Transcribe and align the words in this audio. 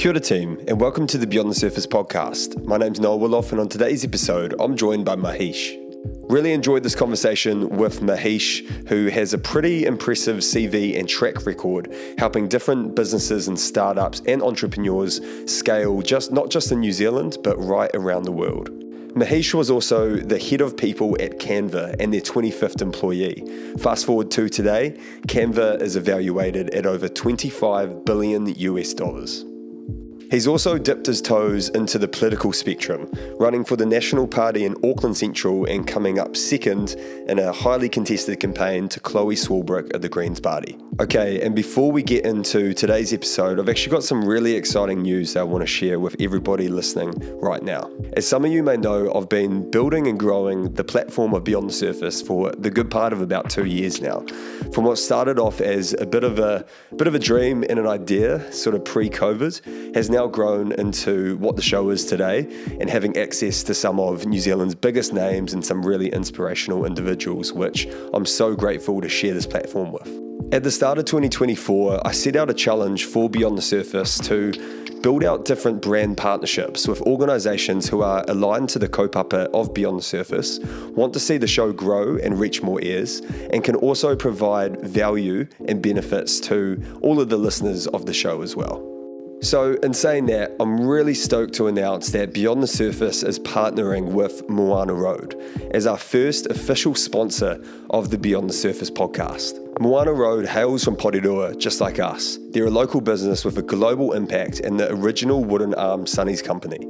Kia 0.00 0.12
ora 0.12 0.20
team, 0.20 0.58
and 0.66 0.80
welcome 0.80 1.06
to 1.08 1.18
the 1.18 1.26
Beyond 1.26 1.50
the 1.50 1.54
Surface 1.54 1.86
podcast. 1.86 2.64
My 2.64 2.78
name's 2.78 3.00
Noa 3.00 3.18
Woolloff, 3.18 3.52
and 3.52 3.60
on 3.60 3.68
today's 3.68 4.02
episode, 4.02 4.54
I'm 4.58 4.74
joined 4.74 5.04
by 5.04 5.14
Mahesh. 5.14 5.76
Really 6.30 6.54
enjoyed 6.54 6.82
this 6.82 6.94
conversation 6.94 7.68
with 7.68 8.00
Mahesh, 8.00 8.66
who 8.88 9.08
has 9.08 9.34
a 9.34 9.38
pretty 9.38 9.84
impressive 9.84 10.38
CV 10.38 10.98
and 10.98 11.06
track 11.06 11.44
record 11.44 11.94
helping 12.16 12.48
different 12.48 12.96
businesses 12.96 13.46
and 13.46 13.60
startups 13.60 14.22
and 14.24 14.42
entrepreneurs 14.42 15.20
scale 15.44 16.00
just 16.00 16.32
not 16.32 16.48
just 16.48 16.72
in 16.72 16.80
New 16.80 16.92
Zealand, 16.92 17.36
but 17.44 17.62
right 17.62 17.90
around 17.92 18.22
the 18.22 18.32
world. 18.32 18.70
Mahesh 19.12 19.52
was 19.52 19.70
also 19.70 20.16
the 20.16 20.38
head 20.38 20.62
of 20.62 20.78
people 20.78 21.14
at 21.20 21.38
Canva 21.38 21.96
and 22.00 22.14
their 22.14 22.22
25th 22.22 22.80
employee. 22.80 23.44
Fast 23.76 24.06
forward 24.06 24.30
to 24.30 24.48
today, 24.48 24.98
Canva 25.26 25.82
is 25.82 25.94
evaluated 25.94 26.70
at 26.70 26.86
over 26.86 27.06
25 27.06 28.06
billion 28.06 28.46
US 28.46 28.94
dollars. 28.94 29.44
He's 30.30 30.46
also 30.46 30.78
dipped 30.78 31.06
his 31.06 31.20
toes 31.20 31.70
into 31.70 31.98
the 31.98 32.06
political 32.06 32.52
spectrum, 32.52 33.10
running 33.38 33.64
for 33.64 33.74
the 33.74 33.84
National 33.84 34.28
Party 34.28 34.64
in 34.64 34.76
Auckland 34.84 35.16
Central 35.16 35.64
and 35.64 35.84
coming 35.84 36.20
up 36.20 36.36
second 36.36 36.94
in 37.26 37.40
a 37.40 37.52
highly 37.52 37.88
contested 37.88 38.38
campaign 38.38 38.88
to 38.90 39.00
Chloe 39.00 39.34
Swarbrick 39.34 39.92
of 39.92 40.02
the 40.02 40.08
Greens 40.08 40.38
Party. 40.38 40.78
Okay, 41.00 41.40
and 41.40 41.56
before 41.56 41.90
we 41.90 42.02
get 42.02 42.24
into 42.24 42.74
today's 42.74 43.12
episode, 43.12 43.58
I've 43.58 43.68
actually 43.68 43.90
got 43.90 44.04
some 44.04 44.24
really 44.24 44.54
exciting 44.54 45.02
news 45.02 45.32
that 45.32 45.40
I 45.40 45.44
want 45.44 45.62
to 45.62 45.66
share 45.66 45.98
with 45.98 46.14
everybody 46.20 46.68
listening 46.68 47.12
right 47.40 47.62
now. 47.62 47.90
As 48.12 48.28
some 48.28 48.44
of 48.44 48.52
you 48.52 48.62
may 48.62 48.76
know, 48.76 49.12
I've 49.12 49.28
been 49.28 49.68
building 49.70 50.06
and 50.06 50.18
growing 50.18 50.74
the 50.74 50.84
platform 50.84 51.34
of 51.34 51.42
Beyond 51.42 51.70
the 51.70 51.74
Surface 51.74 52.22
for 52.22 52.52
the 52.52 52.70
good 52.70 52.90
part 52.90 53.12
of 53.12 53.20
about 53.20 53.50
two 53.50 53.64
years 53.64 54.00
now. 54.00 54.24
From 54.74 54.84
what 54.84 54.98
started 54.98 55.38
off 55.38 55.60
as 55.60 55.94
a 55.94 56.06
bit 56.06 56.22
of 56.22 56.38
a 56.38 56.66
bit 56.96 57.06
of 57.08 57.14
a 57.14 57.18
dream 57.18 57.64
and 57.68 57.78
an 57.78 57.86
idea, 57.86 58.52
sort 58.52 58.76
of 58.76 58.84
pre-COVID, 58.84 59.94
has 59.94 60.10
now 60.10 60.19
now 60.20 60.26
grown 60.26 60.70
into 60.72 61.38
what 61.38 61.56
the 61.56 61.62
show 61.62 61.88
is 61.88 62.04
today 62.04 62.40
and 62.78 62.90
having 62.90 63.16
access 63.16 63.62
to 63.62 63.72
some 63.72 63.98
of 63.98 64.26
New 64.26 64.38
Zealand's 64.38 64.74
biggest 64.74 65.14
names 65.14 65.54
and 65.54 65.64
some 65.64 65.82
really 65.82 66.10
inspirational 66.12 66.84
individuals, 66.84 67.54
which 67.54 67.88
I'm 68.12 68.26
so 68.26 68.54
grateful 68.54 69.00
to 69.00 69.08
share 69.08 69.32
this 69.32 69.46
platform 69.46 69.92
with. 69.92 70.08
At 70.52 70.62
the 70.62 70.70
start 70.70 70.98
of 70.98 71.06
2024, 71.06 72.06
I 72.06 72.12
set 72.12 72.36
out 72.36 72.50
a 72.50 72.54
challenge 72.54 73.06
for 73.06 73.30
Beyond 73.30 73.56
the 73.56 73.62
Surface 73.62 74.18
to 74.28 74.52
build 75.00 75.24
out 75.24 75.46
different 75.46 75.80
brand 75.80 76.18
partnerships 76.18 76.86
with 76.86 77.00
organisations 77.02 77.88
who 77.88 78.02
are 78.02 78.22
aligned 78.28 78.68
to 78.70 78.78
the 78.78 78.88
kaupapa 78.88 79.48
of 79.54 79.72
Beyond 79.72 80.00
the 80.00 80.02
Surface, 80.02 80.58
want 80.94 81.14
to 81.14 81.20
see 81.20 81.38
the 81.38 81.46
show 81.46 81.72
grow 81.72 82.18
and 82.18 82.38
reach 82.38 82.62
more 82.62 82.82
ears, 82.82 83.20
and 83.54 83.64
can 83.64 83.76
also 83.76 84.14
provide 84.14 84.82
value 84.82 85.46
and 85.66 85.80
benefits 85.80 86.40
to 86.40 86.98
all 87.00 87.22
of 87.22 87.30
the 87.30 87.38
listeners 87.38 87.86
of 87.86 88.04
the 88.04 88.12
show 88.12 88.42
as 88.42 88.54
well. 88.54 88.99
So, 89.42 89.72
in 89.82 89.94
saying 89.94 90.26
that, 90.26 90.54
I'm 90.60 90.86
really 90.86 91.14
stoked 91.14 91.54
to 91.54 91.66
announce 91.66 92.10
that 92.10 92.34
Beyond 92.34 92.62
the 92.62 92.66
Surface 92.66 93.22
is 93.22 93.38
partnering 93.38 94.12
with 94.12 94.46
Moana 94.50 94.92
Road 94.92 95.34
as 95.70 95.86
our 95.86 95.96
first 95.96 96.44
official 96.48 96.94
sponsor 96.94 97.58
of 97.88 98.10
the 98.10 98.18
Beyond 98.18 98.50
the 98.50 98.54
Surface 98.54 98.90
podcast. 98.90 99.58
Moana 99.80 100.12
Road 100.12 100.44
hails 100.44 100.84
from 100.84 100.94
Porirua, 100.94 101.56
just 101.56 101.80
like 101.80 101.98
us. 101.98 102.38
They're 102.50 102.66
a 102.66 102.70
local 102.70 103.00
business 103.00 103.42
with 103.42 103.56
a 103.56 103.62
global 103.62 104.12
impact 104.12 104.60
and 104.60 104.78
the 104.78 104.92
original 104.92 105.42
wooden 105.42 105.72
arm 105.72 106.06
Sunny's 106.06 106.42
company. 106.42 106.86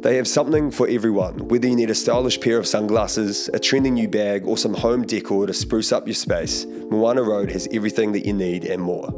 They 0.00 0.14
have 0.14 0.28
something 0.28 0.70
for 0.70 0.86
everyone, 0.86 1.48
whether 1.48 1.66
you 1.66 1.74
need 1.74 1.90
a 1.90 1.94
stylish 1.94 2.40
pair 2.40 2.56
of 2.56 2.68
sunglasses, 2.68 3.50
a 3.52 3.58
trending 3.58 3.94
new 3.94 4.06
bag, 4.06 4.46
or 4.46 4.56
some 4.56 4.74
home 4.74 5.04
decor 5.04 5.46
to 5.48 5.52
spruce 5.52 5.90
up 5.90 6.06
your 6.06 6.14
space. 6.14 6.66
Moana 6.66 7.22
Road 7.24 7.50
has 7.50 7.66
everything 7.72 8.12
that 8.12 8.24
you 8.24 8.32
need 8.32 8.64
and 8.64 8.80
more. 8.80 9.10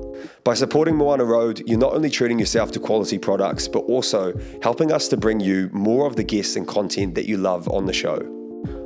By 0.42 0.54
supporting 0.54 0.96
Moana 0.96 1.26
Road, 1.26 1.62
you're 1.66 1.78
not 1.78 1.92
only 1.92 2.08
treating 2.08 2.38
yourself 2.38 2.72
to 2.72 2.80
quality 2.80 3.18
products, 3.18 3.68
but 3.68 3.80
also 3.80 4.32
helping 4.62 4.90
us 4.90 5.08
to 5.08 5.18
bring 5.18 5.38
you 5.38 5.68
more 5.72 6.06
of 6.06 6.16
the 6.16 6.24
guests 6.24 6.56
and 6.56 6.66
content 6.66 7.14
that 7.14 7.28
you 7.28 7.36
love 7.36 7.68
on 7.68 7.84
the 7.84 7.92
show. 7.92 8.18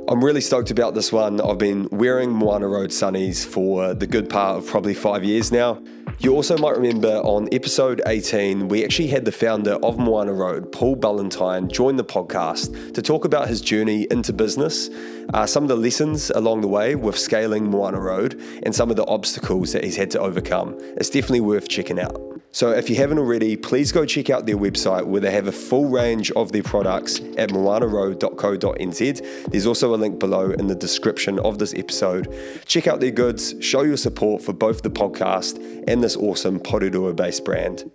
I'm 0.09 0.23
really 0.23 0.41
stoked 0.41 0.71
about 0.71 0.95
this 0.95 1.13
one. 1.13 1.39
I've 1.39 1.57
been 1.57 1.87
wearing 1.91 2.29
Moana 2.29 2.67
Road 2.67 2.89
Sunnies 2.89 3.45
for 3.45 3.93
the 3.93 4.05
good 4.05 4.29
part 4.29 4.57
of 4.57 4.67
probably 4.67 4.93
five 4.93 5.23
years 5.23 5.51
now. 5.51 5.81
You 6.19 6.33
also 6.33 6.57
might 6.57 6.77
remember 6.77 7.17
on 7.17 7.49
episode 7.51 8.01
18, 8.05 8.69
we 8.69 8.83
actually 8.83 9.09
had 9.09 9.25
the 9.25 9.31
founder 9.31 9.73
of 9.83 9.99
Moana 9.99 10.33
Road, 10.33 10.71
Paul 10.71 10.95
Ballantyne, 10.95 11.69
join 11.69 11.97
the 11.97 12.05
podcast 12.05 12.93
to 12.93 13.01
talk 13.01 13.25
about 13.25 13.47
his 13.47 13.59
journey 13.61 14.07
into 14.09 14.31
business, 14.31 14.89
uh, 15.33 15.45
some 15.45 15.63
of 15.63 15.69
the 15.69 15.75
lessons 15.75 16.31
along 16.31 16.61
the 16.61 16.67
way 16.67 16.95
with 16.95 17.17
scaling 17.17 17.69
Moana 17.69 17.99
Road, 17.99 18.39
and 18.63 18.73
some 18.73 18.89
of 18.89 18.95
the 18.95 19.05
obstacles 19.05 19.73
that 19.73 19.83
he's 19.83 19.97
had 19.97 20.09
to 20.11 20.19
overcome. 20.19 20.75
It's 20.97 21.09
definitely 21.09 21.41
worth 21.41 21.67
checking 21.67 21.99
out. 21.99 22.24
So 22.55 22.71
if 22.71 22.89
you 22.89 22.95
haven't 22.95 23.17
already, 23.17 23.57
please 23.57 23.91
go 23.91 24.05
check 24.05 24.29
out 24.29 24.45
their 24.45 24.55
website 24.55 25.03
where 25.03 25.19
they 25.19 25.31
have 25.31 25.47
a 25.47 25.51
full 25.51 25.89
range 25.89 26.31
of 26.31 26.53
their 26.53 26.63
products 26.63 27.19
at 27.35 27.49
moanaroad.co.nz. 27.49 29.51
There's 29.51 29.65
also 29.65 29.93
a 29.93 29.97
link 29.97 30.19
below 30.19 30.51
in 30.51 30.67
the 30.67 30.75
description 30.75 31.37
of 31.39 31.59
this 31.59 31.73
episode. 31.73 32.33
Check 32.65 32.87
out 32.87 33.01
their 33.01 33.11
goods, 33.11 33.55
show 33.59 33.81
your 33.81 33.97
support 33.97 34.41
for 34.41 34.53
both 34.53 34.83
the 34.83 34.89
podcast 34.89 35.57
and 35.89 36.01
this 36.01 36.15
awesome 36.15 36.61
Porirua 36.61 37.13
based 37.13 37.43
brand. 37.43 37.91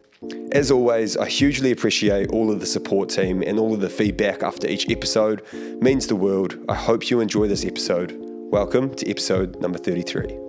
As 0.52 0.70
always, 0.70 1.16
I 1.16 1.26
hugely 1.26 1.70
appreciate 1.70 2.28
all 2.28 2.52
of 2.52 2.60
the 2.60 2.66
support 2.66 3.08
team 3.08 3.42
and 3.42 3.58
all 3.58 3.72
of 3.72 3.80
the 3.80 3.88
feedback 3.88 4.42
after 4.42 4.66
each 4.66 4.90
episode. 4.90 5.42
Means 5.80 6.06
the 6.06 6.16
world. 6.16 6.58
I 6.68 6.74
hope 6.74 7.08
you 7.08 7.20
enjoy 7.20 7.48
this 7.48 7.64
episode. 7.64 8.14
Welcome 8.20 8.94
to 8.96 9.08
episode 9.08 9.58
number 9.62 9.78
33. 9.78 10.39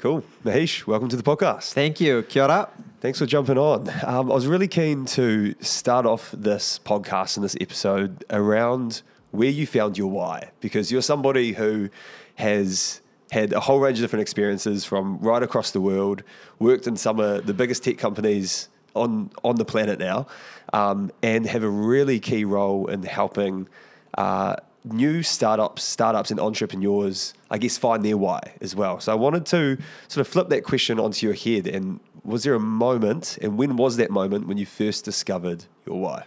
Cool. 0.00 0.24
Mahesh, 0.46 0.86
welcome 0.86 1.10
to 1.10 1.16
the 1.16 1.22
podcast. 1.22 1.74
Thank 1.74 2.00
you. 2.00 2.22
Kia 2.22 2.44
ora. 2.44 2.70
Thanks 3.02 3.18
for 3.18 3.26
jumping 3.26 3.58
on. 3.58 3.86
Um, 4.02 4.32
I 4.32 4.34
was 4.34 4.46
really 4.46 4.66
keen 4.66 5.04
to 5.04 5.54
start 5.60 6.06
off 6.06 6.30
this 6.32 6.78
podcast 6.78 7.36
and 7.36 7.44
this 7.44 7.54
episode 7.60 8.24
around 8.30 9.02
where 9.30 9.50
you 9.50 9.66
found 9.66 9.98
your 9.98 10.10
why, 10.10 10.52
because 10.60 10.90
you're 10.90 11.02
somebody 11.02 11.52
who 11.52 11.90
has 12.36 13.02
had 13.30 13.52
a 13.52 13.60
whole 13.60 13.78
range 13.78 13.98
of 13.98 14.02
different 14.02 14.22
experiences 14.22 14.86
from 14.86 15.18
right 15.18 15.42
across 15.42 15.70
the 15.72 15.82
world, 15.82 16.22
worked 16.58 16.86
in 16.86 16.96
some 16.96 17.20
of 17.20 17.44
the 17.44 17.52
biggest 17.52 17.84
tech 17.84 17.98
companies 17.98 18.70
on 18.94 19.30
on 19.44 19.56
the 19.56 19.66
planet 19.66 19.98
now, 19.98 20.26
um, 20.72 21.10
and 21.22 21.44
have 21.44 21.62
a 21.62 21.68
really 21.68 22.18
key 22.18 22.46
role 22.46 22.86
in 22.86 23.02
helping 23.02 23.68
uh, 24.16 24.56
new 24.84 25.22
startups, 25.22 25.82
startups 25.82 26.30
and 26.30 26.40
entrepreneurs, 26.40 27.34
I 27.50 27.58
guess, 27.58 27.76
find 27.76 28.04
their 28.04 28.16
why 28.16 28.40
as 28.60 28.74
well. 28.74 29.00
So 29.00 29.12
I 29.12 29.14
wanted 29.14 29.46
to 29.46 29.78
sort 30.08 30.26
of 30.26 30.32
flip 30.32 30.48
that 30.48 30.64
question 30.64 30.98
onto 30.98 31.26
your 31.26 31.34
head. 31.34 31.66
And 31.66 32.00
was 32.24 32.44
there 32.44 32.54
a 32.54 32.60
moment, 32.60 33.38
and 33.42 33.58
when 33.58 33.76
was 33.76 33.96
that 33.96 34.10
moment 34.10 34.46
when 34.46 34.58
you 34.58 34.66
first 34.66 35.04
discovered 35.04 35.64
your 35.86 36.00
why? 36.00 36.24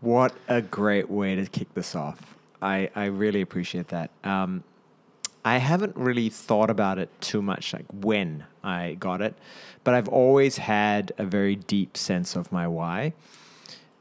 What 0.00 0.34
a 0.48 0.62
great 0.62 1.10
way 1.10 1.34
to 1.34 1.46
kick 1.46 1.72
this 1.74 1.94
off. 1.94 2.36
I, 2.62 2.90
I 2.94 3.06
really 3.06 3.40
appreciate 3.40 3.88
that. 3.88 4.10
Um, 4.24 4.62
I 5.44 5.58
haven't 5.58 5.96
really 5.96 6.28
thought 6.28 6.70
about 6.70 6.98
it 6.98 7.08
too 7.20 7.40
much, 7.40 7.72
like 7.72 7.86
when 7.92 8.44
I 8.64 8.94
got 8.98 9.20
it, 9.22 9.34
but 9.84 9.94
I've 9.94 10.08
always 10.08 10.56
had 10.56 11.12
a 11.18 11.24
very 11.24 11.54
deep 11.54 11.96
sense 11.96 12.34
of 12.34 12.50
my 12.50 12.66
why. 12.66 13.12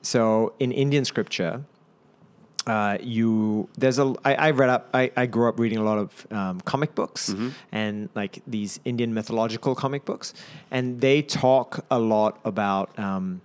So 0.01 0.53
in 0.59 0.71
Indian 0.71 1.05
scripture, 1.05 1.63
uh, 2.67 2.97
you 3.01 3.69
there's 3.77 3.99
a 3.99 4.13
I, 4.23 4.35
I 4.35 4.51
read 4.51 4.69
up 4.69 4.89
I, 4.93 5.11
I 5.15 5.25
grew 5.25 5.47
up 5.47 5.59
reading 5.59 5.77
a 5.77 5.83
lot 5.83 5.97
of 5.97 6.27
um, 6.31 6.61
comic 6.61 6.95
books 6.95 7.29
mm-hmm. 7.29 7.49
and 7.71 8.09
like 8.15 8.41
these 8.47 8.79
Indian 8.85 9.13
mythological 9.13 9.75
comic 9.75 10.05
books. 10.05 10.33
And 10.71 11.01
they 11.01 11.21
talk 11.21 11.85
a 11.91 11.99
lot 11.99 12.39
about 12.43 12.97
um, 12.97 13.41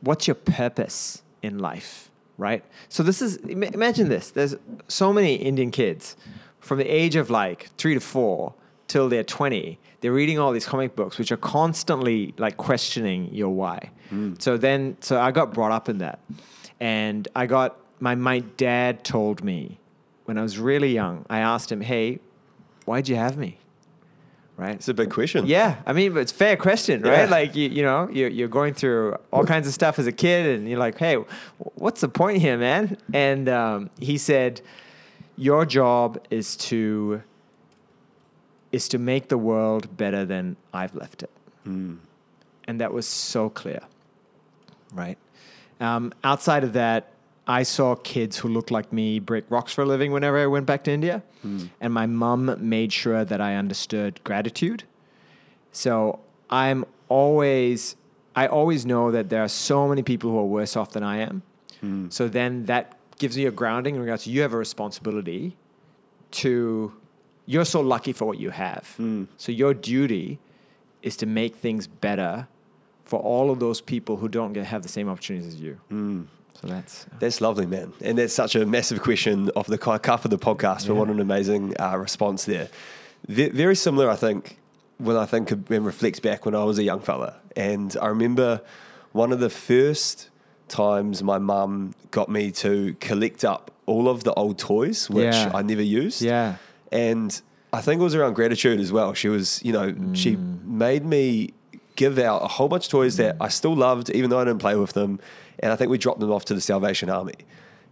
what's 0.00 0.26
your 0.26 0.36
purpose 0.36 1.22
in 1.42 1.58
life 1.58 2.06
right? 2.38 2.64
So 2.88 3.02
this 3.02 3.20
is 3.20 3.36
imagine 3.36 4.08
this. 4.08 4.30
There's 4.30 4.56
so 4.88 5.12
many 5.12 5.34
Indian 5.34 5.70
kids 5.70 6.16
from 6.58 6.78
the 6.78 6.86
age 6.86 7.14
of 7.14 7.28
like 7.28 7.68
three 7.76 7.94
to 7.94 8.00
four 8.00 8.54
till 8.88 9.08
they're 9.08 9.22
20 9.22 9.78
they're 10.00 10.12
reading 10.12 10.38
all 10.38 10.50
these 10.52 10.66
comic 10.66 10.96
books 10.96 11.18
which 11.18 11.30
are 11.30 11.36
constantly 11.36 12.34
like 12.38 12.56
questioning 12.56 13.32
your 13.32 13.50
why. 13.50 13.90
Mm. 14.10 14.40
so 14.40 14.56
then 14.56 14.96
so 15.00 15.20
I 15.20 15.30
got 15.30 15.52
brought 15.54 15.72
up 15.72 15.88
in 15.88 15.98
that. 15.98 16.18
And 16.80 17.28
I 17.36 17.46
got 17.46 17.76
my, 18.00 18.14
my 18.14 18.40
dad 18.40 19.04
told 19.04 19.44
me 19.44 19.78
when 20.24 20.38
I 20.38 20.42
was 20.42 20.58
really 20.58 20.92
young, 20.92 21.24
I 21.30 21.40
asked 21.40 21.70
him, 21.70 21.80
hey, 21.80 22.20
why'd 22.84 23.08
you 23.08 23.16
have 23.16 23.36
me? 23.36 23.58
Right? 24.56 24.74
It's 24.74 24.88
a 24.88 24.94
big 24.94 25.10
question. 25.10 25.46
Yeah. 25.46 25.76
I 25.86 25.92
mean, 25.92 26.16
it's 26.18 26.32
a 26.32 26.34
fair 26.34 26.56
question, 26.56 27.02
right? 27.02 27.20
Yeah. 27.20 27.30
Like, 27.30 27.56
you, 27.56 27.68
you 27.70 27.82
know, 27.82 28.08
you're, 28.10 28.28
you're 28.28 28.48
going 28.48 28.74
through 28.74 29.16
all 29.32 29.44
kinds 29.44 29.66
of 29.66 29.72
stuff 29.72 29.98
as 29.98 30.06
a 30.06 30.12
kid 30.12 30.58
and 30.58 30.68
you're 30.68 30.78
like, 30.78 30.98
hey, 30.98 31.16
what's 31.76 32.02
the 32.02 32.08
point 32.08 32.42
here, 32.42 32.58
man? 32.58 32.98
And 33.14 33.48
um, 33.48 33.90
he 33.98 34.18
said, 34.18 34.60
your 35.36 35.64
job 35.64 36.22
is 36.28 36.56
to 36.56 37.22
is 38.70 38.86
to 38.88 38.98
make 38.98 39.28
the 39.28 39.38
world 39.38 39.96
better 39.96 40.24
than 40.24 40.56
I've 40.72 40.94
left 40.94 41.22
it. 41.22 41.30
Mm. 41.66 41.98
And 42.68 42.80
that 42.80 42.92
was 42.92 43.06
so 43.06 43.48
clear, 43.48 43.80
right? 44.92 45.18
Um, 45.80 46.12
outside 46.22 46.62
of 46.62 46.74
that, 46.74 47.09
I 47.50 47.64
saw 47.64 47.96
kids 47.96 48.38
who 48.38 48.48
looked 48.48 48.70
like 48.70 48.92
me 48.92 49.18
break 49.18 49.44
rocks 49.50 49.72
for 49.72 49.82
a 49.82 49.84
living 49.84 50.12
whenever 50.12 50.38
I 50.38 50.46
went 50.46 50.66
back 50.66 50.84
to 50.84 50.92
India. 50.92 51.22
Mm. 51.44 51.68
And 51.80 51.92
my 51.92 52.06
mum 52.06 52.56
made 52.60 52.92
sure 52.92 53.24
that 53.24 53.40
I 53.40 53.56
understood 53.56 54.20
gratitude. 54.22 54.84
So 55.72 56.20
I'm 56.48 56.84
always 57.08 57.96
I 58.36 58.46
always 58.46 58.86
know 58.86 59.10
that 59.10 59.28
there 59.30 59.42
are 59.42 59.48
so 59.48 59.88
many 59.88 60.02
people 60.02 60.30
who 60.30 60.38
are 60.38 60.44
worse 60.44 60.76
off 60.76 60.92
than 60.92 61.02
I 61.02 61.16
am. 61.18 61.42
Hmm. 61.80 62.08
So 62.10 62.28
then 62.28 62.66
that 62.66 62.96
gives 63.18 63.36
me 63.36 63.46
a 63.46 63.50
grounding 63.50 63.96
in 63.96 64.00
regards 64.00 64.24
to 64.24 64.30
you 64.30 64.42
have 64.42 64.52
a 64.52 64.56
responsibility 64.56 65.56
to, 66.42 66.92
you're 67.46 67.64
so 67.64 67.80
lucky 67.80 68.12
for 68.12 68.26
what 68.26 68.38
you 68.38 68.50
have. 68.50 68.94
Hmm. 68.96 69.24
So 69.36 69.50
your 69.50 69.74
duty 69.74 70.38
is 71.02 71.16
to 71.16 71.26
make 71.26 71.56
things 71.56 71.88
better 71.88 72.46
for 73.04 73.18
all 73.18 73.50
of 73.50 73.58
those 73.58 73.80
people 73.80 74.18
who 74.18 74.28
don't 74.28 74.52
get, 74.52 74.64
have 74.66 74.82
the 74.82 74.88
same 74.88 75.08
opportunities 75.08 75.54
as 75.54 75.60
you. 75.60 75.80
Hmm. 75.88 76.22
So 76.60 76.66
that's, 76.66 77.06
That's 77.18 77.40
lovely, 77.40 77.64
man. 77.66 77.92
And 78.02 78.18
that's 78.18 78.34
such 78.34 78.54
a 78.54 78.66
massive 78.66 79.00
question 79.00 79.50
of 79.56 79.66
the 79.66 79.78
cup 79.78 80.24
of 80.24 80.30
the 80.30 80.38
podcast. 80.38 80.86
But 80.86 80.92
Yeah. 80.94 80.98
what 81.00 81.08
an 81.08 81.18
amazing 81.20 81.74
uh, 81.80 81.96
response 81.96 82.44
there. 82.44 82.68
Ve- 83.28 83.48
very 83.48 83.74
similar, 83.76 84.10
I 84.10 84.16
think, 84.16 84.58
when 84.98 85.16
I 85.16 85.24
think 85.24 85.50
of, 85.50 85.70
and 85.70 85.86
reflects 85.86 86.20
back 86.20 86.44
when 86.44 86.54
I 86.54 86.64
was 86.64 86.78
a 86.78 86.82
young 86.82 87.00
fella. 87.00 87.36
And 87.56 87.96
I 88.02 88.08
remember 88.08 88.60
one 89.12 89.32
of 89.32 89.40
the 89.40 89.48
first 89.50 90.28
times 90.68 91.22
my 91.22 91.38
mum 91.38 91.94
got 92.10 92.28
me 92.28 92.50
to 92.52 92.94
collect 93.00 93.44
up 93.44 93.70
all 93.86 94.08
of 94.08 94.24
the 94.24 94.32
old 94.34 94.58
toys, 94.58 95.08
which 95.08 95.34
Yeah. 95.34 95.50
I 95.54 95.62
never 95.62 95.82
used. 95.82 96.20
yeah. 96.22 96.56
And 96.92 97.40
I 97.72 97.80
think 97.80 98.00
it 98.00 98.04
was 98.04 98.14
around 98.14 98.34
gratitude 98.34 98.80
as 98.80 98.92
well. 98.92 99.14
She 99.14 99.28
was, 99.28 99.60
you 99.64 99.72
know, 99.72 99.94
she 100.12 100.36
made 100.36 101.04
me 101.06 101.54
give 101.96 102.18
out 102.18 102.42
a 102.42 102.48
whole 102.48 102.68
bunch 102.68 102.86
of 102.86 102.90
toys 102.90 103.16
that 103.16 103.36
I 103.40 103.48
still 103.48 103.74
loved, 103.76 104.10
even 104.10 104.28
though 104.30 104.38
I 104.40 104.44
didn't 104.44 104.60
play 104.60 104.74
with 104.76 104.92
them. 104.92 105.20
And 105.60 105.72
I 105.72 105.76
think 105.76 105.90
we 105.90 105.98
dropped 105.98 106.20
them 106.20 106.32
off 106.32 106.44
to 106.46 106.54
the 106.54 106.60
Salvation 106.60 107.08
Army. 107.10 107.34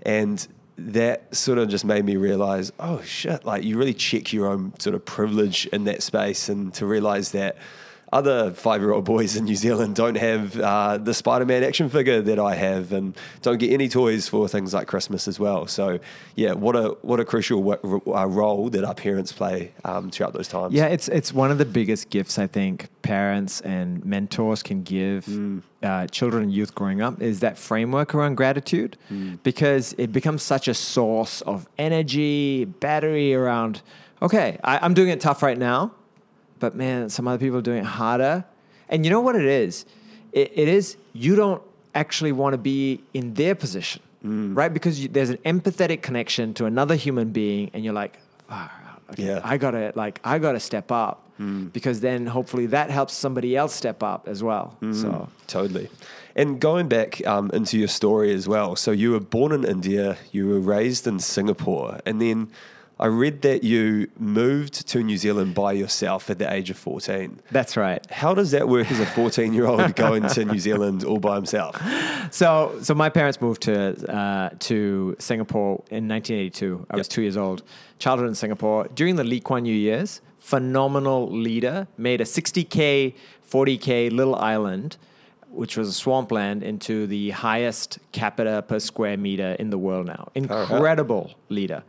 And 0.02 0.46
that 0.76 1.34
sort 1.34 1.58
of 1.58 1.68
just 1.68 1.84
made 1.84 2.04
me 2.04 2.16
realize, 2.16 2.72
oh 2.78 3.02
shit, 3.02 3.44
like 3.44 3.64
you 3.64 3.76
really 3.76 3.94
check 3.94 4.32
your 4.32 4.48
own 4.48 4.78
sort 4.78 4.94
of 4.94 5.04
privilege 5.04 5.66
in 5.66 5.84
that 5.84 6.02
space 6.02 6.48
and 6.48 6.72
to 6.74 6.86
realize 6.86 7.32
that 7.32 7.56
other 8.12 8.52
five 8.52 8.80
year 8.80 8.92
old 8.92 9.04
boys 9.04 9.36
in 9.36 9.44
New 9.44 9.54
Zealand 9.56 9.94
don't 9.94 10.16
have 10.16 10.58
uh, 10.58 10.96
the 10.98 11.12
Spider 11.14 11.44
Man 11.44 11.62
action 11.62 11.88
figure 11.88 12.22
that 12.22 12.38
I 12.38 12.54
have 12.54 12.92
and 12.92 13.16
don't 13.42 13.58
get 13.58 13.70
any 13.70 13.88
toys 13.88 14.28
for 14.28 14.48
things 14.48 14.72
like 14.72 14.86
Christmas 14.86 15.28
as 15.28 15.38
well. 15.38 15.66
So, 15.66 15.98
yeah, 16.34 16.52
what 16.52 16.74
a 16.76 16.96
what 17.02 17.20
a 17.20 17.24
crucial 17.24 17.62
w- 17.62 18.00
uh, 18.06 18.26
role 18.26 18.70
that 18.70 18.84
our 18.84 18.94
parents 18.94 19.32
play 19.32 19.72
um, 19.84 20.10
throughout 20.10 20.32
those 20.32 20.48
times. 20.48 20.72
Yeah, 20.74 20.86
it's 20.86 21.08
it's 21.08 21.32
one 21.32 21.50
of 21.50 21.58
the 21.58 21.64
biggest 21.66 22.08
gifts 22.10 22.38
I 22.38 22.46
think 22.46 22.88
parents 23.02 23.60
and 23.62 24.04
mentors 24.04 24.62
can 24.62 24.82
give 24.82 25.26
Mm. 25.26 25.62
uh, 25.82 26.06
children 26.08 26.42
and 26.44 26.52
youth 26.52 26.74
growing 26.74 27.00
up 27.02 27.20
is 27.22 27.40
that 27.40 27.58
framework 27.58 28.14
around 28.14 28.34
gratitude, 28.36 28.96
Mm. 29.12 29.38
because 29.42 29.94
it 29.98 30.12
becomes 30.12 30.42
such 30.42 30.68
a 30.68 30.74
source 30.74 31.40
of 31.42 31.66
energy, 31.78 32.64
battery 32.64 33.34
around. 33.34 33.82
Okay, 34.22 34.58
I, 34.64 34.78
I'm 34.78 34.94
doing 34.94 35.08
it 35.10 35.20
tough 35.20 35.42
right 35.42 35.58
now, 35.58 35.92
but 36.58 36.74
man, 36.74 37.08
some 37.08 37.26
other 37.28 37.38
people 37.38 37.58
are 37.58 37.62
doing 37.62 37.78
it 37.78 37.84
harder. 37.84 38.44
And 38.88 39.04
you 39.04 39.10
know 39.10 39.20
what 39.20 39.36
it 39.36 39.44
is? 39.44 39.84
It, 40.32 40.52
it 40.54 40.68
is 40.68 40.96
you 41.12 41.36
don't 41.36 41.62
actually 41.94 42.32
want 42.32 42.54
to 42.54 42.58
be 42.58 43.00
in 43.14 43.34
their 43.34 43.54
position, 43.54 44.02
Mm. 44.24 44.56
right? 44.56 44.72
Because 44.72 45.00
you, 45.00 45.08
there's 45.08 45.30
an 45.30 45.38
empathetic 45.46 46.02
connection 46.02 46.52
to 46.54 46.64
another 46.66 46.96
human 46.96 47.30
being, 47.30 47.70
and 47.72 47.84
you're 47.84 47.94
like. 47.94 48.18
Okay, 49.10 49.24
Yeah. 49.26 49.40
I 49.42 49.56
gotta 49.56 49.92
like 49.94 50.20
I 50.24 50.38
gotta 50.38 50.60
step 50.60 50.90
up 50.92 51.22
Mm. 51.40 51.72
because 51.72 52.00
then 52.00 52.26
hopefully 52.26 52.66
that 52.66 52.90
helps 52.90 53.14
somebody 53.14 53.56
else 53.56 53.72
step 53.72 54.02
up 54.02 54.26
as 54.28 54.42
well. 54.42 54.76
Mm. 54.82 54.94
So 54.94 55.28
Totally. 55.46 55.88
And 56.34 56.60
going 56.60 56.88
back 56.88 57.24
um, 57.26 57.50
into 57.54 57.78
your 57.78 57.88
story 57.88 58.34
as 58.34 58.46
well. 58.48 58.74
So 58.76 58.90
you 58.90 59.12
were 59.12 59.20
born 59.20 59.52
in 59.52 59.64
India, 59.64 60.16
you 60.32 60.48
were 60.48 60.58
raised 60.60 61.06
in 61.06 61.20
Singapore, 61.20 62.00
and 62.04 62.20
then 62.20 62.48
I 63.00 63.06
read 63.06 63.42
that 63.42 63.62
you 63.62 64.08
moved 64.18 64.88
to 64.88 65.02
New 65.04 65.16
Zealand 65.16 65.54
by 65.54 65.72
yourself 65.72 66.28
at 66.30 66.38
the 66.38 66.52
age 66.52 66.68
of 66.70 66.76
14. 66.76 67.40
that's 67.52 67.76
right. 67.76 68.04
How 68.10 68.34
does 68.34 68.50
that 68.50 68.68
work 68.68 68.90
as 68.90 68.98
a 68.98 69.06
14 69.06 69.52
year 69.54 69.66
old 69.66 69.94
going 69.94 70.26
to 70.28 70.44
New 70.44 70.58
Zealand 70.58 71.04
all 71.04 71.18
by 71.20 71.36
himself? 71.36 71.80
So 72.30 72.78
so 72.82 72.94
my 72.94 73.08
parents 73.08 73.40
moved 73.40 73.62
to 73.62 73.74
uh, 74.14 74.50
to 74.68 75.16
Singapore 75.18 75.82
in 75.90 76.06
1982. 76.08 76.86
I 76.90 76.96
was 76.96 77.08
two 77.08 77.22
years 77.22 77.38
old. 77.38 77.62
Childhood 77.98 78.28
in 78.28 78.34
Singapore 78.34 78.86
during 78.94 79.16
the 79.16 79.24
Lee 79.24 79.40
Kuan 79.40 79.64
Yew 79.64 79.74
years. 79.74 80.20
Phenomenal 80.38 81.30
leader 81.30 81.86
made 81.96 82.20
a 82.20 82.24
60k, 82.24 83.14
40k 83.50 84.10
little 84.12 84.34
island. 84.34 84.98
Which 85.50 85.76
was 85.76 85.88
a 85.88 85.92
swampland 85.92 86.62
into 86.62 87.06
the 87.06 87.30
highest 87.30 87.98
capita 88.12 88.62
per 88.68 88.78
square 88.78 89.16
meter 89.16 89.56
in 89.58 89.70
the 89.70 89.78
world 89.78 90.06
now. 90.06 90.28
right. 90.36 90.44
Incredible 90.70 91.30
leader. 91.48 91.82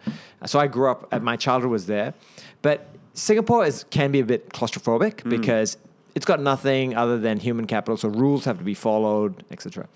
So 0.46 0.60
I 0.60 0.68
grew 0.68 0.90
up. 0.90 1.08
uh, 1.12 1.20
My 1.20 1.36
childhood 1.36 1.72
was 1.72 1.86
there, 1.86 2.14
but 2.62 2.88
Singapore 3.14 3.66
is 3.66 3.84
can 3.90 4.12
be 4.12 4.22
a 4.22 4.26
bit 4.26 4.50
claustrophobic 4.50 5.28
because 5.30 5.78
it's 6.16 6.26
got 6.26 6.40
nothing 6.42 6.96
other 6.96 7.18
than 7.20 7.38
human 7.40 7.68
capital. 7.68 7.98
So 7.98 8.10
rules 8.10 8.46
have 8.46 8.58
to 8.58 8.64
be 8.64 8.74
followed, 8.74 9.44
etc. 9.52 9.88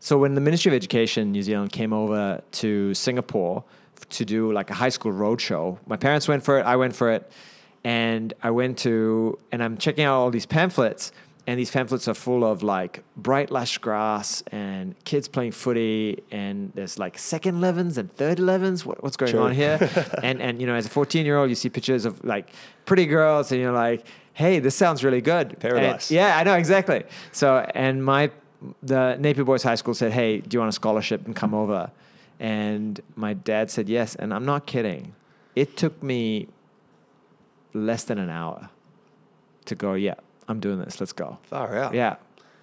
So 0.00 0.18
when 0.18 0.34
the 0.34 0.40
Ministry 0.40 0.70
of 0.70 0.74
Education 0.74 1.32
New 1.32 1.42
Zealand 1.42 1.72
came 1.72 1.92
over 1.92 2.42
to 2.52 2.92
Singapore 2.94 3.64
to 4.10 4.24
do 4.24 4.52
like 4.52 4.70
a 4.70 4.74
high 4.74 4.90
school 4.90 5.12
roadshow, 5.12 5.78
my 5.86 5.96
parents 5.96 6.26
went 6.28 6.42
for 6.44 6.58
it. 6.58 6.66
I 6.66 6.76
went 6.76 6.94
for 6.94 7.10
it, 7.12 7.30
and 7.84 8.34
I 8.42 8.50
went 8.50 8.78
to 8.78 9.38
and 9.52 9.62
I'm 9.62 9.78
checking 9.78 10.04
out 10.04 10.16
all 10.20 10.30
these 10.30 10.46
pamphlets. 10.46 11.12
And 11.46 11.60
these 11.60 11.70
pamphlets 11.70 12.08
are 12.08 12.14
full 12.14 12.42
of 12.42 12.62
like 12.62 13.02
bright 13.18 13.50
lush 13.50 13.76
grass 13.78 14.42
and 14.50 14.94
kids 15.04 15.28
playing 15.28 15.52
footy, 15.52 16.22
and 16.30 16.72
there's 16.74 16.98
like 16.98 17.18
second 17.18 17.56
11s 17.60 17.98
and 17.98 18.10
third 18.10 18.38
11s. 18.38 18.86
What, 18.86 19.02
what's 19.02 19.18
going 19.18 19.32
Sure. 19.32 19.42
on 19.42 19.52
here? 19.52 19.78
and 20.22 20.40
and 20.40 20.58
you 20.60 20.66
know, 20.66 20.74
as 20.74 20.86
a 20.86 20.88
14 20.88 21.26
year 21.26 21.36
old, 21.36 21.50
you 21.50 21.54
see 21.54 21.68
pictures 21.68 22.06
of 22.06 22.24
like 22.24 22.48
pretty 22.86 23.04
girls, 23.04 23.52
and 23.52 23.60
you're 23.60 23.72
like, 23.72 24.06
hey, 24.32 24.58
this 24.58 24.74
sounds 24.74 25.04
really 25.04 25.20
good. 25.20 25.58
And- 25.62 26.10
yeah, 26.10 26.38
I 26.38 26.44
know 26.44 26.54
exactly. 26.54 27.04
So, 27.32 27.58
and 27.74 28.02
my 28.02 28.30
the 28.82 29.16
Napier 29.20 29.44
Boys 29.44 29.62
High 29.62 29.74
School 29.74 29.92
said, 29.92 30.12
"Hey, 30.12 30.40
do 30.40 30.54
you 30.54 30.60
want 30.60 30.70
a 30.70 30.72
scholarship 30.72 31.26
and 31.26 31.36
come 31.36 31.52
over?" 31.52 31.90
And 32.40 33.00
my 33.16 33.34
dad 33.34 33.70
said 33.70 33.86
yes, 33.90 34.14
and 34.14 34.32
I'm 34.32 34.46
not 34.46 34.64
kidding. 34.64 35.14
It 35.54 35.76
took 35.76 36.02
me 36.02 36.48
less 37.74 38.04
than 38.04 38.18
an 38.18 38.30
hour 38.30 38.70
to 39.66 39.74
go. 39.74 39.92
Yeah, 39.94 40.14
I'm 40.48 40.60
doing 40.60 40.78
this. 40.78 41.00
Let's 41.00 41.12
go. 41.12 41.38
Far 41.44 41.76
out. 41.76 41.94
Yeah, 41.94 42.16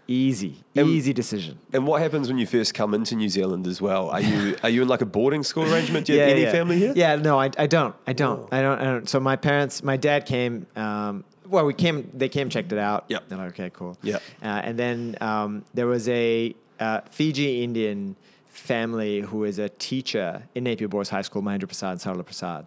easy, 0.07 0.63
And- 0.75 0.87
easy 0.87 1.13
decision. 1.13 1.59
And 1.73 1.87
what 1.87 2.01
happens 2.01 2.27
when 2.27 2.37
you 2.37 2.45
first 2.45 2.73
come 2.73 2.93
into 2.93 3.15
New 3.15 3.29
Zealand 3.29 3.67
as 3.67 3.81
well? 3.81 4.09
Are 4.09 4.21
you 4.21 4.57
are 4.63 4.69
you 4.69 4.81
in 4.81 4.87
like 4.87 5.01
a 5.01 5.05
boarding 5.05 5.43
school 5.43 5.71
arrangement? 5.71 6.07
Do 6.07 6.13
you 6.13 6.19
have 6.19 6.29
any 6.29 6.41
yeah. 6.43 6.51
family 6.51 6.77
here? 6.77 6.93
Yeah, 6.95 7.15
no, 7.15 7.39
I, 7.39 7.49
I 7.57 7.67
don't. 7.67 7.95
I 8.05 8.13
don't. 8.13 8.41
Oh. 8.41 8.49
I 8.51 8.61
don't. 8.61 8.79
I 8.79 8.83
don't. 8.83 9.09
So 9.09 9.19
my 9.19 9.35
parents, 9.35 9.83
my 9.83 9.97
dad 9.97 10.25
came. 10.25 10.67
Um, 10.75 11.23
well, 11.47 11.65
we 11.65 11.73
came. 11.73 12.09
They 12.13 12.29
came, 12.29 12.49
checked 12.49 12.71
it 12.71 12.79
out. 12.79 13.05
Yep. 13.09 13.27
They're 13.27 13.37
like, 13.37 13.49
okay, 13.49 13.69
cool. 13.73 13.97
Yeah. 14.01 14.17
Uh, 14.41 14.47
and 14.47 14.77
then 14.79 15.17
um, 15.21 15.65
there 15.73 15.87
was 15.87 16.07
a 16.09 16.55
uh, 16.79 17.01
Fiji 17.09 17.63
Indian 17.63 18.15
family 18.45 19.21
who 19.21 19.43
is 19.43 19.59
a 19.59 19.69
teacher 19.69 20.43
in 20.55 20.63
Napier 20.65 20.87
Boys 20.87 21.09
High 21.09 21.21
School, 21.23 21.41
Mahendra 21.41 21.67
Prasad, 21.67 21.97
Sarla 21.97 22.23
Prasad, 22.23 22.65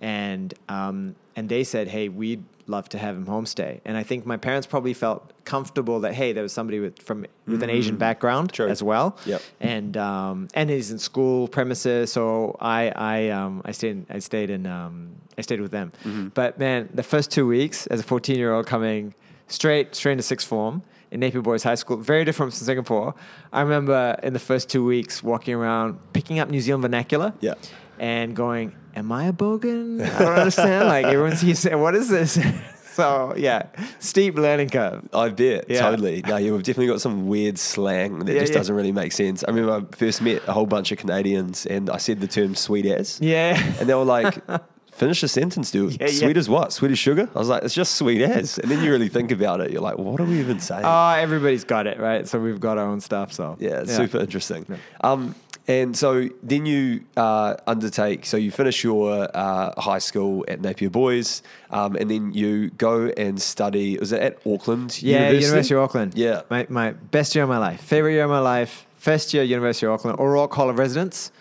and 0.00 0.54
um, 0.68 1.14
and 1.36 1.48
they 1.48 1.64
said, 1.64 1.88
hey, 1.88 2.08
we'd 2.08 2.44
love 2.66 2.88
to 2.90 2.98
have 2.98 3.16
him 3.16 3.26
homestay. 3.26 3.80
And 3.84 3.96
I 3.96 4.02
think 4.02 4.24
my 4.26 4.36
parents 4.36 4.66
probably 4.66 4.94
felt 4.94 5.32
comfortable 5.44 6.00
that 6.00 6.14
hey, 6.14 6.32
there 6.32 6.42
was 6.42 6.52
somebody 6.52 6.78
with 6.80 7.00
from 7.02 7.26
with 7.46 7.62
an 7.62 7.70
Asian 7.70 7.96
background 7.96 8.50
Mm. 8.50 8.52
True. 8.56 8.68
as 8.68 8.82
well 8.82 9.16
Yep. 9.26 9.42
and 9.60 9.96
um, 9.96 10.48
and 10.54 10.70
he's 10.70 10.90
in 10.90 10.98
school 10.98 11.48
premises. 11.48 12.12
So 12.12 12.56
I 12.60 12.92
I 12.94 13.28
um, 13.30 13.62
I 13.64 13.72
stayed 13.72 14.06
I 14.10 14.18
stayed 14.20 14.50
in 14.50 14.66
um, 14.66 15.16
I 15.38 15.42
stayed 15.42 15.60
with 15.60 15.72
them. 15.72 15.92
Mm-hmm. 16.04 16.28
But 16.34 16.58
man, 16.58 16.88
the 16.94 17.02
first 17.02 17.30
two 17.30 17.46
weeks 17.46 17.86
as 17.88 18.00
a 18.00 18.02
fourteen 18.04 18.36
year 18.38 18.52
old 18.54 18.66
coming 18.66 19.14
straight 19.48 19.94
straight 19.94 20.12
into 20.12 20.22
sixth 20.24 20.46
form 20.46 20.82
in 21.10 21.20
Napier 21.20 21.42
Boys 21.42 21.62
High 21.62 21.74
School, 21.74 21.98
very 21.98 22.24
different 22.24 22.52
from 22.54 22.64
Singapore. 22.64 23.14
I 23.52 23.60
remember 23.60 24.16
in 24.22 24.32
the 24.32 24.38
first 24.38 24.70
two 24.70 24.84
weeks 24.84 25.22
walking 25.22 25.54
around 25.54 25.98
picking 26.14 26.38
up 26.38 26.48
New 26.48 26.60
Zealand 26.60 26.82
vernacular. 26.82 27.34
Yeah. 27.40 27.54
And 27.98 28.34
going, 28.34 28.74
am 28.96 29.12
I 29.12 29.26
a 29.26 29.32
bogan? 29.32 30.02
I 30.04 30.18
don't 30.18 30.38
understand. 30.38 30.88
like 30.88 31.06
everyone 31.06 31.36
sees, 31.36 31.64
what 31.64 31.94
is 31.94 32.08
this? 32.08 32.38
so 32.94 33.34
yeah, 33.36 33.66
steep 34.00 34.34
learning 34.36 34.70
curve. 34.70 35.08
I 35.12 35.28
bet, 35.28 35.66
Yeah. 35.68 35.80
totally. 35.82 36.22
No, 36.26 36.36
you've 36.36 36.62
definitely 36.62 36.88
got 36.88 37.00
some 37.00 37.26
weird 37.28 37.58
slang 37.58 38.18
that 38.20 38.32
Yeah, 38.32 38.40
just 38.40 38.52
yeah. 38.52 38.58
doesn't 38.58 38.74
really 38.74 38.92
make 38.92 39.12
sense. 39.12 39.44
I 39.46 39.50
remember 39.50 39.72
I 39.92 39.96
first 39.96 40.20
met 40.22 40.42
a 40.48 40.52
whole 40.52 40.66
bunch 40.66 40.90
of 40.92 40.98
Canadians 40.98 41.64
and 41.66 41.88
I 41.90 41.98
said 41.98 42.20
the 42.20 42.26
term 42.26 42.54
sweet 42.54 42.86
as. 42.86 43.20
Yeah. 43.20 43.56
And 43.78 43.88
they 43.88 43.94
were 43.94 44.04
like, 44.04 44.38
finish 44.92 45.20
the 45.20 45.28
sentence, 45.28 45.70
dude. 45.70 45.92
Yeah, 46.00 46.06
yeah. 46.06 46.18
sweet 46.18 46.36
as 46.36 46.48
what? 46.48 46.72
Sweet 46.72 46.92
as 46.92 46.98
sugar? 46.98 47.28
I 47.34 47.38
was 47.38 47.48
like, 47.48 47.64
it's 47.64 47.74
just 47.74 47.96
sweet 47.96 48.22
as. 48.22 48.58
And 48.58 48.70
then 48.70 48.84
you 48.84 48.90
really 48.90 49.08
think 49.08 49.32
about 49.32 49.60
it. 49.60 49.70
You're 49.70 49.80
like, 49.82 49.98
what 49.98 50.20
are 50.20 50.24
we 50.24 50.38
even 50.38 50.60
saying? 50.60 50.84
Oh, 50.84 51.08
everybody's 51.10 51.64
got 51.64 51.86
it, 51.86 51.98
right? 51.98 52.28
So 52.28 52.38
we've 52.38 52.60
got 52.60 52.78
our 52.78 52.86
own 52.86 53.00
stuff. 53.00 53.32
So 53.32 53.56
yeah, 53.58 53.80
it's 53.80 53.96
super 53.96 54.18
interesting. 54.18 54.66
Um, 55.02 55.34
and 55.68 55.96
so 55.96 56.28
then 56.42 56.66
you 56.66 57.04
uh, 57.16 57.54
undertake, 57.68 58.26
so 58.26 58.36
you 58.36 58.50
finish 58.50 58.82
your 58.82 59.28
uh, 59.34 59.80
high 59.80 60.00
school 60.00 60.44
at 60.48 60.60
Napier 60.60 60.90
Boys, 60.90 61.42
um, 61.70 61.94
and 61.94 62.10
then 62.10 62.32
you 62.32 62.70
go 62.70 63.06
and 63.16 63.40
study, 63.40 63.96
was 63.96 64.10
it 64.12 64.20
at 64.20 64.38
Auckland 64.44 65.00
Yeah, 65.00 65.18
University? 65.18 65.44
University 65.46 65.74
of 65.74 65.80
Auckland. 65.82 66.14
Yeah. 66.16 66.42
my 66.50 66.66
my 66.68 66.90
best 66.90 67.34
year 67.34 67.44
of 67.44 67.48
my 67.48 67.58
life, 67.58 67.80
favorite 67.80 68.12
year 68.12 68.24
of 68.24 68.30
my 68.30 68.40
life. 68.40 68.86
First 68.96 69.34
year, 69.34 69.42
University 69.42 69.86
of 69.86 69.92
Auckland, 69.92 70.18
O'Rorke 70.20 70.52
Hall 70.54 70.68
of 70.70 70.78
Residence. 70.78 71.32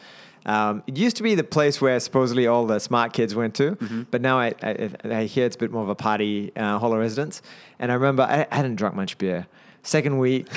Um, 0.46 0.82
it 0.88 0.98
used 0.98 1.18
to 1.18 1.24
be 1.24 1.36
the 1.36 1.44
place 1.44 1.80
where 1.82 2.00
supposedly 2.00 2.48
all 2.48 2.66
the 2.66 2.80
smart 2.80 3.14
kids 3.14 3.36
went 3.36 3.54
to, 3.56 3.72
Mm-hmm. 3.76 4.02
but 4.12 4.22
now 4.22 4.40
I, 4.40 4.54
I, 4.64 4.90
I 5.04 5.24
hear 5.26 5.46
it's 5.46 5.56
a 5.56 5.60
bit 5.60 5.72
more 5.72 5.84
of 5.84 5.90
a 5.90 5.96
party 5.96 6.52
uh, 6.56 6.80
hall 6.80 6.94
of 6.94 7.00
residence. 7.00 7.42
And 7.80 7.92
I 7.92 7.96
remember 7.96 8.24
I, 8.24 8.48
I 8.52 8.56
hadn't 8.56 8.76
drunk 8.76 8.96
much 8.96 9.18
beer, 9.18 9.48
Second 9.84 10.20
week, 10.20 10.48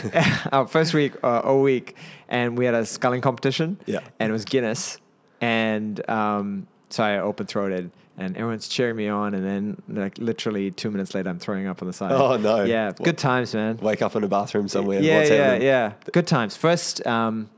our 0.53 0.67
first 0.77 0.93
week, 0.95 1.13
uh, 1.23 1.41
all 1.41 1.63
week, 1.63 1.97
and 2.29 2.59
we 2.59 2.65
had 2.67 2.75
a 2.75 2.85
sculling 2.85 3.21
competition. 3.23 3.79
Yeah. 3.87 4.01
And 4.19 4.29
it 4.31 4.33
was 4.33 4.45
Guinness, 4.45 4.99
and 5.41 6.09
um, 6.11 6.67
so 6.91 7.03
I 7.03 7.19
open 7.19 7.47
throated, 7.47 7.91
and 8.19 8.37
everyone's 8.37 8.69
cheering 8.69 8.97
me 8.97 9.09
on, 9.09 9.33
and 9.35 9.45
then 9.45 9.83
like 9.89 10.19
literally 10.19 10.71
two 10.71 10.91
minutes 10.91 11.15
later, 11.15 11.31
I'm 11.31 11.39
throwing 11.39 11.67
up 11.67 11.81
on 11.83 11.89
the 11.89 11.95
side. 11.95 12.13
Oh, 12.13 12.37
no. 12.37 12.65
Yeah, 12.65 12.87
What- 12.89 13.03
good 13.03 13.19
times, 13.19 13.55
man. 13.55 13.79
Wake 13.79 14.03
up 14.03 14.15
in 14.15 14.25
a 14.25 14.29
bathroom 14.29 14.69
somewhere. 14.69 15.01
Yeah, 15.01 15.23
yeah, 15.25 15.35
happening? 15.35 15.63
yeah. 15.69 15.93
Good 16.13 16.27
times. 16.27 16.55
First, 16.57 17.07
um, 17.07 17.49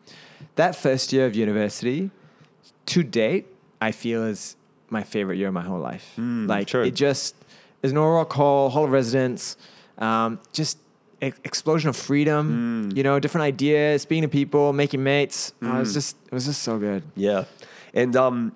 that 0.56 0.74
first 0.76 1.12
year 1.12 1.26
of 1.26 1.34
university, 1.34 2.10
to 2.86 3.02
date, 3.02 3.46
I 3.80 3.92
feel 3.92 4.24
is 4.24 4.56
my 4.90 5.02
favorite 5.02 5.36
year 5.36 5.48
of 5.48 5.54
my 5.54 5.62
whole 5.62 5.78
life. 5.78 6.12
Mm, 6.18 6.48
like 6.48 6.68
true. 6.68 6.82
it 6.82 6.94
just 6.94 7.34
is 7.82 7.92
O'Rorke 7.92 8.32
Hall, 8.32 8.70
hall 8.70 8.84
of 8.84 8.90
residence, 8.90 9.56
um, 9.98 10.40
just 10.52 10.78
e- 11.22 11.32
explosion 11.44 11.88
of 11.88 11.96
freedom. 11.96 12.90
Mm. 12.90 12.96
You 12.96 13.02
know, 13.02 13.18
different 13.18 13.42
ideas, 13.42 14.02
speaking 14.02 14.22
to 14.22 14.28
people, 14.28 14.72
making 14.72 15.02
mates. 15.02 15.52
Oh, 15.62 15.76
it 15.76 15.78
was 15.80 15.94
just, 15.94 16.16
it 16.26 16.32
was 16.32 16.46
just 16.46 16.62
so 16.62 16.78
good. 16.78 17.02
Yeah. 17.14 17.44
And 17.94 18.14
um, 18.16 18.52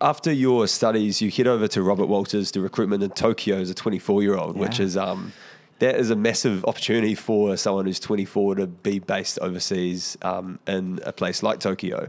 after 0.00 0.32
your 0.32 0.66
studies, 0.66 1.20
you 1.20 1.30
head 1.30 1.46
over 1.46 1.68
to 1.68 1.82
Robert 1.82 2.06
Walters 2.06 2.50
to 2.52 2.60
recruitment 2.60 3.02
in 3.02 3.10
Tokyo 3.10 3.56
as 3.56 3.70
a 3.70 3.74
24 3.74 4.22
year 4.22 4.36
old, 4.36 4.56
which 4.56 4.80
is 4.80 4.96
um, 4.96 5.32
that 5.80 5.96
is 5.96 6.10
a 6.10 6.16
massive 6.16 6.64
opportunity 6.64 7.14
for 7.14 7.56
someone 7.56 7.86
who's 7.86 8.00
24 8.00 8.56
to 8.56 8.66
be 8.66 8.98
based 8.98 9.38
overseas 9.40 10.16
um, 10.22 10.58
in 10.66 11.00
a 11.04 11.12
place 11.12 11.42
like 11.42 11.58
Tokyo. 11.58 12.08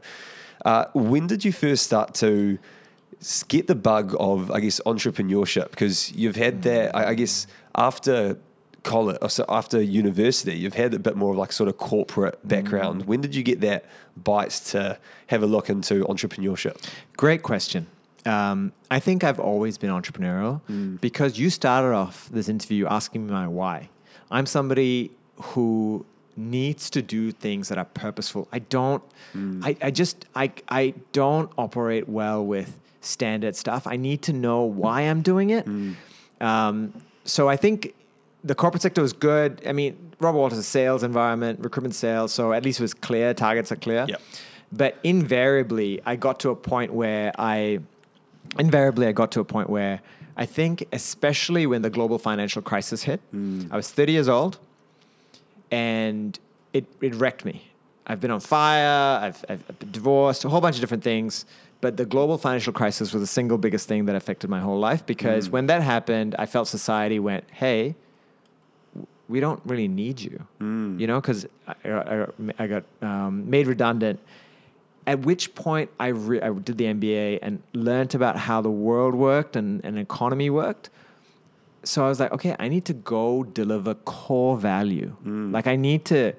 Uh, 0.63 0.85
when 0.93 1.27
did 1.27 1.43
you 1.43 1.51
first 1.51 1.83
start 1.83 2.13
to 2.15 2.59
get 3.47 3.67
the 3.67 3.75
bug 3.75 4.15
of, 4.19 4.51
I 4.51 4.59
guess, 4.59 4.79
entrepreneurship? 4.85 5.71
Because 5.71 6.11
you've 6.11 6.35
had 6.35 6.61
that, 6.63 6.95
I, 6.95 7.09
I 7.09 7.13
guess, 7.13 7.47
after 7.75 8.37
college, 8.83 9.17
so 9.29 9.45
after 9.47 9.81
university, 9.81 10.55
you've 10.55 10.73
had 10.73 10.93
a 10.93 10.99
bit 10.99 11.15
more 11.15 11.31
of 11.31 11.37
like 11.37 11.51
sort 11.51 11.69
of 11.69 11.77
corporate 11.77 12.45
background. 12.47 13.05
When 13.05 13.21
did 13.21 13.35
you 13.35 13.43
get 13.43 13.61
that 13.61 13.85
bite 14.17 14.51
to 14.67 14.97
have 15.27 15.43
a 15.43 15.47
look 15.47 15.69
into 15.69 16.03
entrepreneurship? 16.05 16.83
Great 17.15 17.43
question. 17.43 17.87
Um, 18.25 18.71
I 18.91 18.99
think 18.99 19.23
I've 19.23 19.39
always 19.39 19.77
been 19.77 19.89
entrepreneurial 19.89 20.61
because 21.01 21.39
you 21.39 21.49
started 21.49 21.93
off 21.95 22.29
this 22.29 22.47
interview 22.49 22.85
asking 22.87 23.25
me 23.25 23.33
my 23.33 23.47
why. 23.47 23.89
I'm 24.29 24.45
somebody 24.45 25.11
who 25.41 26.05
needs 26.37 26.89
to 26.91 27.01
do 27.01 27.31
things 27.31 27.67
that 27.69 27.77
are 27.77 27.85
purposeful. 27.85 28.47
I 28.51 28.59
don't, 28.59 29.03
I, 29.63 29.75
I 29.81 29.91
just, 29.91 30.25
I, 30.35 30.51
I 30.69 30.93
don't 31.11 31.51
operate 31.57 32.07
well 32.07 32.45
with 32.45 32.77
standard 33.01 33.55
stuff. 33.55 33.87
I 33.87 33.97
need 33.97 34.21
to 34.23 34.33
know 34.33 34.61
why 34.61 35.01
I'm 35.01 35.21
doing 35.21 35.49
it. 35.49 35.67
Um, 36.39 36.93
so 37.25 37.49
I 37.49 37.57
think 37.57 37.93
the 38.43 38.55
corporate 38.55 38.81
sector 38.81 39.01
was 39.01 39.13
good. 39.13 39.61
I 39.65 39.73
mean, 39.73 39.97
Robert 40.19 40.37
Walters 40.37 40.59
is 40.59 40.65
a 40.65 40.69
sales 40.69 41.03
environment, 41.03 41.59
recruitment 41.59 41.95
sales. 41.95 42.31
So 42.31 42.53
at 42.53 42.63
least 42.63 42.79
it 42.79 42.83
was 42.83 42.93
clear, 42.93 43.33
targets 43.33 43.71
are 43.71 43.75
clear. 43.75 44.05
Yep. 44.07 44.21
But 44.71 44.97
invariably, 45.03 46.01
I 46.05 46.15
got 46.15 46.39
to 46.41 46.49
a 46.49 46.55
point 46.55 46.93
where 46.93 47.33
I, 47.37 47.79
invariably, 48.59 49.07
I 49.07 49.11
got 49.11 49.31
to 49.33 49.39
a 49.39 49.45
point 49.45 49.69
where 49.69 50.01
I 50.37 50.45
think, 50.45 50.87
especially 50.91 51.65
when 51.67 51.81
the 51.81 51.89
global 51.89 52.17
financial 52.17 52.61
crisis 52.61 53.03
hit, 53.03 53.21
mm. 53.33 53.71
I 53.71 53.75
was 53.75 53.89
30 53.91 54.11
years 54.13 54.29
old 54.29 54.59
and 55.69 56.37
it, 56.73 56.85
it 57.01 57.15
wrecked 57.15 57.45
me. 57.45 57.71
I've 58.07 58.19
been 58.19 58.31
on 58.31 58.39
fire, 58.39 59.19
I've, 59.21 59.45
I've 59.47 59.79
been 59.79 59.91
divorced, 59.91 60.43
a 60.45 60.49
whole 60.49 60.61
bunch 60.61 60.75
of 60.75 60.81
different 60.81 61.03
things. 61.03 61.45
But 61.81 61.97
the 61.97 62.05
global 62.05 62.37
financial 62.37 62.73
crisis 62.73 63.11
was 63.11 63.21
the 63.21 63.27
single 63.27 63.57
biggest 63.57 63.87
thing 63.87 64.05
that 64.05 64.15
affected 64.15 64.49
my 64.49 64.59
whole 64.59 64.79
life 64.79 65.05
because 65.05 65.49
mm. 65.49 65.53
when 65.53 65.65
that 65.67 65.81
happened, 65.81 66.35
I 66.37 66.45
felt 66.45 66.67
society 66.67 67.19
went, 67.19 67.45
hey, 67.51 67.95
we 69.27 69.39
don't 69.39 69.61
really 69.65 69.87
need 69.87 70.19
you, 70.19 70.45
mm. 70.59 70.99
you 70.99 71.07
know, 71.07 71.19
because 71.19 71.47
I, 71.67 71.89
I, 71.89 72.27
I 72.59 72.67
got 72.67 72.83
um, 73.01 73.49
made 73.49 73.65
redundant. 73.65 74.19
At 75.07 75.19
which 75.21 75.55
point 75.55 75.89
I, 75.99 76.07
re- 76.07 76.41
I 76.41 76.51
did 76.51 76.77
the 76.77 76.85
MBA 76.85 77.39
and 77.41 77.61
learned 77.73 78.13
about 78.13 78.37
how 78.37 78.61
the 78.61 78.69
world 78.69 79.15
worked 79.15 79.55
and 79.55 79.83
an 79.83 79.97
economy 79.97 80.49
worked. 80.49 80.89
So 81.83 82.05
I 82.05 82.09
was 82.09 82.19
like, 82.19 82.31
okay, 82.33 82.55
I 82.59 82.67
need 82.67 82.85
to 82.85 82.93
go 82.93 83.43
deliver 83.43 83.95
core 83.95 84.57
value. 84.57 85.15
Mm. 85.25 85.51
Like 85.51 85.65
I 85.65 85.75
need 85.75 86.05
to, 86.05 86.33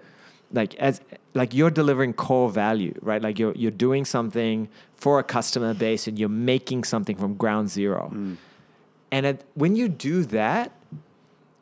like 0.52 0.76
as 0.76 1.00
like 1.34 1.54
you're 1.54 1.70
delivering 1.70 2.12
core 2.12 2.50
value, 2.50 2.94
right? 3.02 3.20
Like 3.20 3.38
you're 3.38 3.54
you're 3.54 3.70
doing 3.70 4.04
something 4.04 4.68
for 4.94 5.18
a 5.18 5.24
customer 5.24 5.74
base 5.74 6.06
and 6.06 6.18
you're 6.18 6.28
making 6.28 6.84
something 6.84 7.16
from 7.16 7.34
ground 7.34 7.68
zero. 7.70 8.12
Mm. 8.14 8.36
And 9.10 9.26
at, 9.26 9.42
when 9.54 9.74
you 9.74 9.88
do 9.88 10.24
that, 10.26 10.72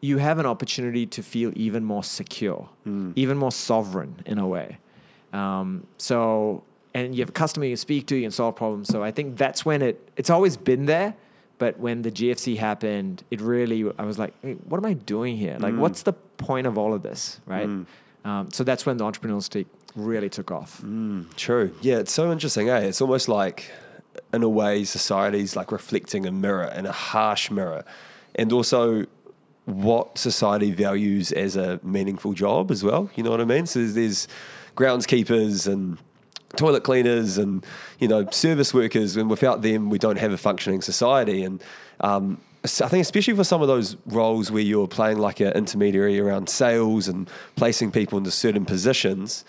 you 0.00 0.18
have 0.18 0.38
an 0.38 0.46
opportunity 0.46 1.06
to 1.06 1.22
feel 1.22 1.52
even 1.56 1.84
more 1.84 2.04
secure, 2.04 2.68
mm. 2.86 3.12
even 3.16 3.36
more 3.36 3.52
sovereign 3.52 4.22
in 4.26 4.38
a 4.38 4.46
way. 4.46 4.78
Um, 5.32 5.86
so, 5.98 6.62
and 6.94 7.14
you 7.14 7.22
have 7.22 7.28
a 7.28 7.32
customer 7.32 7.66
you 7.66 7.76
speak 7.76 8.06
to, 8.08 8.16
you 8.16 8.22
can 8.22 8.30
solve 8.30 8.56
problems. 8.56 8.88
So 8.88 9.02
I 9.02 9.10
think 9.10 9.36
that's 9.36 9.64
when 9.64 9.82
it, 9.82 10.10
it's 10.16 10.30
always 10.30 10.56
been 10.56 10.86
there. 10.86 11.14
But 11.58 11.78
when 11.78 12.02
the 12.02 12.10
GFC 12.10 12.56
happened, 12.56 13.22
it 13.30 13.40
really, 13.40 13.84
I 13.98 14.04
was 14.04 14.18
like, 14.18 14.32
hey, 14.40 14.54
what 14.54 14.78
am 14.78 14.86
I 14.86 14.94
doing 14.94 15.36
here? 15.36 15.58
Like, 15.60 15.74
what's 15.74 16.02
the 16.02 16.14
point 16.14 16.66
of 16.66 16.78
all 16.78 16.94
of 16.94 17.02
this, 17.02 17.38
right? 17.44 17.68
Um, 18.24 18.48
so 18.50 18.64
that's 18.64 18.86
when 18.86 18.96
the 18.96 19.04
entrepreneurial 19.04 19.42
stick 19.42 19.66
really 19.94 20.30
took 20.30 20.50
off. 20.50 20.82
True. 21.36 21.74
Yeah, 21.82 21.98
it's 21.98 22.12
so 22.12 22.32
interesting, 22.32 22.70
eh? 22.70 22.80
It's 22.80 23.02
almost 23.02 23.28
like, 23.28 23.70
in 24.32 24.42
a 24.42 24.48
way, 24.48 24.84
society's 24.84 25.54
like 25.54 25.70
reflecting 25.70 26.24
a 26.24 26.32
mirror 26.32 26.64
and 26.64 26.86
a 26.86 26.92
harsh 26.92 27.50
mirror. 27.50 27.84
And 28.34 28.52
also, 28.54 29.04
what 29.66 30.18
society 30.18 30.70
values 30.72 31.32
as 31.32 31.56
a 31.56 31.78
meaningful 31.82 32.32
job 32.32 32.70
as 32.70 32.82
well. 32.82 33.10
You 33.14 33.22
know 33.22 33.30
what 33.30 33.40
I 33.40 33.44
mean? 33.44 33.66
So 33.66 33.80
there's, 33.80 33.94
there's 33.94 34.28
groundskeepers 34.76 35.70
and 35.70 35.98
toilet 36.56 36.82
cleaners 36.82 37.38
and 37.38 37.64
you 37.98 38.08
know 38.08 38.28
service 38.30 38.74
workers, 38.74 39.16
and 39.16 39.30
without 39.30 39.62
them, 39.62 39.90
we 39.90 39.98
don't 39.98 40.18
have 40.18 40.32
a 40.32 40.38
functioning 40.38 40.82
society. 40.82 41.42
And 41.44 41.62
um, 42.00 42.38
I 42.64 42.68
think 42.68 43.02
especially 43.02 43.34
for 43.34 43.44
some 43.44 43.62
of 43.62 43.68
those 43.68 43.96
roles 44.06 44.50
where 44.50 44.62
you're 44.62 44.88
playing 44.88 45.18
like 45.18 45.40
an 45.40 45.52
intermediary 45.52 46.20
around 46.20 46.48
sales 46.48 47.08
and 47.08 47.28
placing 47.56 47.90
people 47.92 48.18
into 48.18 48.30
certain 48.30 48.64
positions. 48.64 49.44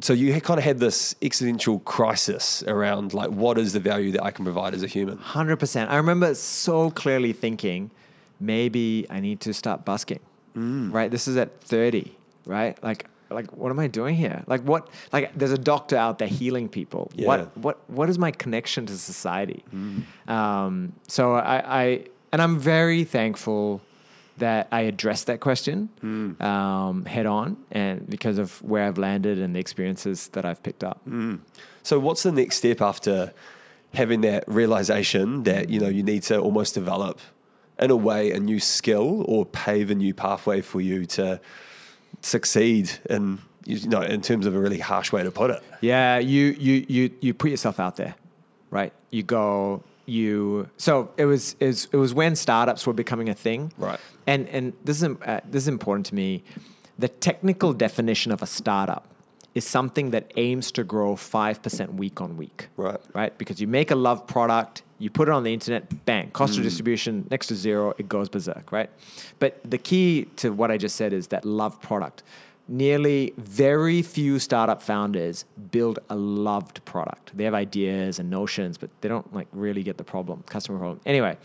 So 0.00 0.14
you 0.14 0.40
kind 0.40 0.58
of 0.58 0.64
had 0.64 0.78
this 0.78 1.14
existential 1.20 1.80
crisis 1.80 2.62
around 2.66 3.12
like 3.12 3.30
what 3.30 3.58
is 3.58 3.74
the 3.74 3.80
value 3.80 4.12
that 4.12 4.24
I 4.24 4.30
can 4.30 4.44
provide 4.44 4.74
as 4.74 4.82
a 4.82 4.86
human. 4.86 5.18
Hundred 5.18 5.56
percent. 5.56 5.90
I 5.90 5.96
remember 5.96 6.34
so 6.34 6.90
clearly 6.90 7.32
thinking, 7.32 7.90
maybe 8.40 9.06
I 9.10 9.20
need 9.20 9.40
to 9.40 9.52
start 9.52 9.84
busking. 9.84 10.20
Right. 10.54 11.10
This 11.10 11.28
is 11.28 11.36
at 11.36 11.60
thirty. 11.60 12.16
Right. 12.46 12.82
Like, 12.82 13.06
like 13.34 13.52
what 13.56 13.70
am 13.70 13.78
I 13.78 13.86
doing 13.86 14.14
here? 14.14 14.42
Like, 14.46 14.62
what? 14.62 14.88
Like, 15.12 15.32
there's 15.34 15.52
a 15.52 15.58
doctor 15.58 15.96
out 15.96 16.18
there 16.18 16.28
healing 16.28 16.68
people. 16.68 17.10
Yeah. 17.14 17.26
What? 17.26 17.56
What? 17.56 17.90
What 17.90 18.08
is 18.08 18.18
my 18.18 18.30
connection 18.30 18.86
to 18.86 18.96
society? 18.96 19.64
Um, 20.28 20.92
so 21.08 21.34
I, 21.34 21.82
I, 21.82 22.04
and 22.32 22.40
I'm 22.42 22.58
very 22.58 23.04
thankful 23.04 23.80
that 24.38 24.66
I 24.72 24.80
addressed 24.82 25.26
that 25.26 25.40
question 25.40 25.88
um, 26.40 27.04
head 27.04 27.26
on, 27.26 27.56
and 27.70 28.08
because 28.08 28.38
of 28.38 28.62
where 28.62 28.84
I've 28.84 28.98
landed 28.98 29.38
and 29.38 29.54
the 29.54 29.60
experiences 29.60 30.28
that 30.28 30.44
I've 30.44 30.62
picked 30.62 30.82
up. 30.82 31.00
So 31.82 31.98
what's 31.98 32.22
the 32.22 32.32
next 32.32 32.56
step 32.56 32.80
after 32.80 33.32
having 33.94 34.22
that 34.22 34.44
realization 34.46 35.42
that 35.42 35.68
you 35.68 35.78
know 35.78 35.88
you 35.88 36.02
need 36.02 36.22
to 36.24 36.38
almost 36.38 36.74
develop 36.74 37.20
in 37.78 37.90
a 37.90 37.96
way 37.96 38.30
a 38.30 38.40
new 38.40 38.60
skill 38.60 39.24
or 39.28 39.44
pave 39.44 39.90
a 39.90 39.94
new 39.94 40.14
pathway 40.14 40.60
for 40.60 40.80
you 40.80 41.04
to 41.04 41.40
succeed 42.20 42.90
in 43.08 43.38
you 43.64 43.88
know 43.88 44.02
in 44.02 44.20
terms 44.20 44.46
of 44.46 44.54
a 44.54 44.58
really 44.58 44.78
harsh 44.78 45.12
way 45.12 45.22
to 45.22 45.30
put 45.30 45.50
it. 45.50 45.62
Yeah, 45.80 46.18
you 46.18 46.56
you 46.58 46.84
you 46.88 47.10
you 47.20 47.34
put 47.34 47.50
yourself 47.50 47.80
out 47.80 47.96
there, 47.96 48.14
right? 48.70 48.92
You 49.10 49.22
go 49.22 49.82
you. 50.06 50.68
So 50.76 51.10
it 51.16 51.26
was 51.26 51.56
is 51.60 51.88
it 51.92 51.96
was 51.96 52.14
when 52.14 52.36
startups 52.36 52.86
were 52.86 52.92
becoming 52.92 53.28
a 53.28 53.34
thing, 53.34 53.72
Right. 53.78 54.00
And 54.26 54.48
and 54.48 54.72
this 54.84 55.02
is 55.02 55.08
uh, 55.22 55.40
this 55.48 55.64
is 55.64 55.68
important 55.68 56.06
to 56.06 56.14
me. 56.14 56.42
The 56.98 57.08
technical 57.08 57.72
definition 57.72 58.32
of 58.32 58.42
a 58.42 58.46
startup 58.46 59.06
is 59.54 59.66
something 59.66 60.10
that 60.10 60.32
aims 60.36 60.72
to 60.72 60.84
grow 60.84 61.16
five 61.16 61.62
percent 61.62 61.94
week 61.94 62.20
on 62.20 62.36
week, 62.36 62.68
Right. 62.76 63.00
Right, 63.14 63.36
because 63.38 63.60
you 63.60 63.66
make 63.66 63.90
a 63.90 63.96
love 63.96 64.26
product, 64.26 64.82
you 65.02 65.10
put 65.10 65.28
it 65.28 65.32
on 65.32 65.42
the 65.42 65.52
internet, 65.52 66.04
bang, 66.04 66.30
cost 66.30 66.54
of 66.54 66.60
mm. 66.60 66.64
distribution 66.64 67.26
next 67.28 67.48
to 67.48 67.56
zero, 67.56 67.92
it 67.98 68.08
goes 68.08 68.28
berserk, 68.28 68.70
right? 68.70 68.88
But 69.40 69.60
the 69.68 69.78
key 69.78 70.26
to 70.36 70.52
what 70.52 70.70
I 70.70 70.76
just 70.78 70.94
said 70.94 71.12
is 71.12 71.26
that 71.28 71.44
love 71.44 71.80
product. 71.82 72.22
Nearly 72.68 73.34
very 73.36 74.00
few 74.02 74.38
startup 74.38 74.80
founders 74.80 75.44
build 75.72 75.98
a 76.08 76.14
loved 76.14 76.84
product. 76.84 77.36
They 77.36 77.42
have 77.42 77.54
ideas 77.54 78.20
and 78.20 78.30
notions, 78.30 78.78
but 78.78 78.90
they 79.00 79.08
don't 79.08 79.34
like 79.34 79.48
really 79.52 79.82
get 79.82 79.96
the 79.98 80.04
problem, 80.04 80.44
customer 80.46 80.78
problem. 80.78 81.00
Anyway, 81.04 81.36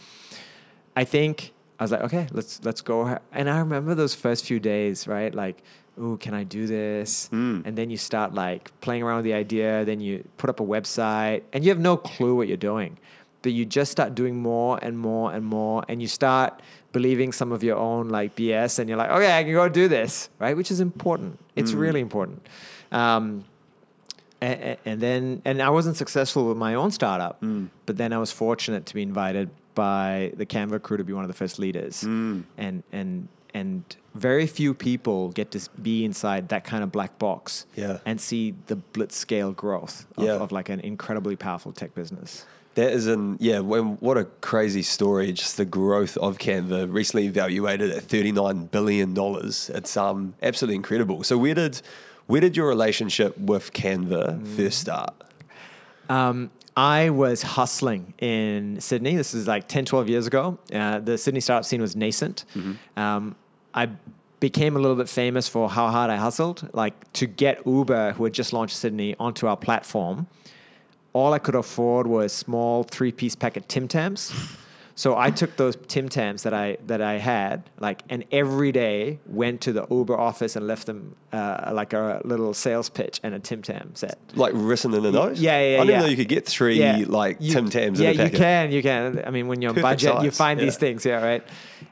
I 0.96 1.04
think 1.04 1.54
I 1.80 1.84
was 1.84 1.92
like, 1.92 2.02
okay, 2.02 2.28
let's 2.32 2.64
let's 2.64 2.82
go. 2.82 3.18
And 3.32 3.50
I 3.50 3.58
remember 3.58 3.96
those 3.96 4.14
first 4.14 4.46
few 4.46 4.60
days, 4.60 5.08
right? 5.08 5.34
Like, 5.34 5.64
ooh, 6.00 6.18
can 6.18 6.36
I 6.36 6.44
do 6.44 6.68
this? 6.68 7.30
Mm. 7.34 7.66
And 7.66 7.76
then 7.76 7.90
you 7.90 7.98
start 7.98 8.36
like 8.36 8.72
playing 8.82 9.02
around 9.02 9.18
with 9.18 9.26
the 9.26 9.34
idea. 9.34 9.86
Then 9.86 10.00
you 10.00 10.24
put 10.38 10.50
up 10.50 10.60
a 10.60 10.64
website, 10.64 11.42
and 11.52 11.64
you 11.64 11.72
have 11.72 11.80
no 11.80 11.98
clue 11.98 12.36
what 12.36 12.48
you're 12.48 12.58
doing, 12.58 12.98
but 13.42 13.52
you 13.52 13.66
just 13.66 13.92
start 13.92 14.16
doing 14.16 14.42
more 14.42 14.80
and 14.82 14.98
more 14.98 15.32
and 15.34 15.46
more, 15.46 15.84
and 15.88 16.02
you 16.02 16.08
start 16.08 16.62
believing 16.92 17.32
some 17.32 17.52
of 17.52 17.64
your 17.64 17.78
own 17.78 18.10
like 18.10 18.36
BS, 18.36 18.80
and 18.80 18.90
you're 18.90 18.98
like, 18.98 19.10
okay, 19.10 19.38
I 19.38 19.44
can 19.44 19.54
go 19.54 19.70
do 19.70 19.88
this, 19.88 20.30
right? 20.40 20.56
Which 20.56 20.72
is 20.72 20.80
important. 20.80 21.40
It's 21.56 21.72
mm. 21.72 21.80
really 21.80 22.02
important. 22.02 22.46
Um, 22.92 23.46
and, 24.40 24.78
and 24.86 25.02
then, 25.02 25.42
and 25.46 25.62
I 25.62 25.70
wasn't 25.70 25.98
successful 25.98 26.48
with 26.48 26.58
my 26.58 26.76
own 26.76 26.92
startup, 26.92 27.42
mm. 27.42 27.70
but 27.86 27.98
then 27.98 28.14
I 28.14 28.18
was 28.18 28.32
fortunate 28.32 28.86
to 28.88 28.94
be 28.94 29.02
invited 29.02 29.50
by 29.74 30.32
the 30.36 30.46
Canva 30.46 30.82
crew 30.82 30.98
to 30.98 31.04
be 31.04 31.14
one 31.14 31.24
of 31.24 31.28
the 31.28 31.34
first 31.36 31.60
leaders, 31.60 32.02
mm. 32.04 32.44
and 32.58 32.84
and 32.92 33.28
and 33.54 33.96
very 34.14 34.48
few 34.48 34.74
people 34.74 35.30
get 35.30 35.52
to 35.52 35.70
be 35.82 36.04
inside 36.04 36.50
that 36.50 36.64
kind 36.64 36.84
of 36.84 36.92
black 36.92 37.18
box 37.18 37.66
Yeah. 37.76 38.00
and 38.06 38.20
see 38.20 38.54
the 38.68 38.76
blitz 38.76 39.16
scale 39.16 39.52
growth 39.52 40.06
of, 40.18 40.26
Yeah. 40.26 40.34
of 40.34 40.52
like 40.52 40.70
an 40.70 40.80
incredibly 40.80 41.36
powerful 41.36 41.72
tech 41.72 41.96
business. 41.96 42.46
That 42.78 42.92
is 42.92 43.08
an 43.08 43.38
yeah. 43.40 43.58
When, 43.58 43.94
what 44.02 44.20
a 44.20 44.26
crazy 44.26 44.84
story! 44.84 45.32
Just 45.32 45.58
the 45.58 45.66
growth 45.66 46.16
of 46.18 46.38
Canva, 46.38 46.94
recently 46.94 47.26
evaluated 47.26 47.90
at 47.90 48.04
thirty 48.04 48.32
nine 48.32 48.68
billion 48.68 49.16
dollars. 49.16 49.72
It's 49.74 49.98
um 49.98 50.36
absolutely 50.44 50.76
incredible. 50.76 51.24
So 51.24 51.40
where 51.40 51.56
did 51.56 51.82
where 52.28 52.40
did 52.40 52.56
your 52.56 52.68
relationship 52.68 53.36
with 53.36 53.74
Canva 53.74 54.46
first 54.56 54.78
start? 54.78 55.12
Um, 56.08 56.52
I 56.76 57.10
was 57.10 57.42
hustling 57.42 58.14
in 58.20 58.80
Sydney. 58.80 59.16
This 59.16 59.34
is 59.34 59.48
like 59.48 59.68
10, 59.68 59.86
12 59.86 60.10
years 60.10 60.28
ago. 60.28 60.60
Uh, 60.72 61.00
the 61.00 61.18
Sydney 61.18 61.40
startup 61.40 61.66
scene 61.66 61.82
was 61.82 61.96
nascent. 61.96 62.46
Um, 62.96 63.36
I 63.74 63.90
became 64.40 64.76
a 64.76 64.80
little 64.80 64.96
bit 64.96 65.10
famous 65.10 65.48
for 65.48 65.68
how 65.68 65.88
hard 65.88 66.12
I 66.12 66.18
hustled. 66.18 66.70
Like 66.74 67.12
to 67.14 67.26
get 67.26 67.66
Uber, 67.66 68.12
who 68.14 68.24
had 68.26 68.34
just 68.34 68.54
launched 68.54 68.76
Sydney, 68.76 69.16
onto 69.20 69.48
our 69.48 69.58
platform, 69.58 70.28
all 71.18 71.34
I 71.34 71.40
could 71.40 71.56
afford 71.56 72.06
was 72.08 72.32
small 72.32 72.84
three 72.84 73.12
piece 73.12 73.36
packet 73.36 73.64
Tim 73.68 73.88
Tams. 73.88 74.22
So 75.04 75.16
I 75.16 75.30
took 75.30 75.58
those 75.58 75.76
Tim 75.88 76.10
Tams 76.10 76.42
that 76.42 76.56
I 76.56 76.78
that 76.88 77.02
I 77.02 77.16
had, 77.20 77.56
like, 77.80 78.02
and 78.10 78.26
every 78.32 78.72
day 78.72 79.20
went 79.28 79.62
to 79.62 79.72
the 79.72 79.86
Uber 79.92 80.18
office 80.30 80.56
and 80.56 80.66
left 80.66 80.88
them 80.88 81.16
uh, 81.32 81.70
like 81.72 81.94
a 81.94 82.20
little 82.26 82.52
sales 82.56 82.90
pitch 82.90 83.20
and 83.22 83.36
a 83.36 83.40
Tim 83.40 83.62
Tam 83.62 83.92
set. 83.94 84.18
Like 84.34 84.54
written 84.56 84.96
in 84.96 85.04
the 85.04 85.12
note? 85.12 85.38
Yeah, 85.38 85.52
yeah, 85.52 85.82
I 85.82 85.86
didn't 85.86 85.90
yeah. 85.90 86.00
know 86.02 86.08
you 86.08 86.16
could 86.22 86.28
get 86.38 86.48
three 86.48 87.06
like 87.06 87.38
You- 87.40 87.54
Tim 87.54 87.70
Tams 87.70 88.00
Yeah, 88.00 88.10
in 88.10 88.16
a 88.16 88.24
packet. 88.24 88.34
you 88.34 88.40
can, 88.40 88.72
you 88.72 88.82
can. 88.82 89.24
I 89.28 89.30
mean, 89.30 89.48
when 89.48 89.62
you're 89.62 89.70
on 89.70 89.76
Perfect 89.76 90.04
budget, 90.04 90.24
you 90.24 90.32
size, 90.32 90.38
find 90.38 90.60
these 90.60 90.78
things, 90.78 91.06
yeah, 91.06 91.24
right. 91.24 91.44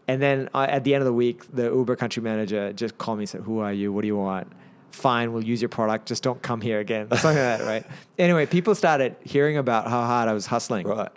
And 0.08 0.20
then 0.20 0.50
uh, 0.56 0.66
at 0.68 0.84
the 0.84 0.96
end 0.96 1.02
of 1.04 1.06
the 1.06 1.14
week, 1.26 1.44
the 1.54 1.66
Uber 1.66 1.96
country 1.96 2.24
manager 2.24 2.74
just 2.74 2.98
called 2.98 3.20
me 3.20 3.24
and 3.24 3.30
said, 3.30 3.42
"Who 3.42 3.60
are 3.60 3.74
you? 3.74 3.94
What 3.94 4.02
do 4.02 4.08
you 4.08 4.18
want?" 4.18 4.52
Fine, 4.96 5.34
we'll 5.34 5.44
use 5.44 5.62
your 5.62 5.70
product. 5.70 6.08
Just 6.08 6.24
don't 6.24 6.42
come 6.42 6.62
here 6.62 6.80
again. 6.80 7.10
Something 7.10 7.28
like 7.30 7.36
that, 7.36 7.62
right? 7.66 7.86
Anyway, 8.18 8.46
people 8.46 8.74
started 8.76 9.16
hearing 9.24 9.58
about 9.58 9.90
how 9.90 10.06
hard 10.06 10.30
I 10.30 10.34
was 10.34 10.46
hustling, 10.46 10.88
Right. 10.88 11.10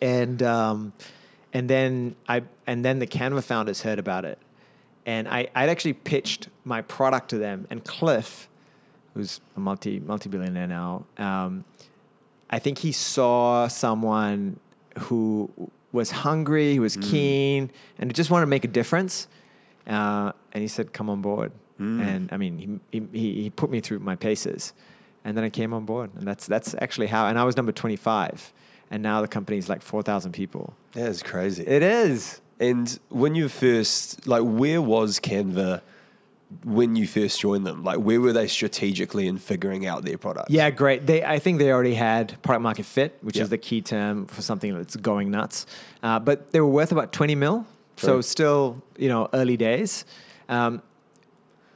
and 0.00 0.40
um, 0.42 0.92
and 1.52 1.68
then 1.68 2.14
I 2.28 2.42
and 2.66 2.84
then 2.84 3.00
the 3.00 3.06
Canva 3.08 3.42
founders 3.42 3.82
heard 3.82 3.98
about 3.98 4.24
it, 4.24 4.38
and 5.04 5.26
I 5.28 5.48
I'd 5.54 5.68
actually 5.68 5.94
pitched 5.94 6.48
my 6.64 6.80
product 6.82 7.30
to 7.30 7.38
them, 7.38 7.66
and 7.70 7.84
Cliff, 7.84 8.48
who's 9.14 9.40
a 9.56 9.60
multi 9.60 9.98
multi 9.98 10.28
billionaire 10.28 10.68
now, 10.68 11.04
um, 11.18 11.64
I 12.50 12.60
think 12.60 12.78
he 12.78 12.92
saw 12.92 13.66
someone 13.66 14.60
who 15.00 15.50
was 15.90 16.12
hungry, 16.12 16.76
who 16.76 16.82
was 16.82 16.96
keen, 16.96 17.70
and 17.98 18.14
just 18.14 18.30
wanted 18.30 18.44
to 18.46 18.50
make 18.50 18.64
a 18.64 18.68
difference, 18.68 19.26
uh, 19.88 20.30
and 20.52 20.62
he 20.62 20.68
said, 20.68 20.92
"Come 20.92 21.10
on 21.10 21.20
board." 21.20 21.50
And 21.78 22.28
I 22.32 22.36
mean, 22.36 22.80
he, 22.90 23.02
he 23.12 23.42
he 23.42 23.50
put 23.50 23.70
me 23.70 23.80
through 23.80 24.00
my 24.00 24.16
paces, 24.16 24.72
and 25.24 25.36
then 25.36 25.44
I 25.44 25.48
came 25.50 25.72
on 25.72 25.84
board, 25.84 26.10
and 26.16 26.26
that's 26.26 26.46
that's 26.46 26.74
actually 26.80 27.06
how. 27.06 27.28
And 27.28 27.38
I 27.38 27.44
was 27.44 27.56
number 27.56 27.70
twenty 27.72 27.94
five, 27.96 28.52
and 28.90 29.00
now 29.02 29.20
the 29.20 29.28
company's 29.28 29.68
like 29.68 29.82
four 29.82 30.02
thousand 30.02 30.32
people. 30.32 30.74
That 30.92 31.08
is 31.08 31.22
crazy. 31.22 31.62
It 31.64 31.82
is. 31.84 32.40
And 32.58 32.98
when 33.10 33.36
you 33.36 33.48
first, 33.48 34.26
like, 34.26 34.42
where 34.42 34.82
was 34.82 35.20
Canva 35.20 35.80
when 36.64 36.96
you 36.96 37.06
first 37.06 37.38
joined 37.38 37.64
them? 37.64 37.84
Like, 37.84 37.98
where 37.98 38.20
were 38.20 38.32
they 38.32 38.48
strategically 38.48 39.28
in 39.28 39.38
figuring 39.38 39.86
out 39.86 40.04
their 40.04 40.18
product? 40.18 40.50
Yeah, 40.50 40.70
great. 40.70 41.06
They, 41.06 41.22
I 41.22 41.38
think 41.38 41.58
they 41.60 41.70
already 41.70 41.94
had 41.94 42.40
product 42.42 42.62
market 42.62 42.86
fit, 42.86 43.18
which 43.20 43.36
Yeah. 43.36 43.44
is 43.44 43.50
the 43.50 43.58
key 43.58 43.82
term 43.82 44.26
for 44.26 44.42
something 44.42 44.74
that's 44.74 44.96
going 44.96 45.30
nuts. 45.30 45.66
Uh, 46.02 46.18
but 46.18 46.50
they 46.50 46.60
were 46.60 46.66
worth 46.66 46.90
about 46.90 47.12
20 47.12 47.36
mil, 47.36 47.64
so 47.96 48.20
still, 48.20 48.82
you 48.96 49.08
know, 49.08 49.28
early 49.32 49.56
days. 49.56 50.04
Um, 50.48 50.82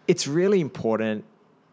it's 0.07 0.27
really 0.27 0.61
important 0.61 1.25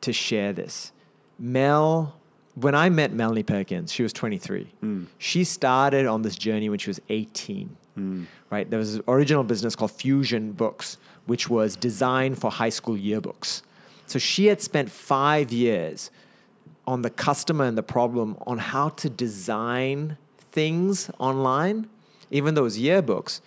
to 0.02 0.14
share 0.14 0.54
this. 0.54 0.92
Mel, 1.38 2.16
when 2.56 2.76
I 2.76 2.90
met 2.90 3.14
Melanie 3.14 3.44
Perkins, 3.44 3.92
she 3.92 4.04
was 4.04 4.14
23. 4.14 4.72
Mm. 4.84 5.08
She 5.18 5.44
started 5.44 6.06
on 6.06 6.22
this 6.22 6.36
journey 6.36 6.70
when 6.70 6.80
she 6.80 6.90
was 6.90 7.00
18. 7.10 7.76
Mm. 7.98 8.26
Right? 8.50 8.70
There 8.70 8.80
was 8.80 8.96
an 8.96 9.04
original 9.08 9.44
business 9.44 9.76
called 9.76 9.92
Fusion 9.92 10.52
Books, 10.52 10.98
which 11.26 11.50
was 11.50 11.76
designed 11.76 12.40
for 12.40 12.52
high 12.52 12.70
school 12.70 12.98
yearbooks. 12.98 13.62
So 14.08 14.20
she 14.20 14.48
had 14.48 14.62
spent 14.62 14.90
five 14.90 15.52
years 15.52 16.10
on 16.88 17.04
the 17.04 17.10
customer 17.12 17.66
and 17.66 17.78
the 17.78 17.84
problem 17.84 18.36
on 18.48 18.58
how 18.58 18.90
to 18.90 19.10
design 19.10 20.18
things 20.52 21.12
online, 21.20 21.88
even 22.32 22.56
those 22.56 22.80
yearbooks. 22.80 23.42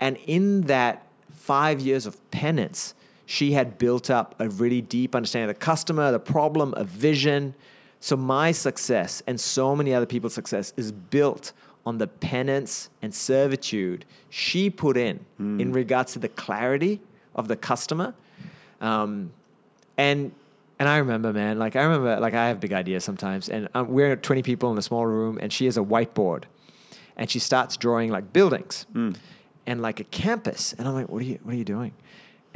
And 0.00 0.18
in 0.26 0.62
that 0.62 1.06
five 1.30 1.80
years 1.80 2.06
of 2.06 2.30
penance, 2.32 2.94
she 3.30 3.52
had 3.52 3.76
built 3.76 4.08
up 4.08 4.34
a 4.38 4.48
really 4.48 4.80
deep 4.80 5.14
understanding 5.14 5.50
of 5.50 5.54
the 5.54 5.60
customer, 5.62 6.10
the 6.10 6.18
problem, 6.18 6.72
a 6.78 6.84
vision. 6.84 7.54
So 8.00 8.16
my 8.16 8.52
success 8.52 9.22
and 9.26 9.38
so 9.38 9.76
many 9.76 9.92
other 9.92 10.06
people's 10.06 10.32
success 10.32 10.72
is 10.78 10.92
built 10.92 11.52
on 11.84 11.98
the 11.98 12.06
penance 12.06 12.88
and 13.02 13.14
servitude 13.14 14.06
she 14.30 14.70
put 14.70 14.96
in 14.96 15.20
in 15.60 15.72
regards 15.74 16.14
to 16.14 16.18
the 16.18 16.30
clarity 16.30 17.02
of 17.34 17.48
the 17.48 17.56
customer. 17.56 18.14
Um, 18.80 19.30
and 19.98 20.32
and 20.78 20.88
I 20.88 20.96
remember, 20.96 21.30
man, 21.30 21.58
like 21.58 21.76
I 21.76 21.82
remember, 21.82 22.18
like 22.20 22.32
I 22.32 22.48
have 22.48 22.60
big 22.60 22.72
ideas 22.72 23.04
sometimes, 23.04 23.50
and 23.50 23.68
um, 23.74 23.88
we're 23.88 24.16
20 24.16 24.42
people 24.42 24.72
in 24.72 24.78
a 24.78 24.82
small 24.82 25.04
room, 25.04 25.38
and 25.38 25.52
she 25.52 25.66
has 25.66 25.76
a 25.76 25.82
whiteboard, 25.82 26.44
and 27.18 27.28
she 27.30 27.40
starts 27.40 27.76
drawing 27.76 28.10
like 28.10 28.32
buildings 28.32 28.86
and 29.66 29.82
like 29.82 30.00
a 30.00 30.04
campus, 30.04 30.72
and 30.78 30.88
I'm 30.88 30.94
like, 30.94 31.10
what 31.10 31.20
are 31.20 31.26
you, 31.26 31.38
what 31.42 31.52
are 31.52 31.58
you 31.58 31.64
doing? 31.64 31.92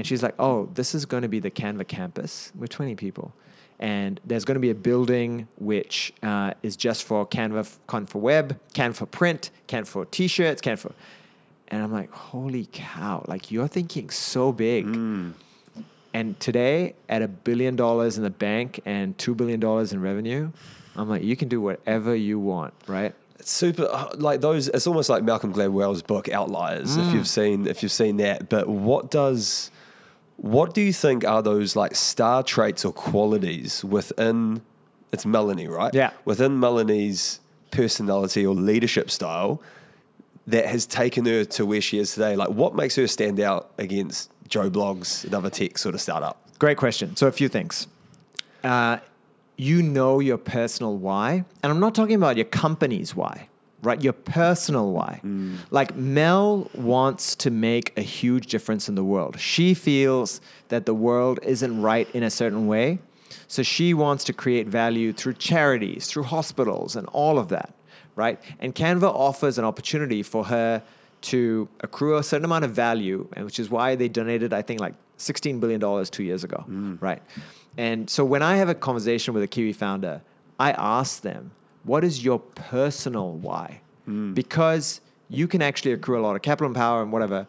And 0.03 0.07
she's 0.09 0.21
like, 0.21 0.35
oh, 0.41 0.69
this 0.75 0.97
is 0.97 1.07
going 1.07 1.23
to 1.23 1.29
be 1.29 1.39
the 1.39 1.49
Canva 1.49 1.87
campus. 1.87 2.51
We're 2.57 2.67
20 2.67 2.97
people. 2.97 3.33
And 3.79 4.21
there's 4.25 4.45
going 4.45 4.57
to 4.57 4.61
be 4.61 4.71
a 4.71 4.75
building 4.75 5.47
which 5.59 6.13
uh, 6.25 6.55
is 6.65 6.75
just 6.75 7.05
for 7.05 7.25
Canva, 7.25 7.79
Canva 7.87 8.17
Web, 8.17 8.59
Canva 8.75 8.97
for 8.97 9.07
Print, 9.07 9.53
Canva 9.69 9.87
for 9.87 10.05
T-shirts, 10.07 10.61
Canva. 10.61 10.91
And 11.69 11.85
I'm 11.85 11.93
like, 11.93 12.11
holy 12.11 12.69
cow! 12.73 13.25
Like 13.29 13.53
you're 13.53 13.69
thinking 13.69 14.11
so 14.11 14.51
big. 14.51 14.87
And 16.13 16.41
today, 16.41 16.97
at 17.09 17.23
a 17.23 17.29
billion 17.29 17.77
dollars 17.77 18.17
in 18.17 18.25
the 18.25 18.31
bank 18.31 18.81
and 18.85 19.17
two 19.19 19.37
billion 19.37 19.61
dollars 19.61 19.93
in 19.93 20.01
revenue, 20.01 20.51
I'm 20.97 21.09
like, 21.09 21.23
you 21.23 21.37
can 21.37 21.47
do 21.47 21.61
whatever 21.61 22.17
you 22.17 22.41
want, 22.41 22.75
right? 22.89 23.15
It's 23.39 23.53
super 23.53 23.85
uh, 23.85 24.17
like 24.17 24.41
those. 24.41 24.67
It's 24.67 24.89
almost 24.89 25.09
like 25.09 25.23
Malcolm 25.23 25.55
Gladwell's 25.55 26.03
book 26.03 26.29
Outliers. 26.29 26.97
Mm. 26.97 27.07
If 27.07 27.15
you've 27.15 27.29
seen, 27.29 27.67
if 27.69 27.85
you've 27.85 27.93
seen 27.93 28.17
that, 28.17 28.49
but 28.49 28.69
what 28.69 29.13
does, 29.13 29.71
what 30.43 30.75
do 30.75 30.81
you 30.81 30.93
think 30.93 31.25
are 31.25 31.41
those 31.41 31.77
like 31.77 31.95
star 31.95 32.43
traits 32.43 32.85
or 32.85 32.93
qualities 32.93 33.85
within? 33.85 34.63
It's 35.13 35.25
Melanie, 35.25 35.69
right? 35.69 35.95
Yeah. 35.95 36.11
Within 36.25 36.59
Melanie's 36.59 37.39
personality 37.71 38.45
or 38.45 38.53
leadership 38.53 39.09
style, 39.09 39.63
that 40.49 40.67
has 40.67 40.85
taken 40.85 41.27
her 41.27 41.45
to 41.45 41.65
where 41.65 41.81
she 41.81 41.99
is 41.99 42.15
today. 42.15 42.35
Like, 42.35 42.49
what 42.49 42.75
makes 42.75 42.97
her 42.97 43.07
stand 43.07 43.39
out 43.39 43.71
against 43.79 44.31
Joe 44.49 44.69
Bloggs, 44.69 45.25
another 45.25 45.49
tech 45.49 45.79
sort 45.79 45.95
of 45.95 46.01
startup? 46.01 46.39
Great 46.59 46.77
question. 46.77 47.15
So 47.15 47.29
a 47.29 47.33
few 47.33 47.49
things. 47.49 47.87
Uh, 48.65 48.99
you 49.57 49.81
know 49.81 50.19
your 50.19 50.39
personal 50.39 50.97
why, 50.97 51.45
and 51.63 51.73
I'm 51.73 51.79
not 51.79 51.95
talking 51.95 52.17
about 52.17 52.37
your 52.37 52.47
company's 52.47 53.15
why, 53.15 53.49
right? 53.83 54.01
Your 54.03 54.13
personal 54.13 54.93
why. 54.93 55.21
Mm. 55.25 55.57
Like 55.71 55.97
Mel 55.97 56.71
wants 56.75 57.35
to 57.37 57.51
make 57.51 57.93
a 57.97 58.03
huge 58.03 58.47
difference 58.47 58.89
in 58.89 58.95
the 58.95 59.05
world. 59.05 59.39
She 59.39 59.75
feels 59.75 60.41
that 60.69 60.87
the 60.87 60.95
world 60.95 61.41
isn't 61.43 61.83
right 61.83 62.09
in 62.15 62.23
a 62.23 62.31
certain 62.31 62.67
way, 62.67 63.01
so 63.49 63.63
she 63.63 63.93
wants 63.93 64.25
to 64.25 64.33
create 64.33 64.67
value 64.69 65.13
through 65.13 65.35
charities, 65.35 66.07
through 66.07 66.25
hospitals, 66.25 66.97
and 66.97 67.07
all 67.09 67.39
of 67.39 67.49
that, 67.49 67.75
right? 68.17 68.41
And 68.61 68.75
Canva 68.75 69.13
offers 69.15 69.59
an 69.59 69.65
opportunity 69.65 70.23
for 70.23 70.45
her 70.45 70.83
to 71.23 71.69
accrue 71.81 72.17
a 72.17 72.23
certain 72.23 72.45
amount 72.45 72.65
of 72.65 72.73
value, 72.73 73.29
and 73.35 73.45
which 73.45 73.59
is 73.59 73.71
why 73.71 73.95
they 73.95 74.09
donated, 74.09 74.53
I 74.53 74.63
think, 74.63 74.81
like 74.81 74.95
$16 75.19 75.61
billion 75.61 76.05
two 76.07 76.25
years 76.25 76.45
ago, 76.45 76.65
mm. 76.69 77.01
right? 77.01 77.23
And 77.77 78.11
so 78.11 78.25
when 78.25 78.43
I 78.43 78.57
have 78.57 78.69
a 78.69 78.75
conversation 78.75 79.35
with 79.35 79.43
a 79.43 79.47
Kiwi 79.47 79.73
founder, 79.73 80.23
I 80.59 80.73
ask 80.73 81.23
them, 81.23 81.53
what 81.85 82.05
is 82.05 82.25
your 82.25 82.39
personal 82.39 83.33
why? 83.33 83.81
Because 84.35 85.01
you 85.29 85.47
can 85.49 85.63
actually 85.63 85.93
accrue 85.93 86.19
a 86.19 86.23
lot 86.23 86.37
of 86.37 86.43
capital 86.43 86.67
and 86.67 86.77
power 86.77 87.03
and 87.03 87.13
whatever, 87.13 87.47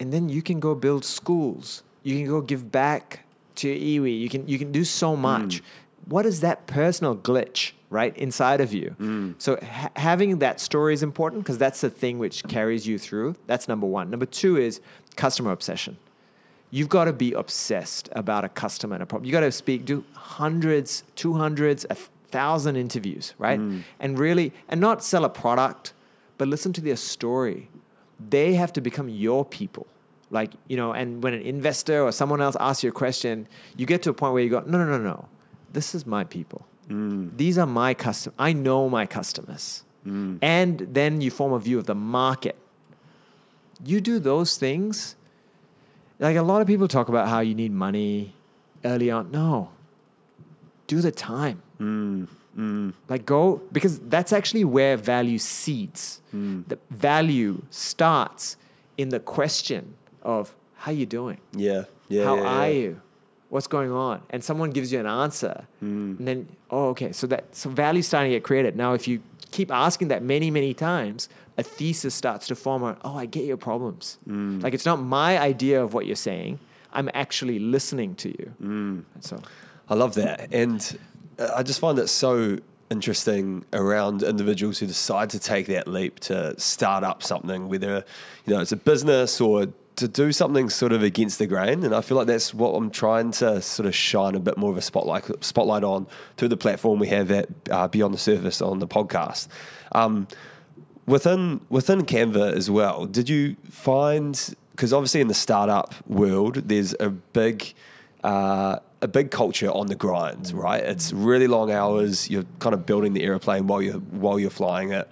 and 0.00 0.12
then 0.12 0.28
you 0.28 0.42
can 0.42 0.60
go 0.60 0.74
build 0.74 1.04
schools. 1.04 1.82
You 2.02 2.16
can 2.16 2.26
go 2.26 2.40
give 2.40 2.70
back 2.70 3.20
to 3.56 3.68
your 3.68 4.02
iwi. 4.02 4.18
You 4.20 4.28
can 4.28 4.46
you 4.48 4.58
can 4.58 4.72
do 4.72 4.84
so 4.84 5.16
much. 5.16 5.62
what 6.08 6.24
is 6.26 6.40
that 6.40 6.66
personal 6.66 7.16
glitch 7.16 7.72
right 7.90 8.16
inside 8.16 8.60
of 8.60 8.72
you? 8.72 8.94
Mm. 9.00 9.34
So 9.38 9.56
ha- 9.62 9.90
having 9.96 10.38
that 10.38 10.60
story 10.60 10.92
is 10.94 11.02
important 11.02 11.42
because 11.42 11.58
that's 11.58 11.80
the 11.80 11.90
thing 11.90 12.18
which 12.18 12.44
carries 12.48 12.86
you 12.86 12.98
through. 12.98 13.34
That's 13.46 13.66
number 13.68 13.86
one. 13.86 14.10
Number 14.10 14.26
two 14.26 14.56
is 14.56 14.80
customer 15.16 15.52
obsession. 15.52 15.96
You've 16.70 16.88
got 16.88 17.04
to 17.04 17.12
be 17.12 17.32
obsessed 17.32 18.08
about 18.12 18.44
a 18.44 18.48
customer 18.48 18.94
and 18.94 19.02
a 19.02 19.06
problem. 19.06 19.24
You 19.26 19.32
got 19.32 19.40
to 19.40 19.52
speak, 19.52 19.84
do 19.84 20.04
hundreds, 20.14 21.04
two 21.14 21.34
hundreds, 21.34 21.86
thousand 22.36 22.74
interviews, 22.86 23.34
right? 23.46 23.60
Mm. 23.60 23.82
And 24.02 24.10
really, 24.26 24.48
and 24.70 24.78
not 24.88 24.96
sell 25.12 25.24
a 25.30 25.32
product, 25.42 25.84
but 26.38 26.46
listen 26.54 26.70
to 26.78 26.82
their 26.88 27.00
story. 27.14 27.60
They 28.36 28.48
have 28.60 28.72
to 28.76 28.80
become 28.88 29.08
your 29.26 29.42
people. 29.58 29.86
Like, 30.38 30.50
you 30.70 30.76
know, 30.80 30.90
and 31.00 31.22
when 31.22 31.32
an 31.38 31.42
investor 31.42 31.98
or 32.06 32.12
someone 32.20 32.40
else 32.46 32.56
asks 32.68 32.82
you 32.84 32.90
a 32.90 32.98
question, 33.04 33.46
you 33.78 33.86
get 33.86 34.02
to 34.04 34.10
a 34.10 34.16
point 34.20 34.32
where 34.34 34.42
you 34.46 34.50
go, 34.50 34.60
no, 34.72 34.76
no, 34.78 34.86
no, 34.96 34.98
no. 34.98 35.18
This 35.72 35.94
is 35.94 36.02
my 36.16 36.24
people. 36.24 36.60
These 37.36 37.56
are 37.58 37.66
my 37.84 37.94
customers. 37.94 38.36
I 38.38 38.52
know 38.52 38.88
my 38.88 39.06
customers. 39.06 39.84
And 40.40 40.74
then 40.98 41.20
you 41.20 41.30
form 41.30 41.52
a 41.52 41.58
view 41.58 41.78
of 41.78 41.86
the 41.86 41.94
market. 41.94 42.56
You 43.84 44.00
do 44.00 44.18
those 44.20 44.56
things. 44.56 45.16
Like 46.18 46.36
a 46.36 46.42
lot 46.42 46.60
of 46.62 46.66
people 46.66 46.88
talk 46.88 47.08
about 47.08 47.28
how 47.28 47.40
you 47.40 47.54
need 47.54 47.72
money 47.72 48.34
early 48.84 49.10
on. 49.10 49.30
No. 49.30 49.70
Do 50.86 51.00
the 51.00 51.10
time. 51.10 51.58
Mm, 51.80 52.28
mm. 52.58 52.92
Like 53.08 53.26
go 53.26 53.60
because 53.72 53.98
that's 54.00 54.32
actually 54.32 54.64
where 54.64 54.96
value 54.96 55.38
seeds. 55.38 56.20
Mm. 56.34 56.66
The 56.68 56.78
value 56.90 57.62
starts 57.70 58.56
in 58.96 59.10
the 59.10 59.20
question 59.20 59.94
of 60.22 60.54
how 60.76 60.92
you 60.92 61.06
doing? 61.06 61.38
Yeah. 61.54 61.84
Yeah. 62.08 62.24
how 62.24 62.36
yeah, 62.36 62.42
are 62.42 62.68
yeah. 62.68 62.74
you? 62.74 63.00
What's 63.48 63.66
going 63.66 63.92
on? 63.92 64.22
And 64.30 64.42
someone 64.42 64.70
gives 64.70 64.92
you 64.92 64.98
an 64.98 65.06
answer, 65.06 65.66
and 65.80 66.18
then 66.18 66.48
oh, 66.70 66.88
okay, 66.88 67.12
so 67.12 67.28
that 67.28 67.54
so 67.54 67.70
value's 67.70 68.06
starting 68.08 68.32
to 68.32 68.36
get 68.36 68.42
created. 68.44 68.76
Now, 68.76 68.94
if 68.94 69.06
you 69.06 69.22
keep 69.52 69.70
asking 69.70 70.08
that 70.08 70.22
many, 70.22 70.50
many 70.50 70.74
times, 70.74 71.28
a 71.56 71.62
thesis 71.62 72.14
starts 72.14 72.48
to 72.48 72.56
form. 72.56 72.82
On, 72.82 72.96
oh, 73.04 73.16
I 73.16 73.26
get 73.26 73.44
your 73.44 73.56
problems. 73.56 74.18
Like 74.26 74.74
it's 74.74 74.84
not 74.84 75.00
my 75.00 75.38
idea 75.38 75.82
of 75.82 75.94
what 75.94 76.06
you're 76.06 76.16
saying. 76.16 76.58
I'm 76.92 77.08
actually 77.14 77.58
listening 77.58 78.14
to 78.16 78.28
you. 78.30 78.52
And 79.14 79.24
so 79.24 79.40
I 79.88 79.94
love 79.94 80.14
that. 80.14 80.52
And 80.52 80.98
I 81.38 81.62
just 81.62 81.80
find 81.80 81.98
it 81.98 82.08
so 82.08 82.58
interesting 82.90 83.64
around 83.72 84.22
individuals 84.22 84.78
who 84.78 84.86
decide 84.86 85.30
to 85.30 85.38
take 85.38 85.66
that 85.66 85.88
leap 85.88 86.20
to 86.20 86.58
start 86.58 87.04
up 87.04 87.22
something, 87.22 87.68
whether 87.68 88.04
you 88.44 88.54
know 88.54 88.60
it's 88.60 88.72
a 88.72 88.76
business 88.76 89.40
or 89.40 89.68
to 89.96 90.06
do 90.06 90.30
something 90.30 90.68
sort 90.68 90.92
of 90.92 91.02
against 91.02 91.38
the 91.38 91.46
grain. 91.46 91.82
And 91.82 91.94
I 91.94 92.02
feel 92.02 92.18
like 92.18 92.26
that's 92.26 92.52
what 92.52 92.70
I'm 92.70 92.90
trying 92.90 93.30
to 93.32 93.62
sort 93.62 93.86
of 93.86 93.94
shine 93.94 94.34
a 94.34 94.40
bit 94.40 94.56
more 94.58 94.70
of 94.70 94.76
a 94.76 94.82
spotlight 94.82 95.44
spotlight 95.44 95.84
on 95.84 96.06
through 96.36 96.48
the 96.48 96.56
platform 96.56 96.98
we 96.98 97.08
have 97.08 97.30
at 97.30 97.48
uh, 97.70 97.88
Beyond 97.88 98.14
the 98.14 98.18
Surface 98.18 98.60
on 98.60 98.78
the 98.78 98.88
podcast. 98.88 99.48
Um, 99.92 100.28
within 101.06 101.60
within 101.68 102.02
Canva 102.02 102.52
as 102.52 102.70
well, 102.70 103.06
did 103.06 103.28
you 103.28 103.56
find 103.70 104.54
because 104.72 104.92
obviously 104.92 105.22
in 105.22 105.28
the 105.28 105.34
startup 105.34 105.94
world, 106.06 106.68
there's 106.68 106.94
a 107.00 107.08
big 107.08 107.72
uh, 108.22 108.78
a 109.02 109.08
big 109.08 109.30
culture 109.30 109.70
on 109.70 109.86
the 109.86 109.94
grind, 109.94 110.46
mm. 110.46 110.62
right? 110.62 110.82
It's 110.82 111.12
really 111.12 111.46
long 111.46 111.70
hours. 111.70 112.30
You're 112.30 112.46
kind 112.58 112.74
of 112.74 112.86
building 112.86 113.12
the 113.12 113.22
airplane 113.24 113.66
while 113.66 113.82
you're 113.82 113.94
while 113.94 114.38
you're 114.38 114.50
flying 114.50 114.92
it. 114.92 115.08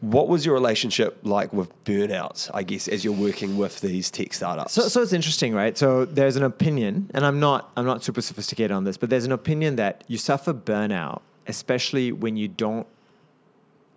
What 0.00 0.28
was 0.28 0.44
your 0.44 0.54
relationship 0.54 1.18
like 1.22 1.52
with 1.54 1.72
burnout? 1.84 2.50
I 2.52 2.62
guess 2.62 2.86
as 2.86 3.02
you're 3.02 3.14
working 3.14 3.56
with 3.56 3.80
these 3.80 4.10
tech 4.10 4.34
startups. 4.34 4.74
So, 4.74 4.88
so 4.88 5.00
it's 5.02 5.14
interesting, 5.14 5.54
right? 5.54 5.76
So 5.76 6.04
there's 6.04 6.36
an 6.36 6.42
opinion, 6.42 7.10
and 7.14 7.24
I'm 7.24 7.40
not, 7.40 7.72
I'm 7.76 7.86
not 7.86 8.04
super 8.04 8.20
sophisticated 8.20 8.72
on 8.72 8.84
this, 8.84 8.98
but 8.98 9.08
there's 9.08 9.24
an 9.24 9.32
opinion 9.32 9.76
that 9.76 10.04
you 10.06 10.18
suffer 10.18 10.52
burnout, 10.52 11.22
especially 11.46 12.12
when 12.12 12.36
you 12.36 12.46
don't 12.46 12.86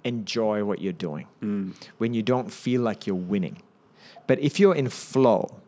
enjoy 0.05 0.63
what 0.63 0.79
you're 0.81 0.93
doing, 0.93 1.27
mm. 1.43 1.73
when 1.97 2.13
you 2.13 2.23
don't 2.23 2.49
feel 2.49 2.81
like 2.81 3.05
you're 3.05 3.15
winning. 3.15 3.61
But 4.25 4.39
if 4.39 4.57
you're 4.57 4.75
in 4.75 4.89
flow, 4.89 5.59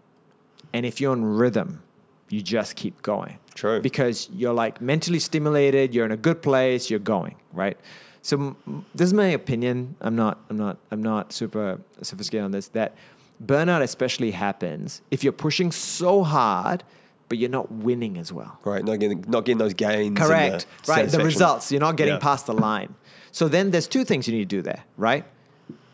and 0.74 0.86
if 0.86 1.02
you're 1.02 1.14
in 1.14 1.26
rhythm, 1.26 1.84
you 2.32 2.42
just 2.42 2.76
keep 2.76 3.02
going. 3.02 3.38
True. 3.56 3.82
Because 3.82 4.30
you're 4.34 4.54
like 4.54 4.82
mentally 4.82 5.20
stimulated, 5.20 5.94
you're 5.94 6.06
in 6.06 6.12
a 6.12 6.18
good 6.18 6.42
place, 6.42 6.90
you're 6.90 7.00
going, 7.00 7.36
right? 7.54 7.78
So 8.22 8.56
this 8.96 9.08
is 9.08 9.14
my 9.14 9.28
opinion. 9.28 9.96
I'm 10.02 10.16
not 10.16 10.40
I'm 10.50 10.58
not 10.58 10.78
I'm 10.92 11.02
not 11.02 11.34
super 11.34 11.80
sophisticated 12.02 12.46
on 12.46 12.52
this 12.52 12.68
that 12.70 12.96
burnout 13.44 13.82
especially 13.82 14.32
happens 14.32 15.02
if 15.10 15.24
you're 15.24 15.34
pushing 15.34 15.72
so 15.72 16.24
hard 16.24 16.84
but 17.28 17.38
you're 17.40 17.50
not 17.50 17.72
winning 17.72 18.18
as 18.18 18.32
well. 18.34 18.60
right, 18.66 18.84
not 18.84 19.00
getting 19.00 19.24
not 19.28 19.46
getting 19.46 19.58
those 19.58 19.74
gains. 19.74 20.08
and 20.08 20.18
the 20.18 20.22
Correct. 20.22 20.66
Right. 20.88 21.08
The 21.10 21.24
results. 21.24 21.72
You're 21.72 21.80
not 21.80 21.96
getting 21.96 22.16
Yeah. 22.16 22.20
past 22.20 22.46
the 22.46 22.54
line. 22.54 22.94
So 23.32 23.48
then 23.48 23.72
there's 23.72 23.88
two 23.88 24.04
things 24.04 24.28
you 24.28 24.34
need 24.34 24.50
to 24.50 24.56
do 24.58 24.62
there, 24.62 24.84
right? 24.98 25.24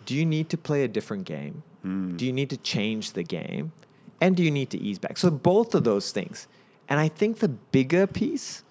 Do 0.08 0.16
you 0.16 0.26
need 0.26 0.50
to 0.50 0.58
play 0.58 0.84
a 0.84 0.88
different 0.88 1.26
game? 1.26 1.62
Hmm. 1.84 2.18
Do 2.18 2.26
you 2.26 2.34
need 2.34 2.50
to 2.50 2.58
change 2.58 3.14
the 3.14 3.24
game? 3.24 3.72
And 4.20 4.36
do 4.36 4.44
you 4.44 4.52
need 4.52 4.70
to 4.72 4.78
ease 4.80 5.00
back? 5.00 5.18
So 5.18 5.30
both 5.30 5.76
of 5.76 5.84
those 5.84 6.12
things. 6.12 6.48
And 6.90 7.00
I 7.00 7.08
think 7.08 7.40
the 7.40 7.50
bigger 7.50 8.08
piece 8.08 8.64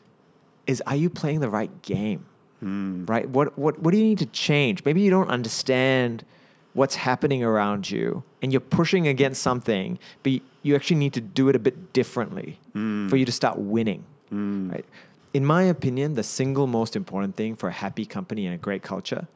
is 0.67 0.83
are 0.87 0.97
you 0.97 1.09
playing 1.11 1.41
the 1.41 1.49
right 1.51 1.83
game? 1.83 2.27
Hmm. 2.61 3.05
Right? 3.07 3.29
What 3.29 3.57
what 3.59 3.79
what 3.81 3.93
do 3.93 3.99
you 3.99 4.05
need 4.05 4.19
to 4.19 4.27
change? 4.27 4.85
Maybe 4.85 5.01
you 5.03 5.11
don't 5.11 5.29
understand 5.29 6.25
what's 6.73 6.97
happening 6.97 7.43
around 7.45 7.91
you 7.91 8.23
and 8.43 8.53
you're 8.53 8.61
pushing 8.61 9.07
against 9.09 9.41
something, 9.43 9.99
but 10.23 10.33
you- 10.33 10.75
actually 10.75 10.97
need 10.97 11.13
to 11.15 11.21
do 11.23 11.49
it 11.49 11.57
a 11.57 11.59
bit 11.59 11.93
differently 11.93 12.59
Hmm. 12.73 13.09
for 13.09 13.17
you 13.17 13.25
to 13.25 13.33
start 13.33 13.57
winning. 13.59 14.05
Right? 14.31 14.85
In 15.33 15.45
my 15.45 15.63
opinion, 15.63 16.15
the 16.15 16.23
single 16.25 16.67
most 16.67 16.97
important 16.97 17.37
thing 17.37 17.55
for 17.57 17.69
a 17.69 17.73
happy 17.73 18.05
company 18.05 18.47
and 18.47 18.55
a 18.55 18.59
great 18.59 18.83
culture, 18.83 19.29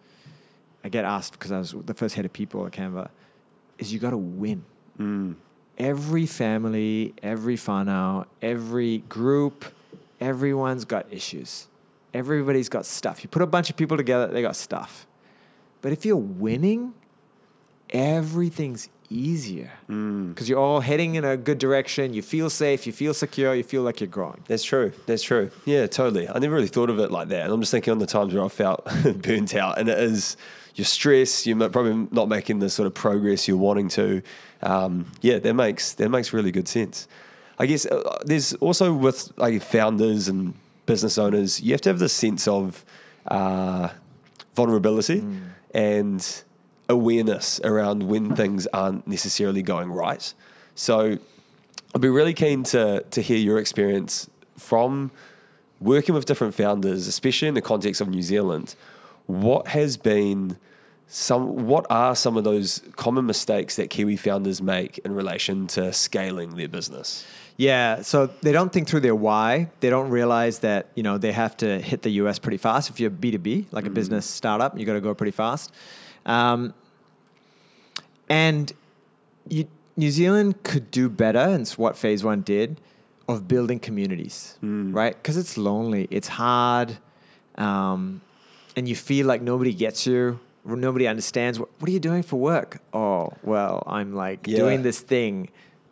I 0.85 0.88
get 0.88 1.05
asked 1.05 1.33
because 1.35 1.53
I 1.53 1.59
was 1.59 1.75
the 1.87 1.94
first 1.94 2.14
head 2.16 2.25
of 2.25 2.33
people 2.33 2.66
at 2.66 2.73
Canva, 2.73 3.09
is 3.79 3.92
you 3.92 3.99
got 4.01 4.11
to 4.11 4.16
win. 4.18 4.64
Every 5.80 6.26
family, 6.26 7.14
every 7.22 7.56
whānau, 7.56 8.26
every 8.42 8.98
group, 9.08 9.64
everyone's 10.20 10.84
got 10.84 11.10
issues. 11.10 11.68
Everybody's 12.12 12.68
got 12.68 12.84
stuff. 12.84 13.24
You 13.24 13.30
put 13.30 13.40
a 13.40 13.46
bunch 13.46 13.70
of 13.70 13.76
people 13.76 13.96
together, 13.96 14.26
they 14.26 14.42
got 14.42 14.56
stuff. 14.56 15.06
But 15.80 15.92
if 15.92 16.04
you're 16.04 16.16
winning, 16.16 16.92
everything's 17.88 18.90
easier 19.08 19.72
mm. 19.88 20.28
because 20.28 20.50
you're 20.50 20.58
all 20.58 20.80
heading 20.80 21.14
in 21.14 21.24
a 21.24 21.38
good 21.38 21.56
direction. 21.56 22.12
You 22.12 22.20
feel 22.20 22.50
safe, 22.50 22.86
you 22.86 22.92
feel 22.92 23.14
secure, 23.14 23.54
you 23.54 23.62
feel 23.62 23.80
like 23.80 24.00
you're 24.00 24.08
growing. 24.08 24.44
That's 24.48 24.62
true. 24.62 24.92
That's 25.06 25.22
true. 25.22 25.50
Yeah, 25.64 25.86
totally. 25.86 26.28
I 26.28 26.38
never 26.40 26.56
really 26.56 26.68
thought 26.68 26.90
of 26.90 26.98
it 26.98 27.10
like 27.10 27.28
that. 27.28 27.44
And 27.44 27.54
I'm 27.54 27.60
just 27.60 27.72
thinking 27.72 27.92
on 27.92 28.00
the 28.00 28.06
times 28.06 28.34
where 28.34 28.44
I 28.44 28.48
felt 28.48 28.86
burnt 29.22 29.54
out, 29.54 29.78
and 29.78 29.88
it 29.88 29.98
is 29.98 30.36
you're 30.80 30.86
stressed. 30.86 31.46
You're 31.46 31.68
probably 31.68 32.08
not 32.10 32.28
making 32.28 32.60
the 32.60 32.70
sort 32.70 32.86
of 32.86 32.94
progress 32.94 33.46
you're 33.46 33.58
wanting 33.58 33.88
to. 33.90 34.22
Um, 34.62 35.12
yeah, 35.20 35.38
that 35.38 35.52
makes 35.52 35.92
that 35.94 36.08
makes 36.08 36.32
really 36.32 36.50
good 36.50 36.68
sense. 36.68 37.06
I 37.58 37.66
guess 37.66 37.84
uh, 37.84 38.18
there's 38.24 38.54
also 38.54 38.94
with 38.94 39.30
like 39.36 39.62
founders 39.62 40.26
and 40.26 40.54
business 40.86 41.18
owners, 41.18 41.60
you 41.60 41.72
have 41.72 41.82
to 41.82 41.90
have 41.90 41.98
this 41.98 42.14
sense 42.14 42.48
of 42.48 42.82
uh, 43.26 43.90
vulnerability 44.54 45.22
and 45.74 46.42
awareness 46.88 47.60
around 47.62 48.04
when 48.04 48.34
things 48.34 48.66
aren't 48.72 49.06
necessarily 49.06 49.62
going 49.62 49.92
right. 49.92 50.32
So 50.74 51.18
I'd 51.94 52.00
be 52.00 52.08
really 52.08 52.32
keen 52.32 52.62
to 52.72 53.04
to 53.10 53.20
hear 53.20 53.36
your 53.36 53.58
experience 53.58 54.30
from 54.56 55.10
working 55.78 56.14
with 56.14 56.24
different 56.24 56.54
founders, 56.54 57.06
especially 57.06 57.48
in 57.48 57.54
the 57.54 57.62
context 57.62 58.00
of 58.00 58.08
New 58.08 58.22
Zealand. 58.22 58.74
What 59.26 59.68
has 59.68 59.98
been 59.98 60.56
some 61.12 61.66
what 61.66 61.87
are 61.90 62.14
some 62.14 62.37
of 62.37 62.44
those 62.44 62.83
common 62.94 63.27
mistakes 63.27 63.77
that 63.77 63.90
Kiwi 63.90 64.16
founders 64.16 64.62
make 64.62 64.99
in 64.99 65.12
relation 65.12 65.66
to 65.68 65.92
scaling 65.92 66.55
their 66.55 66.68
business? 66.68 67.27
Yeah, 67.57 68.03
so 68.03 68.29
they 68.42 68.53
don't 68.53 68.73
think 68.73 68.88
through 68.88 69.01
their 69.01 69.14
why. 69.14 69.70
They 69.81 69.90
don't 69.90 70.09
realize 70.11 70.61
that 70.61 70.87
you 70.94 71.03
know 71.03 71.18
they 71.18 71.33
have 71.33 71.57
to 71.59 71.81
hit 71.81 72.03
the 72.03 72.11
US 72.23 72.38
pretty 72.38 72.59
fast. 72.59 72.90
If 72.90 73.01
you're 73.01 73.11
B 73.11 73.33
two 73.33 73.38
B, 73.38 73.66
like 73.73 73.87
a 73.87 73.90
business 73.90 74.25
startup, 74.25 74.79
you 74.79 74.87
got 74.87 74.94
to 74.94 75.01
go 75.01 75.12
pretty 75.12 75.33
fast. 75.33 75.73
Um, 76.25 76.75
and 78.29 78.73
you, 79.49 79.66
New 79.96 80.11
Zealand 80.12 80.62
could 80.62 80.92
do 80.92 81.09
better, 81.09 81.40
and 81.40 81.62
it's 81.62 81.77
what 81.77 81.96
Phase 81.96 82.23
One 82.23 82.42
did, 82.42 82.81
of 83.29 83.49
building 83.49 83.81
communities, 83.81 84.57
right? 84.92 85.16
Because 85.16 85.37
it's 85.37 85.59
lonely, 85.59 86.07
it's 86.12 86.29
hard, 86.29 86.99
um, 87.57 88.20
and 88.77 88.88
you 88.88 88.94
feel 88.94 89.27
like 89.27 89.42
nobody 89.42 89.75
gets 89.75 90.07
you. 90.07 90.38
Nobody 90.76 91.06
understands 91.06 91.59
what, 91.59 91.68
what 91.78 91.88
are 91.88 91.92
you 91.92 92.00
doing 92.00 92.22
for 92.22 92.37
work? 92.37 92.83
Oh, 92.92 93.33
well, 93.42 93.83
I'm 93.87 94.14
like 94.14 94.46
Yeah. 94.46 94.56
doing 94.56 94.83
this 94.83 95.00
thing. 95.00 95.50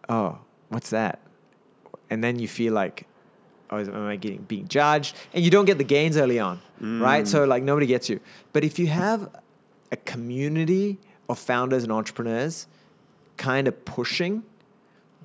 Oh, 0.08 0.38
what's 0.68 0.90
that? 0.90 1.20
and 2.10 2.22
then 2.22 2.38
you 2.38 2.48
feel 2.48 2.72
like, 2.72 3.06
oh, 3.70 3.78
am 3.78 4.06
I 4.06 4.16
getting 4.16 4.42
being 4.42 4.68
judged? 4.68 5.14
And 5.34 5.44
you 5.44 5.50
don't 5.50 5.64
get 5.64 5.78
the 5.78 5.84
gains 5.84 6.16
early 6.16 6.38
on, 6.38 6.60
mm. 6.80 7.00
right? 7.00 7.26
So 7.26 7.44
like 7.44 7.62
nobody 7.62 7.86
gets 7.86 8.08
you. 8.08 8.20
But 8.52 8.64
if 8.64 8.78
you 8.78 8.86
have 8.88 9.28
a 9.92 9.96
community 9.96 10.98
of 11.28 11.38
founders 11.38 11.82
and 11.82 11.92
entrepreneurs 11.92 12.66
kind 13.36 13.68
of 13.68 13.84
pushing, 13.84 14.42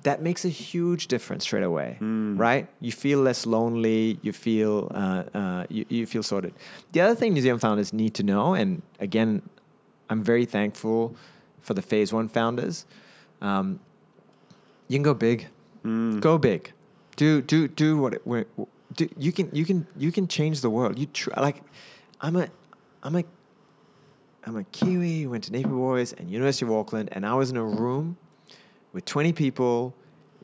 that 0.04 0.22
makes 0.22 0.44
a 0.44 0.48
huge 0.48 1.08
difference 1.08 1.44
straight 1.44 1.64
away, 1.64 1.96
right? 2.38 2.68
You 2.80 2.92
feel 2.92 3.20
less 3.20 3.46
lonely. 3.46 4.18
You 4.22 4.32
feel 4.32 4.90
uh, 4.94 5.24
uh, 5.34 5.66
you, 5.68 5.84
you 5.88 6.06
feel 6.06 6.22
sorted. 6.22 6.54
The 6.92 7.00
other 7.00 7.14
thing 7.14 7.34
New 7.34 7.40
Zealand 7.40 7.60
founders 7.60 7.92
need 7.92 8.14
to 8.14 8.22
know, 8.22 8.54
and 8.54 8.82
again, 9.00 9.42
I'm 10.08 10.22
very 10.22 10.44
thankful 10.44 11.16
for 11.60 11.74
the 11.74 11.82
Phase 11.82 12.12
One 12.12 12.28
founders. 12.28 12.86
Um, 13.40 13.80
you 14.88 14.96
can 14.96 15.02
go 15.02 15.14
big, 15.14 15.48
go 16.20 16.38
big, 16.38 16.72
do 17.16 17.40
do 17.40 17.66
do 17.66 17.96
what 17.96 18.14
it, 18.14 18.22
do, 18.94 19.08
you 19.18 19.32
can 19.32 19.48
you 19.52 19.64
can 19.64 19.86
you 19.96 20.12
can 20.12 20.28
change 20.28 20.60
the 20.60 20.70
world. 20.70 20.98
You 20.98 21.06
try, 21.06 21.40
like, 21.40 21.62
I'm 22.20 22.36
a 22.36 22.48
I'm 23.02 23.16
a 23.16 23.24
I'm 24.46 24.56
a 24.56 24.64
Kiwi, 24.64 25.26
went 25.26 25.44
to 25.44 25.52
Napier 25.52 25.72
Boys 25.72 26.12
and 26.12 26.30
University 26.30 26.66
of 26.66 26.72
Auckland, 26.72 27.08
and 27.12 27.24
I 27.24 27.34
was 27.34 27.50
in 27.50 27.56
a 27.56 27.64
room 27.64 28.18
with 28.94 29.04
20 29.04 29.34
people, 29.34 29.92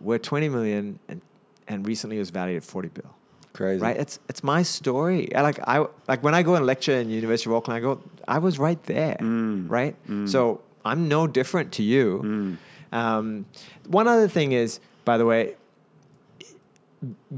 worth 0.01 0.23
20 0.23 0.51
million, 0.51 0.99
and 1.09 1.23
and 1.69 1.87
recently 1.87 2.17
it 2.17 2.19
was 2.19 2.31
valued 2.31 2.57
at 2.59 2.65
40 2.65 2.89
bill. 2.89 3.15
Crazy. 3.53 3.81
Right? 3.81 3.97
It's 3.97 4.19
it's 4.29 4.45
my 4.45 4.63
story. 4.63 5.35
I 5.35 5.41
like 5.41 5.59
I 5.67 5.87
like 6.09 6.23
when 6.23 6.35
I 6.35 6.43
go 6.43 6.57
and 6.57 6.67
lecture 6.67 6.93
in 6.93 7.09
University 7.09 7.49
of 7.49 7.55
Auckland, 7.55 7.79
I 7.79 7.81
go, 7.81 8.03
I 8.29 8.39
was 8.39 8.59
right 8.59 8.83
there. 8.85 9.17
Mm. 9.21 9.71
Right? 9.71 9.97
Mm. 10.09 10.29
So 10.29 10.61
I'm 10.85 11.09
no 11.09 11.27
different 11.27 11.73
to 11.73 11.83
you. 11.83 12.21
Mm. 12.25 12.57
Um, 12.93 13.47
one 13.87 14.09
other 14.09 14.29
thing 14.29 14.53
is, 14.53 14.81
by 15.05 15.17
the 15.17 15.25
way, 15.25 15.55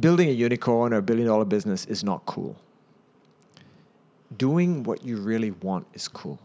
building 0.00 0.28
a 0.28 0.32
unicorn 0.32 0.92
or 0.92 0.96
a 0.96 1.02
billion 1.02 1.28
dollar 1.28 1.44
business 1.44 1.84
is 1.86 2.02
not 2.02 2.24
cool. 2.26 2.56
Doing 4.36 4.82
what 4.82 5.04
you 5.04 5.18
really 5.18 5.50
want 5.50 5.86
is 5.92 6.08
cool, 6.08 6.38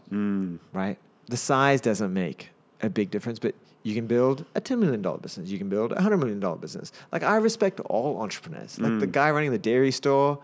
right? 0.74 0.98
The 1.26 1.38
size 1.38 1.80
doesn't 1.80 2.12
make 2.12 2.50
a 2.82 2.90
big 2.90 3.10
difference, 3.10 3.38
but 3.38 3.54
you 3.88 3.94
can 3.94 4.06
build 4.06 4.44
a 4.54 4.60
$10 4.60 4.78
million 4.78 5.00
business. 5.22 5.48
You 5.48 5.56
can 5.56 5.70
build 5.70 5.92
a 5.92 5.96
$100 5.96 6.18
million 6.18 6.58
business. 6.58 6.92
Like, 7.10 7.22
I 7.22 7.36
respect 7.36 7.80
all 7.80 8.20
entrepreneurs. 8.20 8.78
Like, 8.78 9.00
the 9.00 9.06
mm. 9.06 9.12
guy 9.12 9.30
running 9.30 9.50
the 9.50 9.58
dairy 9.58 9.90
store, 9.90 10.38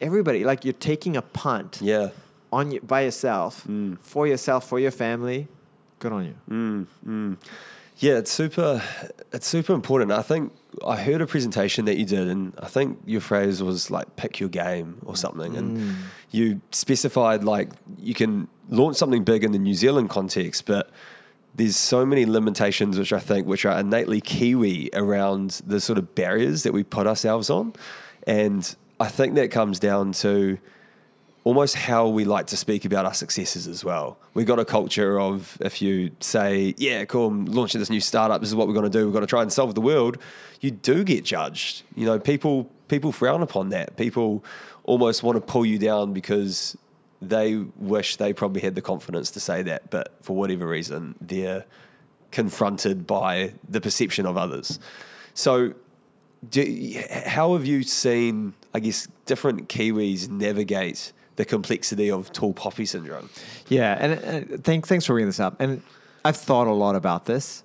everybody. 0.00 0.42
Like, 0.44 0.64
you're 0.64 0.72
taking 0.72 1.14
a 1.14 1.22
punt 1.22 1.80
Yeah. 1.82 2.08
on 2.50 2.70
you, 2.72 2.80
by 2.80 3.02
yourself, 3.02 3.64
mm. 3.68 3.98
for 4.00 4.26
yourself, 4.26 4.66
for 4.66 4.80
your 4.80 4.90
family. 4.90 5.48
Good 5.98 6.12
on 6.12 6.24
you. 6.24 6.86
Mm, 7.06 7.36
yeah, 7.98 8.18
it's 8.18 8.30
super. 8.30 8.80
It's 9.32 9.46
super 9.46 9.74
important. 9.74 10.12
I 10.12 10.22
think 10.22 10.52
I 10.86 10.96
heard 10.96 11.20
a 11.20 11.26
presentation 11.26 11.84
that 11.86 11.96
you 11.98 12.04
did, 12.04 12.28
and 12.28 12.52
I 12.56 12.68
think 12.68 13.00
your 13.04 13.20
phrase 13.20 13.60
was 13.60 13.90
like 13.90 14.14
"pick 14.14 14.38
your 14.38 14.48
game" 14.48 14.98
or 15.04 15.16
something, 15.16 15.56
and 15.56 15.96
you 16.30 16.60
specified 16.70 17.42
like 17.42 17.70
you 17.98 18.14
can 18.14 18.46
launch 18.68 18.96
something 18.96 19.24
big 19.24 19.42
in 19.42 19.50
the 19.50 19.58
New 19.58 19.74
Zealand 19.74 20.10
context, 20.10 20.64
but 20.64 20.90
there's 21.58 21.76
so 21.76 22.06
many 22.06 22.24
limitations, 22.24 22.98
which 22.98 23.12
I 23.12 23.18
think, 23.18 23.46
which 23.46 23.64
are 23.66 23.78
innately 23.78 24.20
Kiwi 24.20 24.90
around 24.94 25.60
the 25.66 25.80
sort 25.80 25.98
of 25.98 26.14
barriers 26.14 26.62
that 26.62 26.72
we 26.72 26.82
put 26.84 27.06
ourselves 27.06 27.50
on, 27.50 27.74
and 28.26 28.74
I 28.98 29.08
think 29.08 29.34
that 29.34 29.50
comes 29.50 29.78
down 29.78 30.12
to 30.12 30.58
almost 31.44 31.74
how 31.74 32.06
we 32.08 32.24
like 32.24 32.46
to 32.46 32.56
speak 32.56 32.84
about 32.84 33.06
our 33.06 33.14
successes 33.14 33.66
as 33.66 33.84
well. 33.84 34.18
We've 34.34 34.46
got 34.46 34.58
a 34.58 34.64
culture 34.64 35.18
of 35.20 35.58
if 35.60 35.82
you 35.82 36.12
say, 36.20 36.74
"Yeah, 36.78 37.04
cool, 37.04 37.26
I'm 37.28 37.46
launching 37.46 37.80
this 37.80 37.90
new 37.90 38.00
startup. 38.00 38.40
This 38.40 38.50
is 38.50 38.54
what 38.54 38.68
we're 38.68 38.74
going 38.74 38.90
to 38.90 38.98
do. 38.98 39.06
We're 39.06 39.12
going 39.12 39.22
to 39.22 39.28
try 39.28 39.42
and 39.42 39.52
solve 39.52 39.74
the 39.74 39.80
world." 39.80 40.18
You 40.60 40.70
do 40.70 41.04
get 41.04 41.24
judged. 41.24 41.82
You 41.96 42.06
know, 42.06 42.18
people 42.18 42.70
people 42.88 43.12
frown 43.12 43.42
upon 43.42 43.70
that. 43.70 43.96
People 43.96 44.44
almost 44.84 45.22
want 45.22 45.36
to 45.36 45.40
pull 45.40 45.66
you 45.66 45.78
down 45.78 46.12
because 46.12 46.76
they 47.20 47.56
wish 47.76 48.16
they 48.16 48.32
probably 48.32 48.60
had 48.60 48.74
the 48.74 48.82
confidence 48.82 49.30
to 49.32 49.40
say 49.40 49.62
that, 49.62 49.90
but 49.90 50.14
for 50.22 50.36
whatever 50.36 50.66
reason, 50.66 51.16
they're 51.20 51.64
confronted 52.30 53.06
by 53.06 53.54
the 53.68 53.80
perception 53.80 54.26
of 54.26 54.36
others. 54.36 54.78
So, 55.34 55.74
do, 56.48 57.02
how 57.26 57.54
have 57.54 57.66
you 57.66 57.82
seen, 57.82 58.54
I 58.72 58.80
guess, 58.80 59.08
different 59.26 59.68
Kiwis 59.68 60.28
navigate 60.28 61.12
the 61.36 61.44
complexity 61.44 62.10
of 62.10 62.32
tall 62.32 62.52
poppy 62.52 62.86
syndrome? 62.86 63.30
Yeah, 63.68 63.96
and 63.98 64.54
uh, 64.54 64.56
thank, 64.58 64.86
thanks 64.86 65.06
for 65.06 65.14
bringing 65.14 65.28
this 65.28 65.40
up. 65.40 65.60
And 65.60 65.82
I've 66.24 66.36
thought 66.36 66.68
a 66.68 66.72
lot 66.72 66.94
about 66.94 67.26
this. 67.26 67.64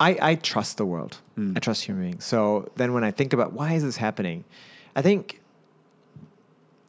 I, 0.00 0.18
I 0.20 0.34
trust 0.34 0.76
the 0.76 0.84
world. 0.84 1.18
I 1.56 1.60
trust 1.60 1.84
human 1.84 2.10
beings. 2.10 2.24
So 2.24 2.70
then 2.76 2.92
when 2.92 3.04
I 3.04 3.10
think 3.10 3.32
about 3.32 3.52
why 3.52 3.74
is 3.74 3.84
this 3.84 3.96
happening, 3.96 4.44
I 4.96 5.02
think 5.02 5.40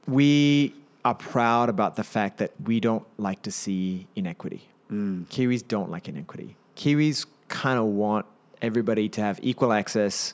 we 0.08 0.74
are 1.06 1.14
proud 1.16 1.70
about 1.70 1.96
the 1.96 2.04
fact 2.04 2.40
that 2.40 2.52
we 2.66 2.80
don't 2.82 3.06
like 3.18 3.42
to 3.44 3.52
see 3.52 4.08
inequity. 4.16 4.68
Kiwis 4.92 5.66
don't 5.68 5.90
like 5.92 6.08
inequity. 6.10 6.56
Kiwis 6.76 7.26
kind 7.48 7.80
of 7.80 7.86
want 7.86 8.26
everybody 8.62 9.08
to 9.10 9.22
have 9.22 9.40
equal 9.44 9.72
access. 9.72 10.34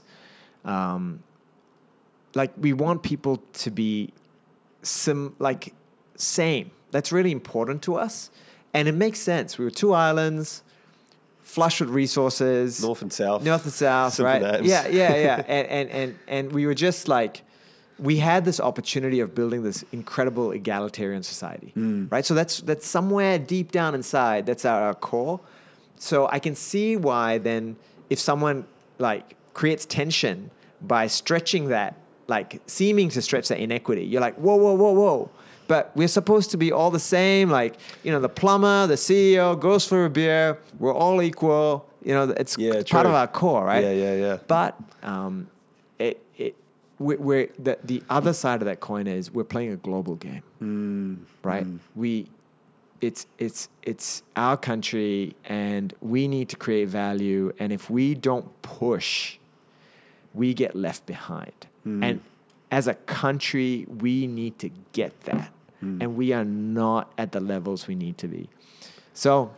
Um, 0.65 1.23
like 2.35 2.51
we 2.57 2.73
want 2.73 3.03
people 3.03 3.43
to 3.53 3.69
be 3.71 4.13
sim 4.81 5.35
like 5.39 5.73
same. 6.15 6.71
That's 6.91 7.11
really 7.11 7.31
important 7.31 7.81
to 7.83 7.95
us, 7.95 8.29
and 8.73 8.87
it 8.87 8.93
makes 8.95 9.19
sense. 9.19 9.57
We 9.57 9.65
were 9.65 9.71
two 9.71 9.93
islands, 9.93 10.61
flush 11.41 11.79
with 11.81 11.89
resources, 11.89 12.81
North 12.83 13.01
and 13.01 13.11
south. 13.11 13.43
north 13.43 13.63
and 13.63 13.73
south, 13.73 14.13
Simple 14.13 14.31
right? 14.31 14.41
names. 14.41 14.67
Yeah, 14.67 14.87
yeah, 14.87 15.15
yeah. 15.15 15.35
and, 15.47 15.67
and 15.67 15.89
and 15.89 16.19
and 16.27 16.51
we 16.51 16.65
were 16.65 16.73
just 16.75 17.07
like, 17.07 17.43
we 18.01 18.17
had 18.17 18.43
this 18.45 18.59
opportunity 18.59 19.19
of 19.19 19.35
building 19.35 19.61
this 19.63 19.85
incredible 19.91 20.51
egalitarian 20.51 21.23
society, 21.23 21.71
Hmm. 21.75 22.05
right? 22.09 22.25
So 22.25 22.33
that's 22.33 22.59
that's 22.61 22.87
somewhere 22.87 23.37
deep 23.37 23.71
down 23.71 23.93
inside. 23.95 24.45
That's 24.47 24.65
at 24.65 24.73
our 24.81 24.95
core. 24.95 25.39
So 25.97 26.27
I 26.31 26.39
can 26.39 26.55
see 26.55 26.97
why 26.97 27.37
then, 27.37 27.75
if 28.09 28.19
someone 28.19 28.65
like 28.97 29.35
creates 29.53 29.85
tension 29.85 30.49
by 30.81 31.05
stretching 31.07 31.67
that, 31.69 31.93
like 32.27 32.59
seeming 32.65 33.09
to 33.09 33.21
stretch 33.21 33.47
that 33.49 33.59
inequity, 33.59 34.03
you're 34.05 34.21
like, 34.21 34.35
whoa, 34.35 34.55
whoa, 34.55 34.73
whoa, 34.73 34.91
whoa. 34.93 35.29
But 35.67 35.91
we're 35.95 36.07
supposed 36.09 36.51
to 36.51 36.57
be 36.57 36.71
all 36.71 36.89
the 36.91 36.99
same. 36.99 37.49
Like, 37.49 37.75
you 38.03 38.11
know, 38.11 38.19
the 38.19 38.29
plumber, 38.29 38.87
the 38.87 38.95
CEO 38.97 39.57
goes 39.59 39.85
for 39.87 40.05
a 40.05 40.09
beer. 40.09 40.57
We're 40.79 40.93
all 40.93 41.21
equal. 41.21 41.85
You 42.03 42.13
know, 42.15 42.23
it's 42.35 42.57
Yeah, 42.57 42.81
part 42.89 43.05
of 43.05 43.13
our 43.13 43.27
core, 43.27 43.63
right? 43.63 43.83
Yeah, 43.83 43.91
yeah, 43.91 44.15
yeah. 44.15 44.37
But 44.47 44.75
um, 45.03 45.47
we're, 47.01 47.17
we're 47.17 47.49
the, 47.57 47.77
the 47.83 48.03
other 48.09 48.33
side 48.33 48.61
of 48.61 48.65
that 48.65 48.79
coin 48.79 49.07
is 49.07 49.31
we're 49.31 49.43
playing 49.43 49.71
a 49.71 49.77
global 49.77 50.15
game, 50.15 50.43
Hmm. 50.59 51.15
right? 51.43 51.65
We, 51.95 52.27
it's 53.01 53.25
it's 53.39 53.67
it's 53.81 54.21
our 54.35 54.57
country, 54.57 55.35
and 55.45 55.93
we 56.01 56.27
need 56.27 56.49
to 56.49 56.55
create 56.55 56.87
value. 56.89 57.51
And 57.59 57.73
if 57.73 57.89
we 57.89 58.13
don't 58.15 58.47
push, 58.61 59.37
we 60.33 60.53
get 60.53 60.75
left 60.75 61.05
behind. 61.05 61.67
Hmm. 61.83 62.03
And 62.03 62.21
as 62.69 62.87
a 62.87 62.93
country, 62.93 63.85
we 63.89 64.27
need 64.27 64.59
to 64.59 64.69
get 64.93 65.19
that, 65.21 65.51
Hmm. 65.79 66.01
and 66.01 66.15
we 66.15 66.31
are 66.33 66.45
not 66.45 67.11
at 67.17 67.31
the 67.31 67.39
levels 67.39 67.87
we 67.87 67.95
need 67.95 68.17
to 68.19 68.27
be. 68.27 68.49
So. 69.13 69.51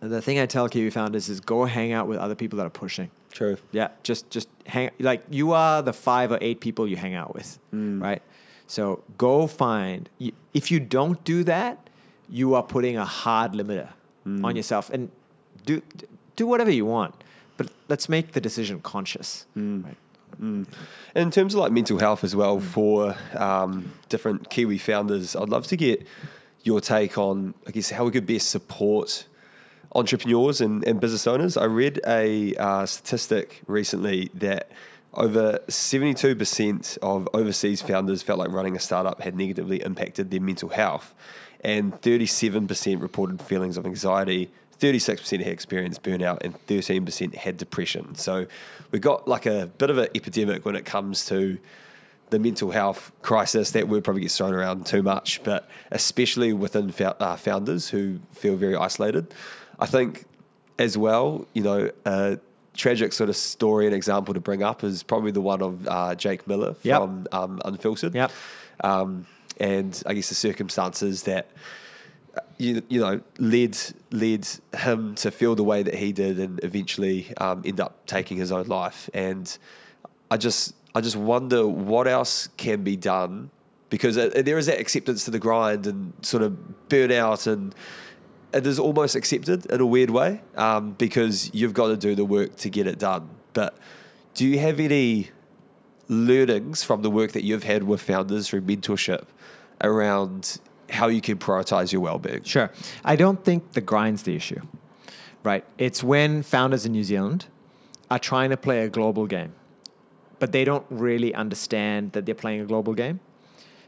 The 0.00 0.20
thing 0.20 0.38
I 0.38 0.44
tell 0.44 0.68
Kiwi 0.68 0.90
founders 0.90 1.30
is 1.30 1.40
go 1.40 1.64
hang 1.64 1.92
out 1.92 2.06
with 2.08 2.18
other 2.18 2.34
people 2.34 2.58
that 2.58 2.66
are 2.66 2.76
pushing. 2.84 3.10
True. 3.34 3.56
Yeah, 3.72 3.88
just 4.04 4.30
just 4.30 4.48
hang 4.64 4.90
like 5.00 5.24
you 5.28 5.52
are 5.52 5.82
the 5.82 5.92
five 5.92 6.30
or 6.30 6.38
eight 6.40 6.60
people 6.60 6.86
you 6.86 6.96
hang 6.96 7.14
out 7.14 7.34
with, 7.34 7.58
mm. 7.74 8.00
right? 8.00 8.22
So 8.68 9.02
go 9.18 9.48
find. 9.48 10.08
If 10.54 10.70
you 10.70 10.78
don't 10.78 11.22
do 11.24 11.42
that, 11.44 11.90
you 12.30 12.54
are 12.54 12.62
putting 12.62 12.96
a 12.96 13.04
hard 13.04 13.52
limiter 13.52 13.90
mm. 14.24 14.44
on 14.44 14.54
yourself, 14.54 14.88
and 14.88 15.10
do 15.66 15.82
do 16.36 16.46
whatever 16.46 16.70
you 16.70 16.86
want, 16.86 17.14
but 17.56 17.70
let's 17.88 18.08
make 18.08 18.32
the 18.32 18.40
decision 18.40 18.80
conscious, 18.80 19.46
mm. 19.56 19.84
right? 19.84 19.96
And 20.40 20.66
in 21.14 21.30
terms 21.30 21.54
of 21.54 21.60
like 21.60 21.72
mental 21.72 21.98
health 21.98 22.24
as 22.24 22.34
well 22.36 22.60
for 22.60 23.16
um, 23.34 23.92
different 24.08 24.50
Kiwi 24.50 24.78
founders, 24.78 25.36
I'd 25.36 25.48
love 25.48 25.66
to 25.68 25.76
get 25.76 26.06
your 26.62 26.80
take 26.80 27.18
on, 27.18 27.54
I 27.66 27.70
guess, 27.70 27.90
how 27.90 28.04
we 28.04 28.10
could 28.10 28.26
best 28.26 28.50
support 28.50 29.26
entrepreneurs 29.94 30.60
and, 30.60 30.86
and 30.86 31.00
business 31.00 31.26
owners. 31.26 31.56
I 31.56 31.64
read 31.64 32.00
a 32.06 32.54
uh, 32.56 32.86
statistic 32.86 33.62
recently 33.66 34.30
that 34.34 34.70
over 35.12 35.60
72% 35.68 36.98
of 36.98 37.28
overseas 37.32 37.80
founders 37.80 38.22
felt 38.22 38.38
like 38.38 38.50
running 38.50 38.76
a 38.76 38.80
startup 38.80 39.20
had 39.20 39.36
negatively 39.36 39.80
impacted 39.82 40.30
their 40.30 40.40
mental 40.40 40.70
health, 40.70 41.14
and 41.62 41.92
37% 42.00 43.00
reported 43.00 43.40
feelings 43.40 43.76
of 43.76 43.86
anxiety. 43.86 44.50
36% 44.80 45.38
had 45.38 45.46
experienced 45.46 46.02
burnout 46.02 46.38
and 46.42 46.54
13% 46.66 47.34
had 47.36 47.56
depression. 47.56 48.16
So 48.16 48.46
we've 48.90 49.00
got 49.00 49.28
like 49.28 49.46
a 49.46 49.70
bit 49.78 49.88
of 49.88 49.98
an 49.98 50.08
epidemic 50.14 50.64
when 50.64 50.74
it 50.74 50.84
comes 50.84 51.24
to 51.26 51.58
the 52.30 52.40
mental 52.40 52.72
health 52.72 53.12
crisis. 53.22 53.70
That 53.70 53.88
word 53.88 54.02
probably 54.02 54.22
gets 54.22 54.36
thrown 54.36 54.52
around 54.52 54.86
too 54.86 55.02
much, 55.02 55.42
but 55.44 55.68
especially 55.92 56.52
within 56.52 56.92
uh, 57.00 57.36
founders 57.36 57.90
who 57.90 58.18
feel 58.32 58.56
very 58.56 58.74
isolated. 58.74 59.32
I 59.78 59.86
think 59.86 60.24
as 60.78 60.96
well, 60.98 61.46
you 61.52 61.62
know, 61.62 61.90
a 62.04 62.38
tragic 62.74 63.12
sort 63.12 63.30
of 63.30 63.36
story 63.36 63.86
and 63.86 63.94
example 63.94 64.34
to 64.34 64.40
bring 64.40 64.62
up 64.62 64.82
is 64.82 65.02
probably 65.02 65.30
the 65.30 65.40
one 65.40 65.62
of 65.62 65.86
uh, 65.86 66.14
Jake 66.14 66.46
Millar 66.46 66.74
Yep. 66.82 67.00
from 67.00 67.26
um, 67.32 67.60
Unfiltered. 67.64 68.14
Yep. 68.14 68.32
Um, 68.82 69.26
and 69.60 70.02
I 70.06 70.14
guess 70.14 70.28
the 70.28 70.34
circumstances 70.34 71.22
that 71.24 71.48
you, 72.58 72.82
you 72.88 73.00
know 73.00 73.20
led 73.38 73.76
led 74.10 74.48
him 74.76 75.14
to 75.16 75.30
feel 75.30 75.54
the 75.54 75.62
way 75.62 75.84
that 75.84 75.94
he 75.94 76.12
did 76.12 76.40
and 76.40 76.62
eventually 76.64 77.32
um, 77.36 77.62
end 77.64 77.80
up 77.80 78.04
taking 78.06 78.36
his 78.38 78.50
own 78.50 78.66
life 78.66 79.08
and 79.14 79.56
I 80.30 80.36
just 80.36 80.74
I 80.96 81.00
just 81.00 81.14
wonder 81.14 81.66
what 81.66 82.08
else 82.08 82.48
can 82.56 82.82
be 82.82 82.96
done 82.96 83.50
because 83.88 84.18
uh, 84.18 84.42
there 84.44 84.58
is 84.58 84.66
that 84.66 84.80
acceptance 84.80 85.24
to 85.26 85.30
the 85.30 85.38
grind 85.38 85.86
and 85.86 86.12
sort 86.22 86.42
of 86.42 86.56
burnout 86.88 87.46
and 87.46 87.72
it 88.54 88.66
is 88.66 88.78
almost 88.78 89.14
accepted 89.16 89.66
in 89.66 89.80
a 89.80 89.86
weird 89.86 90.10
way 90.10 90.40
um, 90.56 90.92
because 90.92 91.52
you've 91.52 91.74
got 91.74 91.88
to 91.88 91.96
do 91.96 92.14
the 92.14 92.24
work 92.24 92.56
to 92.56 92.70
get 92.70 92.86
it 92.86 92.98
done 92.98 93.28
but 93.52 93.76
do 94.34 94.46
you 94.46 94.58
have 94.58 94.80
any 94.80 95.30
learnings 96.08 96.82
from 96.82 97.02
the 97.02 97.10
work 97.10 97.32
that 97.32 97.44
you've 97.44 97.64
had 97.64 97.82
with 97.82 98.00
founders 98.00 98.48
through 98.48 98.60
mentorship 98.60 99.24
around 99.82 100.58
how 100.90 101.08
you 101.08 101.20
can 101.20 101.38
prioritize 101.38 101.92
your 101.92 102.00
well-being 102.00 102.42
Sure. 102.42 102.70
I 103.04 103.16
don't 103.16 103.42
think 103.44 103.72
the 103.72 103.80
grind's 103.80 104.22
the 104.22 104.36
issue, 104.36 104.60
right? 105.42 105.64
It's 105.78 106.02
when 106.02 106.42
founders 106.42 106.84
in 106.86 106.92
New 106.92 107.04
Zealand 107.04 107.46
are 108.10 108.18
trying 108.18 108.50
to 108.50 108.56
play 108.56 108.84
a 108.84 108.88
global 108.88 109.26
game, 109.26 109.54
but 110.38 110.52
they 110.52 110.64
don't 110.64 110.86
really 110.90 111.34
understand 111.34 112.12
that 112.12 112.26
they're 112.26 112.34
playing 112.34 112.60
a 112.60 112.66
global 112.66 112.94
game. 112.94 113.20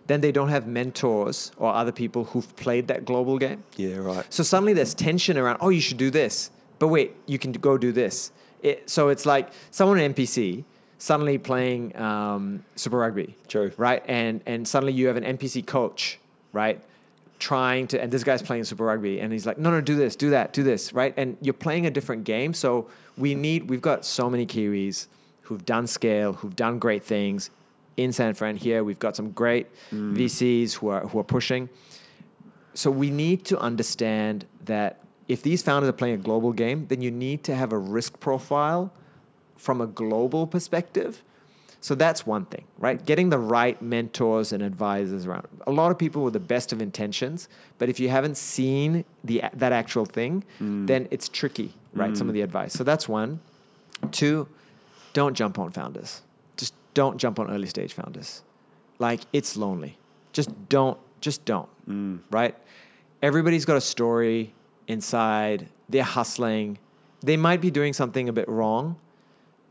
Then 0.07 0.21
they 0.21 0.33
don't 0.33 0.49
have 0.49 0.67
mentors 0.67 1.53
or 1.57 1.73
other 1.73 1.93
people 1.93 2.25
who've 2.25 2.55
played 2.57 2.89
that 2.89 3.05
global 3.05 3.39
game. 3.39 3.65
yeah 3.77 3.97
right 3.97 4.25
So 4.33 4.43
suddenly 4.43 4.73
there's 4.73 4.95
tension 4.95 5.37
around, 5.37 5.59
oh, 5.61 5.71
you 5.71 5.81
should 5.81 5.97
do 5.97 6.11
this. 6.11 6.51
But 6.79 6.89
wait, 6.89 7.17
you 7.27 7.39
can 7.39 7.53
go 7.53 7.79
do 7.79 7.93
this. 7.93 8.33
It, 8.63 8.89
so 8.89 9.09
it's 9.09 9.27
like 9.27 9.51
someone 9.71 9.99
in 9.99 10.15
NPC 10.15 10.65
suddenly 10.99 11.39
playing 11.39 11.97
um, 11.97 12.65
Super 12.75 12.99
Rugby. 12.99 13.37
True. 13.49 13.73
Right? 13.77 14.03
And, 14.07 14.43
and 14.47 14.67
suddenly 14.67 14.93
you 14.93 15.09
have 15.09 15.17
an 15.17 15.25
NPC 15.25 15.67
coach, 15.67 16.19
right? 16.53 16.83
Trying 17.39 17.87
to, 17.89 18.01
and 18.01 18.11
this 18.11 18.25
guy's 18.25 18.43
playing 18.43 18.65
Super 18.65 18.85
Rugby 18.85 19.21
and 19.21 19.33
he's 19.33 19.47
like, 19.47 19.59
no, 19.59 19.71
no, 19.71 19.81
do 19.81 19.95
this, 19.95 20.17
do 20.17 20.31
that, 20.31 20.53
do 20.53 20.63
this, 20.63 20.93
right? 20.93 21.15
And 21.17 21.37
you're 21.41 21.55
playing 21.55 21.87
a 21.87 21.91
different 21.91 22.25
game. 22.25 22.55
So 22.55 22.89
we 23.17 23.35
need, 23.35 23.69
we've 23.69 23.83
got 23.83 24.05
so 24.05 24.31
many 24.31 24.47
Kiwis 24.47 25.07
who've 25.43 25.65
done 25.65 25.87
scale, 25.87 26.35
who've 26.35 26.57
done 26.57 26.79
great 26.79 27.05
things 27.05 27.51
in 27.97 28.13
San 28.13 28.35
Fran 28.35 28.57
here. 28.57 28.85
We've 28.85 28.99
got 28.99 29.17
some 29.17 29.33
great 29.33 29.69
mm. 29.91 30.17
VCs 30.17 30.75
who 30.75 30.89
are, 30.89 31.01
who 31.01 31.19
are 31.19 31.25
pushing 31.25 31.69
so 32.77 32.91
we 32.91 33.11
need 33.11 33.45
to 33.47 33.59
understand 33.59 34.45
that 34.65 35.01
if 35.29 35.43
these 35.43 35.63
founders 35.63 35.89
are 35.89 35.95
playing 35.95 36.15
a 36.15 36.19
global 36.19 36.53
game, 36.53 36.87
then 36.89 37.01
you 37.01 37.11
need 37.11 37.43
to 37.45 37.55
have 37.55 37.73
a 37.73 37.79
risk 37.79 38.21
profile 38.21 38.93
from 39.57 39.81
a 39.81 39.87
global 39.87 40.47
perspective. 40.47 41.23
So 41.81 41.95
that's 41.95 42.27
one 42.27 42.45
thing, 42.45 42.65
right? 42.79 43.05
Getting 43.05 43.31
the 43.31 43.39
right 43.39 43.81
mentors 43.81 44.53
and 44.53 44.63
advisors 44.63 45.27
around. 45.27 45.49
A 45.67 45.71
lot 45.71 45.91
of 45.91 45.99
people 45.99 46.23
with 46.23 46.35
the 46.35 46.41
best 46.41 46.73
of 46.73 46.83
intentions, 46.83 47.49
but 47.79 47.89
if 47.89 47.99
you 47.99 48.09
haven't 48.09 48.37
seen 48.37 49.05
the 49.25 49.43
that 49.55 49.73
actual 49.73 50.05
thing, 50.05 50.45
mm. 50.61 50.87
then 50.87 51.09
it's 51.11 51.29
tricky, 51.29 51.73
right? 51.95 52.17
Some 52.17 52.29
of 52.29 52.33
mm. 52.33 52.35
the 52.35 52.43
advice. 52.43 52.73
So 52.73 52.85
that's 52.85 53.09
one. 53.09 53.41
Two, 54.11 54.49
don't 55.13 55.35
jump 55.35 55.59
on 55.59 55.71
founders. 55.71 56.23
Don't 56.97 57.19
jump 57.19 57.39
on 57.39 57.51
early 57.51 57.67
stage 57.67 57.93
founders. 57.93 58.43
Like 58.99 59.21
it's 59.31 59.55
lonely. 59.55 59.99
Just 60.33 60.49
don't. 60.71 60.99
Just 61.21 61.45
don't. 61.45 61.69
Mm. 61.87 62.21
Right? 62.31 62.55
Everybody's 63.21 63.67
got 63.67 63.77
a 63.77 63.83
story 63.83 64.55
inside. 64.89 65.69
They're 65.91 66.03
hustling. 66.03 66.79
They 67.21 67.37
might 67.37 67.61
be 67.61 67.71
doing 67.71 67.93
something 67.93 68.31
a 68.31 68.33
bit 68.33 68.49
wrong, 68.49 68.97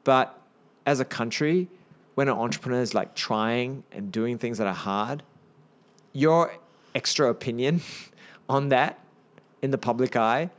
but 0.03 0.39
as 0.85 0.99
a 0.99 1.05
country, 1.05 1.67
when 2.13 2.27
an 2.27 2.38
entrepreneur 2.38 2.81
is 2.81 2.93
like 2.93 3.15
trying 3.15 3.83
and 3.91 4.11
doing 4.11 4.38
things 4.38 4.59
that 4.59 4.67
are 4.67 4.73
hard, 4.73 5.23
your 6.13 6.53
extra 6.93 7.27
opinion 7.27 7.81
on 8.49 8.69
that 8.69 8.99
in 9.63 9.71
the 9.71 9.79
public 9.79 10.15
eye 10.15 10.51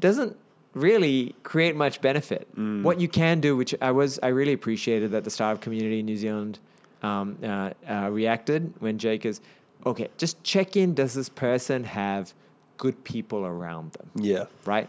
doesn't 0.00 0.38
really 0.74 1.34
create 1.42 1.76
much 1.76 2.00
benefit. 2.00 2.48
What 2.56 3.00
you 3.00 3.08
can 3.08 3.40
do, 3.40 3.56
which 3.56 3.74
I 3.80 3.90
was, 3.90 4.18
I 4.22 4.28
really 4.28 4.52
appreciated 4.52 5.12
that 5.12 5.24
the 5.24 5.30
startup 5.30 5.62
community 5.62 6.00
in 6.00 6.06
New 6.06 6.16
Zealand 6.16 6.58
um, 7.02 7.38
uh, 7.42 7.70
uh, 7.88 8.08
reacted 8.10 8.72
when 8.80 8.98
Jake 8.98 9.24
is, 9.24 9.40
okay, 9.86 10.08
just 10.18 10.42
check 10.42 10.76
in. 10.76 10.94
Does 10.94 11.14
this 11.14 11.28
person 11.28 11.84
have 11.84 12.32
good 12.76 13.04
people 13.04 13.46
around 13.46 13.92
them? 13.92 14.10
yeah 14.16 14.44
right? 14.64 14.88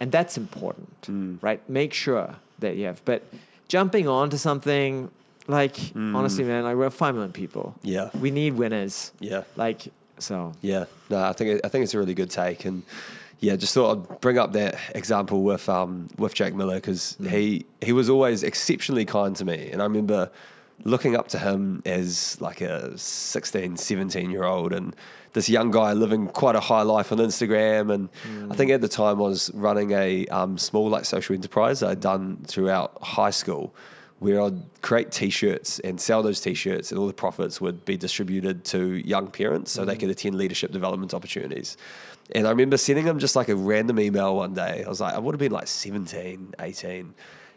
And 0.00 0.12
that's 0.12 0.36
important, 0.38 1.40
right? 1.42 1.60
Make 1.68 1.92
sure 1.92 2.36
that 2.60 2.76
you 2.76 2.86
have. 2.86 3.04
But 3.04 3.24
jumping 3.66 4.06
on 4.06 4.30
to 4.30 4.38
something 4.38 5.10
like, 5.48 5.76
honestly, 5.96 6.44
man, 6.44 6.62
like 6.62 6.76
we're 6.76 6.90
five 6.90 7.14
million 7.14 7.32
people. 7.32 7.74
Yeah. 7.82 8.10
We 8.20 8.30
need 8.30 8.54
winners. 8.54 9.12
yeah 9.18 9.42
Like, 9.56 9.88
so. 10.18 10.52
Yeah, 10.62 10.84
no, 11.10 11.20
I 11.22 11.32
think 11.32 11.50
it, 11.50 11.60
I 11.64 11.68
think 11.68 11.82
it's 11.82 11.94
a 11.94 11.98
really 11.98 12.14
good 12.14 12.30
take, 12.30 12.64
and 12.64 12.82
yeah, 13.40 13.56
just 13.56 13.74
thought 13.74 14.10
I'd 14.10 14.20
bring 14.20 14.38
up 14.38 14.52
that 14.52 14.78
example 14.94 15.42
with 15.42 15.68
um 15.68 16.08
with 16.18 16.34
Jake 16.34 16.54
Millar 16.54 16.76
because 16.76 17.16
he 17.28 17.66
he 17.80 17.92
was 17.92 18.10
always 18.10 18.42
exceptionally 18.42 19.04
kind 19.04 19.36
to 19.36 19.44
me, 19.44 19.70
and 19.70 19.80
I 19.80 19.84
remember 19.84 20.30
looking 20.84 21.16
up 21.16 21.28
to 21.28 21.38
him 21.38 21.82
as 21.84 22.40
like 22.40 22.60
a 22.60 22.96
16, 22.96 23.76
17 23.76 24.30
year 24.30 24.44
old, 24.44 24.72
and 24.72 24.94
this 25.32 25.48
young 25.48 25.70
guy 25.70 25.92
living 25.92 26.26
quite 26.28 26.56
a 26.56 26.60
high 26.60 26.82
life 26.82 27.12
on 27.12 27.18
Instagram, 27.18 27.92
and 27.92 28.08
I 28.50 28.54
think 28.54 28.70
at 28.70 28.80
the 28.80 28.88
time 28.88 29.18
I 29.18 29.24
was 29.24 29.50
running 29.54 29.92
a 29.92 30.26
um, 30.26 30.58
small 30.58 30.88
like 30.88 31.04
social 31.04 31.34
enterprise 31.34 31.82
I'd 31.82 32.00
done 32.00 32.38
throughout 32.46 33.00
high 33.02 33.30
school 33.30 33.74
where 34.18 34.42
I'd 34.42 34.60
create 34.82 35.12
T-shirts 35.12 35.78
and 35.80 36.00
sell 36.00 36.24
those 36.24 36.40
T-shirts, 36.40 36.90
and 36.90 36.98
all 36.98 37.06
the 37.06 37.12
profits 37.12 37.60
would 37.60 37.84
be 37.84 37.96
distributed 37.96 38.64
to 38.66 38.94
young 39.06 39.28
parents 39.28 39.70
so 39.70 39.84
they 39.84 39.96
could 39.96 40.10
attend 40.10 40.34
leadership 40.36 40.72
development 40.72 41.14
opportunities. 41.14 41.76
And 42.34 42.46
I 42.46 42.50
remember 42.50 42.76
sending 42.76 43.06
him 43.06 43.18
just 43.18 43.36
like 43.36 43.48
a 43.48 43.56
random 43.56 43.98
email 44.00 44.36
one 44.36 44.54
day. 44.54 44.84
I 44.84 44.88
was 44.88 45.00
like, 45.00 45.14
I 45.14 45.18
would 45.18 45.34
have 45.34 45.40
been 45.40 45.52
like 45.52 45.66
17, 45.66 46.54
18. 46.58 47.14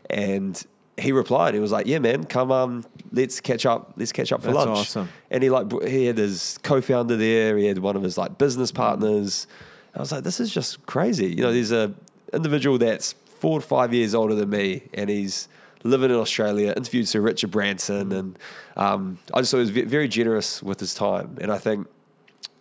And 0.10 0.66
he 0.98 1.12
replied, 1.12 1.54
he 1.54 1.60
was 1.60 1.72
like, 1.72 1.88
"Yeah, 1.88 2.00
man, 2.00 2.26
come 2.26 2.52
um, 2.52 2.86
let's 3.12 3.40
catch 3.40 3.66
up. 3.66 3.94
Let's 3.98 4.12
catch 4.12 4.32
up 4.32 4.42
for 4.42 4.48
That's 4.48 4.66
lunch." 4.66 4.78
awesome. 4.78 5.10
And 5.30 5.44
he 5.44 5.50
like 5.50 5.72
he 5.84 6.06
had 6.06 6.18
his 6.18 6.60
co-founder 6.64 7.18
there. 7.18 7.58
He 7.58 7.66
had 7.66 7.80
one 7.80 7.96
of 7.96 8.04
his 8.04 8.18
like 8.18 8.38
business 8.38 8.72
partners. 8.72 9.48
I 9.96 10.00
was 10.00 10.12
like, 10.12 10.24
"This 10.24 10.40
is 10.40 10.54
just 10.54 10.86
crazy." 10.86 11.28
You 11.28 11.44
know, 11.44 11.54
there's 11.54 11.72
a 11.72 11.94
individual 12.34 12.78
that's 12.78 13.14
four 13.14 13.60
to 13.60 13.66
five 13.66 13.94
years 13.94 14.14
older 14.14 14.36
than 14.36 14.50
me, 14.50 14.84
and 14.94 15.10
he's 15.10 15.48
living 15.84 16.12
in 16.12 16.18
Australia. 16.18 16.74
Interviewed 16.76 17.08
Sir 17.08 17.22
Richard 17.22 17.52
Branson, 17.52 18.12
and 18.12 18.40
um, 18.76 19.18
I 19.34 19.42
just 19.42 19.52
thought 19.52 19.66
he 19.66 19.72
was 19.72 19.90
very 19.90 20.08
generous 20.08 20.62
with 20.62 20.80
his 20.80 20.94
time. 20.94 21.38
And 21.42 21.52
I 21.52 21.58
think 21.58 21.88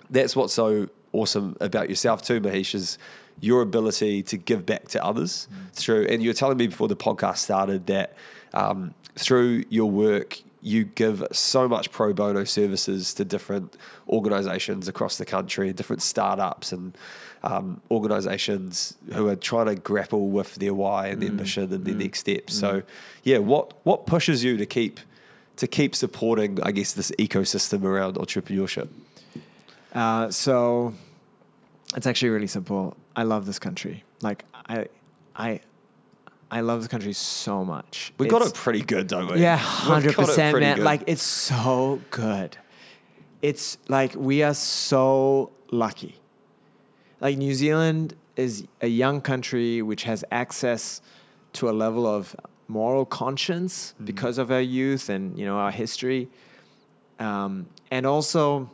that's 0.09 0.35
what's 0.35 0.55
so 0.55 0.89
awesome 1.13 1.57
about 1.61 1.89
yourself 1.89 2.23
too, 2.23 2.41
Mahesh, 2.41 2.75
is 2.75 2.99
your 3.41 3.63
ability 3.63 4.23
to 4.23 4.37
give 4.37 4.67
back 4.67 4.89
to 4.89 5.05
others 5.05 5.49
through. 5.73 6.07
And 6.07 6.23
you 6.23 6.31
were 6.31 6.35
telling 6.35 6.59
me 6.59 6.67
before 6.67 6.89
the 6.89 6.97
podcast 6.97 7.39
started 7.39 7.87
that 7.87 8.15
um, 8.53 8.95
through 9.17 9.65
your 9.69 9.91
work, 9.91 10.41
you 10.63 10.85
give 10.85 11.25
so 11.33 11.67
much 11.67 11.91
pro 11.91 12.13
bono 12.13 12.45
services 12.45 13.15
to 13.15 13.25
different 13.25 13.77
organizations 14.09 14.89
across 14.89 15.17
the 15.17 15.25
country, 15.25 15.73
different 15.73 16.03
startups 16.03 16.73
and 16.73 16.97
um, 17.43 17.81
organizations 17.91 18.97
who 19.15 19.29
are 19.29 19.37
trying 19.37 19.67
to 19.67 19.75
grapple 19.75 20.29
with 20.29 20.57
their 20.57 20.75
why 20.75 21.07
and 21.07 21.23
their 21.23 21.33
mission 21.33 21.73
and 21.73 21.87
their 21.87 21.95
next 21.95 22.21
steps. 22.21 22.55
So, 22.55 22.83
yeah, 23.23 23.39
what 23.39 23.73
what 23.85 24.05
pushes 24.07 24.45
you 24.45 24.59
to 24.59 24.67
keep 24.67 25.01
to 25.57 25.67
keep 25.67 25.95
supporting, 25.95 26.63
I 26.63 26.73
guess, 26.73 26.93
this 26.93 27.11
ecosystem 27.13 27.85
around 27.85 28.17
entrepreneurship? 28.17 28.89
Uh, 29.95 30.31
so 30.31 30.95
it's 31.97 32.07
actually 32.07 32.31
really 32.31 32.47
simple. 32.47 32.97
I 33.17 33.25
love 33.25 33.47
this 33.47 33.59
country. 33.59 34.05
Like, 34.23 34.45
I, 34.55 34.87
I, 35.35 35.61
I 36.51 36.61
love 36.61 36.81
this 36.81 36.89
country 36.89 37.13
so 37.13 37.65
much. 37.65 38.13
We 38.19 38.29
got 38.29 38.43
it 38.43 38.55
pretty 38.55 38.83
good, 38.83 39.07
don't 39.09 39.31
we? 39.33 39.41
Yeah, 39.41 39.57
hundred 39.57 40.15
percent, 40.15 40.59
man. 40.59 40.77
good. 40.77 40.85
Like 40.85 41.03
it's 41.07 41.23
so 41.23 42.01
good. 42.11 42.57
It's 43.43 43.79
like 43.89 44.15
we 44.17 44.43
are 44.43 44.55
so 44.55 45.51
lucky. 45.71 46.17
Like 47.21 47.39
New 47.39 47.55
Zealand 47.55 48.15
is 48.37 48.67
a 48.81 48.87
young 48.89 49.21
country 49.21 49.81
which 49.83 50.05
has 50.05 50.25
access 50.31 51.01
to 51.55 51.69
a 51.69 51.73
level 51.73 52.07
of 52.07 52.35
moral 52.69 53.05
conscience 53.05 53.93
Mm-hmm. 53.95 54.05
because 54.07 54.39
of 54.39 54.51
our 54.51 54.61
youth 54.61 55.09
and 55.09 55.39
you 55.39 55.45
know 55.47 55.57
our 55.57 55.71
history, 55.71 56.29
um, 57.19 57.67
and 57.91 58.07
also 58.07 58.71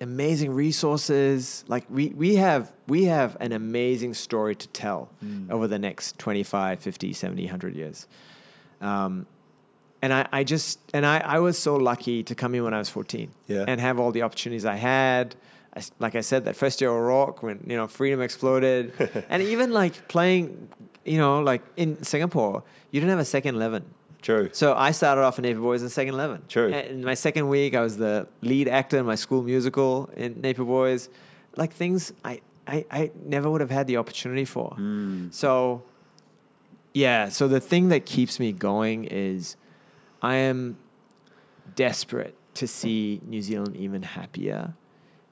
amazing 0.00 0.52
resources. 0.52 1.64
Like 1.68 1.84
we, 1.90 2.08
we 2.08 2.36
have 2.36 2.72
we 2.86 3.04
have 3.04 3.36
an 3.40 3.52
amazing 3.52 4.14
story 4.14 4.54
to 4.54 4.68
tell 4.68 5.08
Mm. 5.24 5.50
over 5.50 5.66
the 5.66 5.78
next 5.78 6.18
25 6.18 6.80
50 6.80 7.12
70 7.12 7.42
100 7.44 7.74
years. 7.74 8.06
Um, 8.80 9.26
and 10.02 10.12
I, 10.12 10.28
I 10.32 10.44
just 10.44 10.78
and 10.92 11.04
I, 11.06 11.18
I 11.18 11.38
was 11.38 11.58
so 11.58 11.76
lucky 11.76 12.22
to 12.24 12.34
come 12.34 12.54
in 12.54 12.62
when 12.64 12.74
I 12.74 12.78
was 12.78 12.88
14 12.90 13.30
Yeah. 13.48 13.64
and 13.66 13.80
have 13.80 13.98
all 13.98 14.12
the 14.12 14.22
opportunities 14.22 14.64
I 14.64 14.76
had. 14.76 15.34
I 15.74 15.82
like 15.98 16.14
I 16.14 16.20
said 16.20 16.44
that 16.44 16.56
first 16.56 16.80
year 16.80 16.90
of 16.90 17.00
rock 17.02 17.42
when 17.42 17.64
you 17.66 17.76
know 17.76 17.86
freedom 17.86 18.20
exploded. 18.20 18.92
And 19.30 19.42
even 19.42 19.72
like 19.72 20.08
playing 20.08 20.68
you 21.04 21.18
know 21.18 21.40
like 21.40 21.62
in 21.76 22.02
Singapore 22.02 22.62
you 22.90 23.00
didn't 23.00 23.10
have 23.10 23.18
a 23.18 23.24
second 23.24 23.54
11 23.56 23.84
True. 24.22 24.50
so 24.52 24.74
I 24.74 24.90
started 24.90 25.22
off 25.22 25.38
in 25.38 25.42
Napier 25.42 25.60
Boys 25.60 25.82
in 25.82 25.88
second 25.88 26.14
eleven. 26.14 26.42
True. 26.48 26.72
And 26.72 26.86
in 26.88 27.04
my 27.04 27.14
second 27.14 27.48
week, 27.48 27.74
I 27.74 27.80
was 27.80 27.96
the 27.96 28.26
lead 28.42 28.66
actor 28.68 28.98
in 28.98 29.06
my 29.06 29.14
school 29.14 29.42
musical 29.42 30.10
in 30.16 30.40
Napier 30.40 30.64
Boys. 30.64 31.08
like 31.56 31.72
things 31.72 32.12
I, 32.24 32.40
I, 32.66 32.84
I 32.90 33.10
never 33.24 33.48
would 33.50 33.60
have 33.60 33.70
had 33.70 33.86
the 33.86 33.96
opportunity 33.98 34.44
for. 34.44 34.74
Mm. 34.78 35.32
So, 35.32 35.82
yeah. 36.92 37.28
So 37.28 37.46
the 37.48 37.60
thing 37.60 37.88
that 37.90 38.04
keeps 38.04 38.40
me 38.40 38.52
going 38.52 39.04
is 39.04 39.56
I 40.22 40.34
am 40.36 40.76
desperate 41.74 42.34
to 42.54 42.66
see 42.66 43.20
New 43.26 43.42
Zealand 43.42 43.76
even 43.76 44.02
happier 44.02 44.74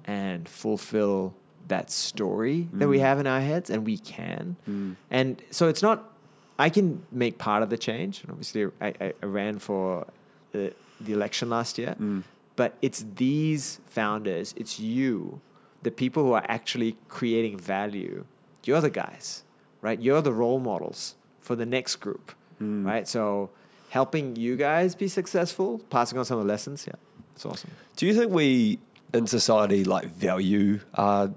and 0.05 0.49
fulfill 0.49 1.35
that 1.68 1.91
story 1.91 2.68
that 2.74 2.89
we 2.89 2.99
Mm. 2.99 3.01
have 3.01 3.18
in 3.20 3.26
our 3.26 3.41
heads, 3.41 3.70
and 3.70 3.87
we 3.87 3.97
can. 3.99 4.57
Mm. 4.68 4.97
And 5.11 5.43
so 5.51 5.68
it's 5.68 5.82
not, 5.82 6.12
I 6.59 6.68
can 6.70 7.05
make 7.11 7.38
part 7.38 7.62
of 7.62 7.70
the 7.70 7.78
change. 7.78 8.22
And 8.22 8.30
obviously, 8.30 8.66
I, 8.80 8.88
I, 9.00 9.12
I 9.22 9.26
ran 9.26 9.59
for 9.59 10.07
the, 10.52 10.72
the 11.00 11.12
election 11.12 11.50
last 11.50 11.78
year, 11.78 11.96
Mm. 12.00 12.22
but 12.57 12.76
it's 12.82 13.05
these 13.16 13.80
founders, 13.86 14.55
it's 14.57 14.78
you, 14.78 15.40
the 15.82 15.90
people 15.90 16.22
who 16.24 16.32
are 16.32 16.44
actually 16.48 16.96
creating 17.09 17.59
value. 17.59 18.24
You're 18.64 18.80
the 18.80 18.90
guys, 18.90 19.42
right? 19.82 20.00
You're 20.00 20.22
the 20.22 20.32
role 20.32 20.61
models 20.61 21.16
for 21.40 21.57
the 21.57 21.66
next 21.66 21.96
group, 21.96 22.32
Mm. 22.62 22.84
right? 22.86 23.07
So 23.09 23.50
helping 23.90 24.36
you 24.36 24.57
guys 24.57 24.94
be 24.94 25.09
successful, 25.09 25.80
passing 25.90 26.18
on 26.18 26.24
some 26.24 26.38
of 26.38 26.44
the 26.44 26.48
lessons, 26.48 26.86
yeah, 26.86 26.94
it's 27.34 27.44
awesome. 27.44 27.70
Do 27.96 28.07
you 28.07 28.14
think 28.14 28.32
we 28.32 28.78
in 29.12 29.26
society 29.26 29.84
like 29.84 30.07
value 30.07 30.80
uh, 30.94 31.28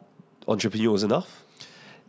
entrepreneurs 0.48 1.04
enough? 1.04 1.44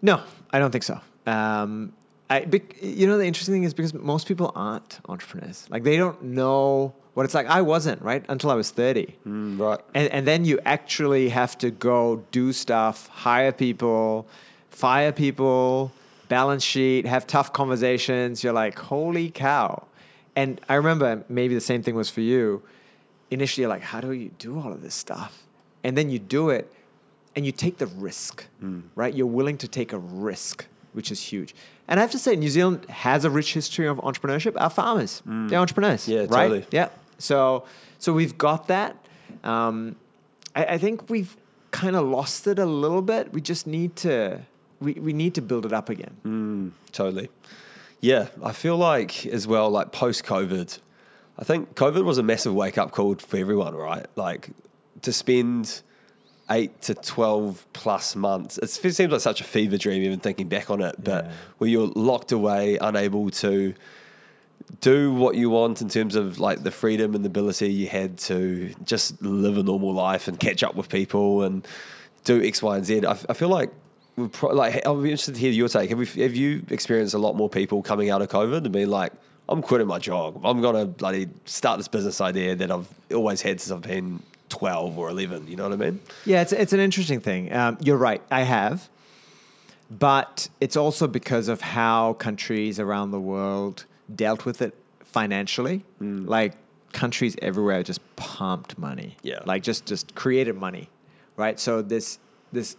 No, 0.03 0.21
I 0.53 0.59
don't 0.59 0.71
think 0.71 0.85
so. 0.85 1.01
Um, 1.27 1.93
I, 2.31 2.47
you 2.83 3.07
know, 3.07 3.17
the 3.17 3.25
interesting 3.27 3.55
thing 3.55 3.65
is 3.65 3.73
because 3.75 3.95
most 3.95 4.29
people 4.29 4.53
aren't 4.55 5.01
entrepreneurs. 5.09 5.67
Like 5.71 5.83
they 5.85 5.97
don't 5.97 6.23
know 6.23 6.95
what 7.15 7.25
it's 7.25 7.35
like. 7.35 7.47
I 7.47 7.63
wasn't 7.63 8.03
right 8.03 8.25
until 8.29 8.51
I 8.51 8.55
was 8.55 8.71
thirty, 8.71 9.17
Mm, 9.27 9.59
right. 9.59 9.81
and 9.95 10.09
and 10.13 10.27
then 10.27 10.45
you 10.45 10.61
actually 10.65 11.31
have 11.31 11.57
to 11.59 11.71
go 11.71 12.25
do 12.31 12.53
stuff, 12.53 13.09
hire 13.09 13.51
people, 13.53 14.27
fire 14.71 15.11
people, 15.13 15.91
balance 16.29 16.63
sheet, 16.63 17.07
have 17.07 17.27
tough 17.27 17.53
conversations. 17.53 18.45
You're 18.45 18.53
like, 18.53 18.79
holy 18.79 19.31
cow! 19.31 19.85
And 20.37 20.61
I 20.69 20.75
remember 20.75 21.25
maybe 21.29 21.55
the 21.55 21.61
same 21.73 21.83
thing 21.83 21.95
was 21.97 22.11
for 22.11 22.21
you. 22.21 22.63
Initially, 23.31 23.63
you're 23.63 23.71
like, 23.71 23.83
how 23.83 24.01
do 24.01 24.13
you 24.13 24.31
do 24.39 24.59
all 24.61 24.73
of 24.73 24.83
this 24.83 24.95
stuff? 24.95 25.43
And 25.85 25.97
then 25.99 26.11
you 26.11 26.19
do 26.19 26.51
it, 26.51 26.73
and 27.35 27.45
you 27.47 27.53
take 27.53 27.79
the 27.79 27.87
risk, 27.87 28.47
Mm. 28.63 28.83
right? 28.95 29.15
You're 29.15 29.27
willing 29.41 29.57
to 29.59 29.69
take 29.69 29.93
a 29.93 29.99
risk, 29.99 30.67
which 30.93 31.11
is 31.11 31.21
huge. 31.23 31.55
And 31.87 31.99
I 31.99 32.03
have 32.03 32.11
to 32.13 32.19
say, 32.19 32.37
New 32.37 32.51
Zealand 32.51 32.85
has 32.91 33.25
a 33.25 33.31
rich 33.31 33.55
history 33.55 33.87
of 33.87 33.99
entrepreneurship. 33.99 34.55
Our 34.61 34.71
farmers, 34.71 35.23
they're 35.27 35.59
entrepreneurs, 35.59 36.07
Mm. 36.07 36.09
Yeah, 36.09 36.19
right? 36.21 36.29
totally. 36.49 36.67
Yeah. 36.71 36.89
So, 37.19 37.65
so 37.99 38.13
we've 38.13 38.37
got 38.39 38.69
that. 38.69 38.97
Um, 39.45 39.97
I, 40.55 40.65
I 40.65 40.79
think 40.79 41.09
we've 41.11 41.37
kind 41.71 41.97
of 41.97 42.07
lost 42.07 42.47
it 42.47 42.59
a 42.59 42.67
little 42.67 43.03
bit. 43.03 43.33
We 43.33 43.41
just 43.41 43.67
need 43.67 43.97
to, 43.97 44.43
we, 44.81 44.95
we 44.95 45.13
need 45.13 45.35
to 45.35 45.43
build 45.43 45.67
it 45.67 45.73
up 45.73 45.89
again. 45.89 46.17
Mm, 46.25 46.71
totally. 46.93 47.29
Yeah, 48.01 48.29
I 48.43 48.53
feel 48.53 48.77
like 48.77 49.27
as 49.27 49.47
well, 49.47 49.69
like 49.71 49.91
post 49.93 50.25
COVID, 50.25 50.79
I 51.39 51.45
think 51.45 51.75
COVID 51.75 52.05
was 52.05 52.19
a 52.19 52.23
massive 52.23 52.55
wake 52.55 52.79
up 52.79 52.91
call 52.93 53.15
for 53.17 53.37
everyone, 53.37 53.75
right? 53.75 54.07
Like 54.17 54.51
to 55.03 55.13
spend 55.13 55.83
eight 56.51 56.81
to 56.83 56.95
12 56.95 57.67
plus 57.73 58.17
months, 58.17 58.59
it's, 58.59 58.83
it 58.85 58.95
seems 58.95 59.13
like 59.13 59.21
such 59.21 59.41
a 59.41 59.45
fever 59.45 59.77
dream 59.77 60.03
even 60.03 60.19
thinking 60.21 60.49
back 60.49 60.71
on 60.71 60.81
it, 60.83 60.97
but 61.03 61.27
Yeah. 61.27 61.33
where 61.59 61.71
you're 61.71 61.89
locked 61.95 62.33
away, 62.33 62.79
unable 62.81 63.31
to 63.31 63.75
do 64.81 65.13
what 65.15 65.35
you 65.35 65.51
want 65.51 65.81
in 65.81 65.89
terms 65.89 66.15
of 66.15 66.39
like 66.39 66.63
the 66.63 66.71
freedom 66.71 67.15
and 67.15 67.25
the 67.25 67.29
ability 67.29 67.71
you 67.73 67.89
had 67.89 68.19
to 68.19 68.75
just 68.85 69.21
live 69.23 69.57
a 69.57 69.63
normal 69.63 69.93
life 69.93 70.29
and 70.29 70.39
catch 70.39 70.63
up 70.63 70.75
with 70.75 70.89
people 70.89 71.43
and 71.43 71.67
do 72.25 72.43
X, 72.45 72.63
Y, 72.63 72.77
and 72.77 72.85
Z. 72.85 73.07
I, 73.07 73.13
I 73.29 73.33
feel 73.35 73.49
like 73.49 73.71
pro- 74.33 74.51
like 74.55 74.85
I'll 74.87 74.97
be 75.01 75.11
interested 75.11 75.35
to 75.35 75.41
hear 75.41 75.53
your 75.53 75.69
take. 75.69 75.89
Have, 75.91 75.99
we, 75.99 76.07
have 76.23 76.35
you 76.37 76.65
experienced 76.71 77.15
a 77.15 77.19
lot 77.19 77.35
more 77.37 77.49
people 77.49 77.83
coming 77.83 78.11
out 78.11 78.21
of 78.21 78.29
COVID 78.29 78.59
and 78.59 78.73
being 78.73 78.91
like, 78.91 79.13
I'm 79.49 79.63
quitting 79.63 79.87
my 79.87 79.99
job. 79.99 80.41
I'm 80.45 80.61
gonna 80.61 80.85
bloody 80.85 81.29
start 81.47 81.79
this 81.79 81.89
business 81.89 82.21
idea 82.21 82.55
that 82.57 82.71
I've 82.71 82.89
always 83.15 83.41
had 83.41 83.61
since 83.63 83.73
I've 83.73 83.81
been 83.89 84.23
12 84.49 84.99
or 84.99 85.09
11. 85.11 85.49
You 85.49 85.57
know 85.57 85.65
what 85.65 85.73
I 85.73 85.77
mean? 85.77 86.01
Yeah, 86.25 86.43
it's, 86.43 86.53
it's 86.53 86.73
an 86.73 86.81
interesting 86.81 87.21
thing. 87.21 87.53
Um, 87.53 87.79
you're 87.81 87.97
right, 87.97 88.23
I 88.31 88.43
have. 88.43 88.89
But 89.91 90.49
it's 90.61 90.77
also 90.77 91.07
because 91.07 91.49
of 91.49 91.61
how 91.61 92.15
countries 92.15 92.79
around 92.79 93.11
the 93.11 93.21
world 93.21 93.87
dealt 94.15 94.45
with 94.45 94.61
it 94.61 94.75
financially. 95.01 95.85
Mm. 96.01 96.29
Like 96.29 96.55
countries 96.93 97.37
everywhere 97.41 97.83
just 97.83 98.01
pumped 98.17 98.79
money. 98.79 99.17
Yeah. 99.23 99.41
Like 99.47 99.63
just 99.63 99.87
just 99.87 100.15
created 100.15 100.57
money. 100.57 100.91
Right? 101.37 101.59
So 101.59 101.81
this 101.81 102.19
this 102.53 102.77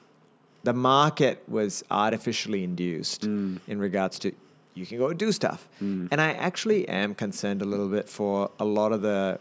the 0.64 0.74
market 0.74 1.44
was 1.48 1.84
artificially 1.90 2.64
induced 2.64 3.22
mm. 3.22 3.60
in 3.68 3.80
regards 3.80 4.20
to 4.20 4.34
you 4.76 4.86
can 4.86 4.98
go 4.98 5.12
do 5.14 5.32
stuff. 5.32 5.68
Mm. 5.82 6.10
And 6.12 6.22
I 6.22 6.34
actually 6.34 6.88
am 6.88 7.16
concerned 7.16 7.62
a 7.62 7.66
little 7.66 7.90
bit 7.90 8.08
for 8.08 8.52
a 8.60 8.66
lot 8.66 8.92
of 8.92 9.02
the 9.02 9.40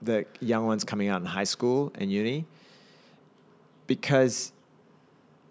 the 0.00 0.24
young 0.40 0.66
ones 0.66 0.84
coming 0.84 1.08
out 1.08 1.20
in 1.20 1.26
high 1.26 1.44
school 1.44 1.92
and 1.96 2.12
uni 2.12 2.46
because 3.86 4.52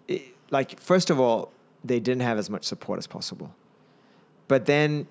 it, 0.06 0.22
like 0.50 0.78
first 0.80 1.10
of 1.10 1.20
all 1.20 1.50
they 1.84 2.00
didn't 2.00 2.22
have 2.22 2.38
as 2.38 2.48
much 2.48 2.64
support 2.64 2.98
as 2.98 3.06
possible. 3.06 3.54
But 4.48 4.66
then 4.66 5.06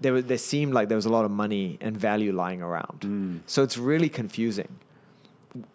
there 0.00 0.12
was 0.12 0.24
there 0.24 0.38
seemed 0.38 0.72
like 0.72 0.88
there 0.88 0.96
was 0.96 1.06
a 1.06 1.10
lot 1.10 1.24
of 1.24 1.30
money 1.30 1.78
and 1.80 1.96
value 1.96 2.32
lying 2.32 2.62
around. 2.62 3.00
Mm. 3.00 3.40
So 3.46 3.62
it's 3.62 3.76
really 3.76 4.08
confusing. 4.08 4.78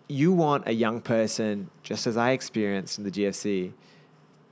You 0.08 0.32
want 0.32 0.68
a 0.68 0.74
young 0.74 1.02
person 1.02 1.70
just 1.82 2.08
as 2.08 2.16
i 2.16 2.32
experienced 2.32 3.00
in 3.00 3.04
the 3.04 3.12
gfc 3.12 3.72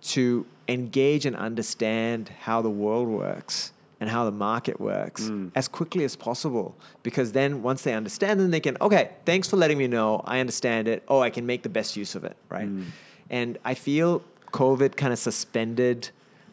to 0.01 0.45
engage 0.67 1.25
and 1.25 1.35
understand 1.35 2.29
how 2.41 2.61
the 2.61 2.69
world 2.69 3.07
works 3.07 3.71
and 4.01 4.09
how 4.09 4.25
the 4.25 4.31
market 4.31 4.81
works 4.81 5.29
mm. 5.29 5.51
as 5.55 5.69
quickly 5.69 6.03
as 6.03 6.17
possible. 6.17 6.75
Because 7.03 7.31
then 7.31 7.61
once 7.61 7.83
they 7.83 7.93
understand 7.93 8.39
then 8.41 8.51
they 8.51 8.59
can 8.59 8.75
okay 8.81 9.11
thanks 9.23 9.47
for 9.47 9.55
letting 9.55 9.77
me 9.77 9.87
know. 9.87 10.21
I 10.25 10.39
understand 10.41 10.89
it. 10.89 11.03
Oh 11.07 11.21
i 11.21 11.29
can 11.29 11.45
make 11.45 11.63
the 11.63 11.69
best 11.69 11.95
use 11.95 12.15
of 12.15 12.25
it 12.25 12.35
right? 12.49 12.67
Mm. 12.67 12.87
And 13.29 13.57
i 13.63 13.73
feel 13.75 14.23
covid 14.51 14.97
kind 14.97 15.13
of 15.13 15.19
suspended 15.19 16.09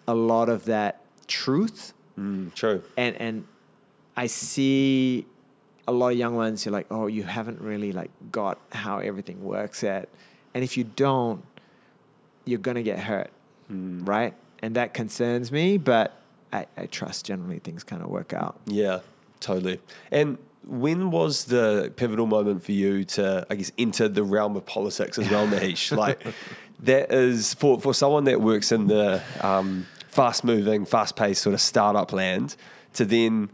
a 0.07 0.15
lot 0.15 0.49
of 0.49 0.67
that 0.67 1.01
truth. 1.27 1.93
Mm, 2.19 2.53
true. 2.55 2.83
and 2.97 3.17
and 3.17 3.47
I 4.17 4.27
see 4.27 5.27
a 5.87 5.93
lot 5.93 6.09
of 6.09 6.19
young 6.19 6.35
ones. 6.35 6.65
You're 6.65 6.73
like, 6.73 6.89
oh, 6.91 7.07
you 7.07 7.23
haven't 7.23 7.61
really 7.61 7.93
like 7.93 8.11
got 8.33 8.59
how 8.73 8.99
everything 8.99 9.45
works 9.45 9.83
yet, 9.85 10.09
and 10.55 10.65
if 10.65 10.77
you 10.77 10.85
don't, 10.85 11.45
you're 12.45 12.59
gonna 12.59 12.83
get 12.83 12.99
hurt, 12.99 13.31
mm. 13.71 14.07
right? 14.09 14.35
And 14.61 14.75
that 14.75 14.93
concerns 14.93 15.53
me, 15.53 15.79
but 15.79 16.18
I, 16.53 16.67
I 16.77 16.87
trust 16.87 17.27
generally 17.27 17.59
things 17.59 17.85
kind 17.85 18.03
of 18.03 18.09
work 18.09 18.33
out. 18.33 18.59
Yeah, 18.67 19.01
totally. 19.41 19.81
And 20.11 20.39
when 20.67 21.11
was 21.11 21.47
the 21.47 21.93
pivotal 21.97 22.27
moment 22.27 22.63
for 22.63 22.73
you 22.73 23.05
to, 23.05 23.47
I 23.49 23.55
guess, 23.55 23.73
enter 23.79 24.09
the 24.09 24.23
realm 24.23 24.57
of 24.57 24.67
politics 24.67 25.19
as 25.19 25.31
well, 25.31 25.47
Mahesh? 25.47 25.97
like, 25.97 26.23
that 26.81 27.13
is 27.13 27.55
for 27.55 27.81
for 27.81 27.95
someone 27.95 28.25
that 28.25 28.41
works 28.41 28.73
in 28.73 28.87
the 28.87 29.23
um, 29.41 29.87
fast 30.09 30.45
moving, 30.45 30.85
fast 30.85 31.17
paced 31.17 31.43
sort 31.43 31.55
of 31.55 31.61
startup 31.61 32.13
land 32.13 32.57
to 32.95 33.05
then 33.05 33.51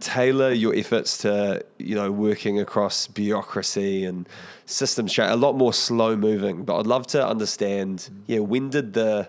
tailor 0.00 0.52
your 0.52 0.74
efforts 0.74 1.18
to 1.18 1.64
you 1.78 1.94
know 1.94 2.10
working 2.10 2.60
across 2.60 3.08
bureaucracy 3.08 4.04
and 4.04 4.28
systems 4.64 5.18
a 5.18 5.34
lot 5.34 5.56
more 5.56 5.72
slow 5.72 6.14
moving 6.14 6.62
but 6.62 6.78
i'd 6.78 6.86
love 6.86 7.04
to 7.04 7.26
understand 7.26 8.08
yeah 8.26 8.38
when 8.38 8.70
did 8.70 8.92
the 8.92 9.28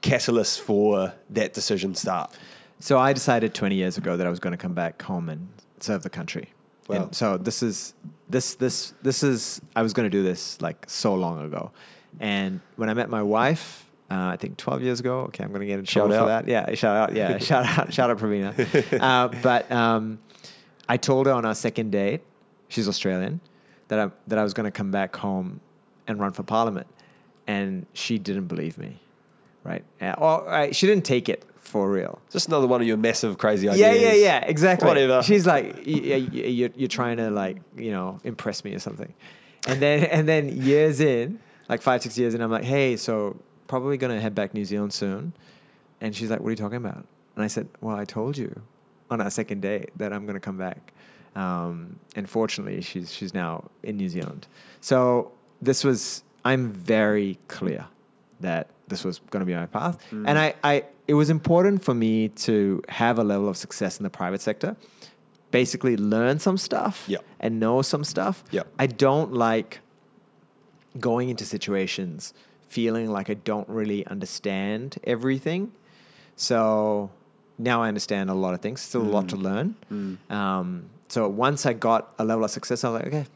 catalyst 0.00 0.60
for 0.60 1.12
that 1.28 1.52
decision 1.52 1.94
start 1.94 2.34
So 2.78 2.98
I 2.98 3.12
decided 3.12 3.54
20 3.54 3.74
years 3.74 3.98
ago 3.98 4.16
that 4.16 4.26
I 4.26 4.30
was 4.30 4.40
going 4.40 4.52
to 4.52 4.56
come 4.56 4.74
back 4.74 5.02
home 5.02 5.28
and 5.28 5.48
serve 5.80 6.02
the 6.02 6.10
country. 6.10 6.50
Wow. 6.88 6.96
And 6.96 7.14
so 7.14 7.36
this 7.36 7.62
is 7.62 7.94
this 8.28 8.54
this 8.54 8.94
this 9.02 9.22
is 9.22 9.60
I 9.76 9.82
was 9.82 9.92
going 9.92 10.06
to 10.06 10.10
do 10.10 10.22
this 10.22 10.60
like 10.60 10.84
so 10.88 11.14
long 11.14 11.40
ago. 11.44 11.70
And 12.18 12.60
when 12.76 12.88
I 12.88 12.94
met 12.94 13.08
my 13.08 13.22
wife, 13.22 13.86
uh, 14.10 14.32
I 14.32 14.36
think 14.36 14.56
12 14.56 14.82
years 14.82 15.00
ago. 15.00 15.20
Okay, 15.20 15.44
I'm 15.44 15.50
going 15.50 15.60
to 15.60 15.66
get 15.66 15.78
in 15.78 15.84
Shout 15.84 16.08
trouble 16.08 16.14
out. 16.14 16.22
for 16.22 16.28
that. 16.28 16.48
Yeah, 16.48 16.74
shout 16.74 16.96
out. 16.96 17.14
Yeah, 17.14 17.38
shout 17.50 17.64
out. 17.78 17.94
Shout 17.94 18.10
out, 18.10 18.18
Pravina. 18.18 19.00
uh, 19.00 19.28
but 19.40 19.70
um, 19.70 20.18
I 20.88 20.96
told 20.96 21.26
her 21.26 21.32
on 21.32 21.44
our 21.44 21.54
second 21.54 21.92
date, 21.92 22.22
she's 22.68 22.88
Australian, 22.88 23.40
that 23.88 24.00
I 24.00 24.10
that 24.26 24.38
I 24.38 24.42
was 24.42 24.52
going 24.52 24.64
to 24.64 24.72
come 24.72 24.90
back 24.90 25.14
home 25.14 25.60
and 26.08 26.18
run 26.18 26.32
for 26.32 26.42
parliament, 26.42 26.88
and 27.46 27.86
she 27.92 28.18
didn't 28.18 28.46
believe 28.46 28.78
me, 28.78 28.98
right? 29.64 29.84
Uh, 30.00 30.14
or 30.18 30.48
uh, 30.48 30.72
she 30.72 30.86
didn't 30.86 31.04
take 31.04 31.28
it 31.28 31.44
for 31.56 31.88
real. 31.90 32.20
just 32.30 32.48
another 32.48 32.66
one 32.66 32.80
of 32.80 32.86
your 32.86 32.96
massive 32.96 33.38
crazy 33.38 33.68
ideas 33.68 33.78
Yeah, 33.80 34.08
yeah, 34.10 34.14
yeah, 34.14 34.38
exactly. 34.44 34.88
Whatever. 34.88 35.22
She's 35.22 35.46
like, 35.46 35.76
y- 35.76 35.82
y- 35.86 36.28
y- 36.32 36.38
you're, 36.40 36.70
you're 36.74 36.88
trying 36.88 37.18
to 37.18 37.30
like, 37.30 37.58
you 37.76 37.92
know, 37.92 38.18
impress 38.24 38.64
me 38.64 38.74
or 38.74 38.80
something. 38.80 39.12
And 39.68 39.80
then, 39.80 40.02
and 40.10 40.28
then 40.28 40.48
years 40.62 40.98
in, 41.00 41.38
like 41.68 41.80
five, 41.80 42.02
six 42.02 42.18
years 42.18 42.34
in, 42.34 42.40
I'm 42.40 42.50
like, 42.50 42.64
hey, 42.64 42.96
so 42.96 43.36
probably 43.68 43.96
gonna 43.98 44.20
head 44.20 44.34
back 44.34 44.52
New 44.52 44.64
Zealand 44.64 44.92
soon. 44.92 45.32
And 46.00 46.16
she's 46.16 46.28
like, 46.30 46.40
what 46.40 46.48
are 46.48 46.50
you 46.50 46.56
talking 46.56 46.78
about? 46.78 47.04
And 47.36 47.44
I 47.44 47.46
said, 47.46 47.68
well, 47.80 47.94
I 47.96 48.04
told 48.04 48.36
you 48.36 48.62
on 49.10 49.20
our 49.20 49.30
second 49.30 49.60
date 49.62 49.90
that 49.96 50.12
I'm 50.12 50.26
gonna 50.26 50.40
come 50.40 50.56
back. 50.56 50.92
Um, 51.36 52.00
and 52.16 52.28
fortunately, 52.28 52.80
she's 52.80 53.12
she's 53.14 53.32
now 53.32 53.70
in 53.84 53.96
New 53.96 54.08
Zealand. 54.08 54.48
So 54.80 55.30
this 55.62 55.84
was 55.84 56.24
I'm 56.44 56.70
very 56.72 57.38
clear 57.46 57.86
that 58.40 58.68
this 58.88 59.04
was 59.04 59.20
going 59.30 59.40
to 59.40 59.46
be 59.46 59.54
my 59.54 59.66
path, 59.66 59.98
mm. 60.10 60.24
and 60.26 60.38
I, 60.38 60.54
I 60.64 60.84
it 61.06 61.14
was 61.14 61.30
important 61.30 61.82
for 61.84 61.94
me 61.94 62.28
to 62.28 62.82
have 62.88 63.18
a 63.18 63.24
level 63.24 63.48
of 63.48 63.56
success 63.56 63.98
in 63.98 64.04
the 64.04 64.10
private 64.10 64.40
sector. 64.40 64.76
Basically, 65.50 65.96
learn 65.96 66.38
some 66.38 66.56
stuff 66.56 67.04
Yep. 67.08 67.24
and 67.40 67.58
know 67.58 67.82
some 67.82 68.04
stuff. 68.04 68.44
Yep. 68.52 68.68
I 68.78 68.86
don't 68.86 69.32
like 69.32 69.80
going 70.98 71.28
into 71.28 71.44
situations 71.44 72.32
feeling 72.68 73.10
like 73.10 73.28
I 73.28 73.34
don't 73.34 73.68
really 73.68 74.06
understand 74.06 74.98
everything. 75.02 75.72
So 76.36 77.10
now 77.58 77.82
I 77.82 77.88
understand 77.88 78.30
a 78.30 78.34
lot 78.34 78.54
of 78.54 78.60
things. 78.60 78.80
Still 78.80 79.02
a 79.02 79.10
lot 79.10 79.28
to 79.30 79.36
mm. 79.36 79.42
learn. 79.42 79.76
Mm. 79.92 80.30
Um, 80.30 80.90
so 81.08 81.28
once 81.28 81.66
I 81.66 81.72
got 81.72 82.14
a 82.18 82.24
level 82.24 82.44
of 82.44 82.50
success, 82.52 82.84
I 82.84 82.90
was 82.90 83.02
like, 83.02 83.08
okay, 83.08 83.26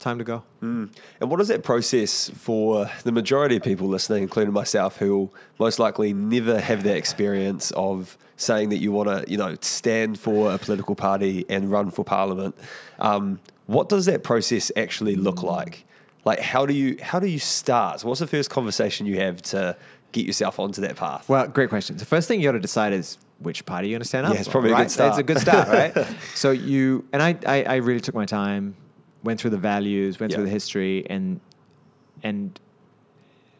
time 0.00 0.18
to 0.18 0.24
go. 0.24 0.42
And 0.60 0.90
what 1.20 1.40
is 1.40 1.48
that 1.48 1.62
process 1.62 2.30
for 2.30 2.90
the 3.04 3.12
majority 3.12 3.56
of 3.56 3.62
people 3.62 3.86
listening, 3.86 4.22
including 4.22 4.52
myself, 4.52 4.96
who 4.96 5.16
will 5.16 5.34
most 5.58 5.78
likely 5.78 6.12
never 6.12 6.58
have 6.60 6.82
that 6.82 6.96
experience 6.96 7.70
of 7.72 8.18
saying 8.36 8.70
that 8.70 8.78
you 8.78 8.90
want 8.90 9.08
to, 9.08 9.30
you 9.30 9.36
know, 9.36 9.56
stand 9.60 10.18
for 10.18 10.52
a 10.52 10.58
political 10.58 10.94
party 10.94 11.44
and 11.48 11.70
run 11.70 11.90
for 11.90 12.04
parliament? 12.04 12.56
Um, 12.98 13.40
what 13.66 13.88
does 13.88 14.06
that 14.06 14.24
process 14.24 14.72
actually 14.76 15.14
look 15.14 15.42
like? 15.42 15.84
Like, 16.24 16.40
how 16.40 16.66
do 16.66 16.74
you 16.74 16.98
how 17.00 17.20
do 17.20 17.28
you 17.28 17.38
start? 17.38 18.04
What's 18.04 18.20
the 18.20 18.26
first 18.26 18.50
conversation 18.50 19.06
you 19.06 19.20
have 19.20 19.40
to 19.42 19.76
get 20.12 20.26
yourself 20.26 20.58
onto 20.58 20.80
that 20.82 20.96
path? 20.96 21.28
Well, 21.28 21.46
great 21.48 21.68
question. 21.68 21.96
The 21.96 22.04
first 22.04 22.28
thing 22.28 22.40
you 22.40 22.48
got 22.48 22.52
to 22.52 22.60
decide 22.60 22.92
is 22.92 23.18
which 23.38 23.64
party 23.64 23.88
you're 23.88 23.94
going 23.94 24.02
to 24.02 24.08
stand 24.08 24.26
up 24.26 24.34
Yeah, 24.34 24.40
it's 24.40 24.48
for, 24.48 24.52
probably 24.52 24.72
a 24.72 24.74
good 24.74 24.80
right? 24.80 24.90
So 24.90 25.06
It's 25.06 25.18
a 25.18 25.22
good 25.22 25.38
start, 25.38 25.68
right? 25.68 26.06
so 26.34 26.50
you 26.50 27.06
and 27.12 27.22
I, 27.22 27.36
I, 27.46 27.62
I 27.62 27.76
really 27.76 28.00
took 28.00 28.14
my 28.14 28.26
time, 28.26 28.76
went 29.22 29.40
through 29.40 29.50
the 29.50 29.58
values, 29.58 30.18
went 30.20 30.32
through 30.32 30.44
the 30.44 30.50
history, 30.50 31.06
and 31.08 31.40
and 32.22 32.58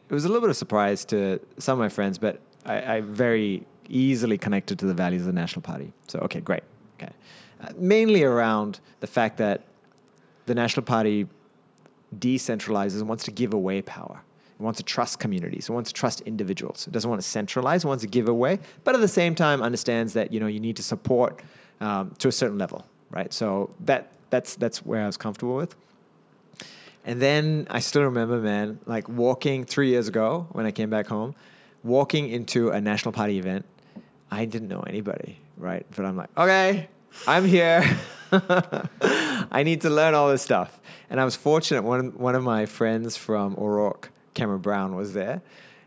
it 0.08 0.14
was 0.14 0.24
a 0.24 0.28
little 0.28 0.40
bit 0.40 0.50
of 0.50 0.56
surprise 0.56 1.04
to 1.06 1.40
some 1.58 1.74
of 1.74 1.78
my 1.78 1.88
friends, 1.88 2.18
but 2.18 2.40
I, 2.66 2.96
I 2.96 3.00
very 3.00 3.66
easily 3.88 4.38
connected 4.38 4.78
to 4.80 4.86
the 4.86 4.94
values 4.94 5.22
of 5.22 5.26
the 5.26 5.32
National 5.32 5.62
Party. 5.62 5.92
So 6.08 6.18
okay, 6.20 6.40
great. 6.40 6.62
Okay, 7.00 7.12
uh, 7.62 7.68
mainly 7.76 8.22
around 8.22 8.80
the 9.00 9.06
fact 9.06 9.38
that 9.38 9.64
the 10.46 10.54
National 10.54 10.84
Party 10.84 11.26
decentralizes 12.18 13.00
and 13.00 13.08
wants 13.08 13.24
to 13.24 13.30
give 13.30 13.54
away 13.54 13.82
power. 13.82 14.22
It 14.58 14.62
wants 14.62 14.78
to 14.78 14.82
trust 14.82 15.20
communities. 15.20 15.68
It 15.68 15.72
wants 15.72 15.90
to 15.90 15.94
trust 15.94 16.20
individuals. 16.22 16.86
It 16.86 16.92
doesn't 16.92 17.08
want 17.08 17.22
to 17.22 17.26
centralize. 17.26 17.84
It 17.84 17.88
wants 17.88 18.02
to 18.02 18.08
give 18.08 18.28
away, 18.28 18.58
but 18.84 18.94
at 18.94 19.00
the 19.00 19.08
same 19.08 19.34
time 19.34 19.62
understands 19.62 20.12
that 20.14 20.32
you 20.32 20.40
know 20.40 20.46
you 20.46 20.60
need 20.60 20.76
to 20.76 20.82
support 20.82 21.40
um, 21.80 22.14
to 22.18 22.28
a 22.28 22.32
certain 22.32 22.58
level, 22.58 22.86
right? 23.10 23.32
So 23.32 23.74
that 23.80 24.12
that's 24.30 24.56
that's 24.56 24.84
where 24.84 25.02
I 25.02 25.06
was 25.06 25.16
comfortable 25.16 25.56
with. 25.56 25.76
And 27.04 27.20
then 27.20 27.66
I 27.70 27.80
still 27.80 28.02
remember, 28.02 28.38
man, 28.38 28.78
like 28.86 29.08
walking 29.08 29.64
three 29.64 29.88
years 29.88 30.08
ago 30.08 30.46
when 30.52 30.66
I 30.66 30.70
came 30.70 30.90
back 30.90 31.06
home, 31.06 31.34
walking 31.82 32.28
into 32.28 32.70
a 32.70 32.80
National 32.80 33.12
Party 33.12 33.38
event. 33.38 33.64
I 34.30 34.44
didn't 34.44 34.68
know 34.68 34.82
anybody, 34.82 35.38
right? 35.56 35.84
But 35.96 36.04
I'm 36.04 36.16
like, 36.16 36.28
okay, 36.36 36.88
I'm 37.26 37.44
here. 37.44 37.82
I 38.32 39.62
need 39.64 39.80
to 39.80 39.90
learn 39.90 40.14
all 40.14 40.28
this 40.30 40.42
stuff. 40.42 40.78
And 41.08 41.20
I 41.20 41.24
was 41.24 41.34
fortunate. 41.34 41.82
One 41.82 42.16
one 42.16 42.34
of 42.34 42.44
my 42.44 42.66
friends 42.66 43.16
from 43.16 43.56
O'Rorke, 43.56 44.10
Cameron 44.34 44.60
Brown, 44.60 44.94
was 44.94 45.12
there, 45.12 45.42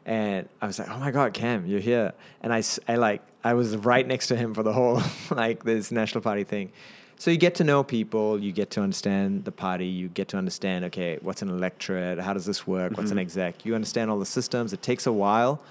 and 0.06 0.50
I 0.62 0.68
was 0.68 0.80
like, 0.80 0.90
"Oh 0.90 1.00
my 1.00 1.12
God, 1.12 1.34
Cam, 1.34 1.66
you're 1.66 1.80
here!" 1.80 2.14
And 2.42 2.54
I, 2.54 2.64
I 2.88 2.96
like 2.98 3.22
I 3.44 3.54
was 3.54 3.76
right 3.76 4.08
next 4.08 4.28
to 4.28 4.36
him 4.36 4.54
for 4.54 4.64
the 4.64 4.74
whole 4.74 5.02
like 5.32 5.64
this 5.64 5.92
National 5.92 6.22
Party 6.22 6.44
thing. 6.44 6.72
So 7.18 7.32
you 7.32 7.38
get 7.38 7.56
to 7.56 7.64
know 7.64 7.84
people, 7.84 8.40
you 8.40 8.52
get 8.52 8.72
to 8.72 8.82
understand 8.82 9.46
the 9.46 9.52
party, 9.52 9.86
you 9.86 10.10
get 10.10 10.28
to 10.30 10.38
understand, 10.38 10.84
okay, 10.86 11.20
what's 11.22 11.42
an 11.42 11.50
electorate, 11.50 12.20
how 12.20 12.34
does 12.34 12.46
this 12.46 12.66
work, 12.68 12.98
what's 12.98 13.12
an 13.12 13.20
exec. 13.20 13.66
You 13.66 13.76
understand 13.76 14.10
all 14.12 14.20
the 14.20 14.26
systems. 14.26 14.74
It 14.74 14.82
takes 14.82 15.06
a 15.08 15.12
while, 15.14 15.62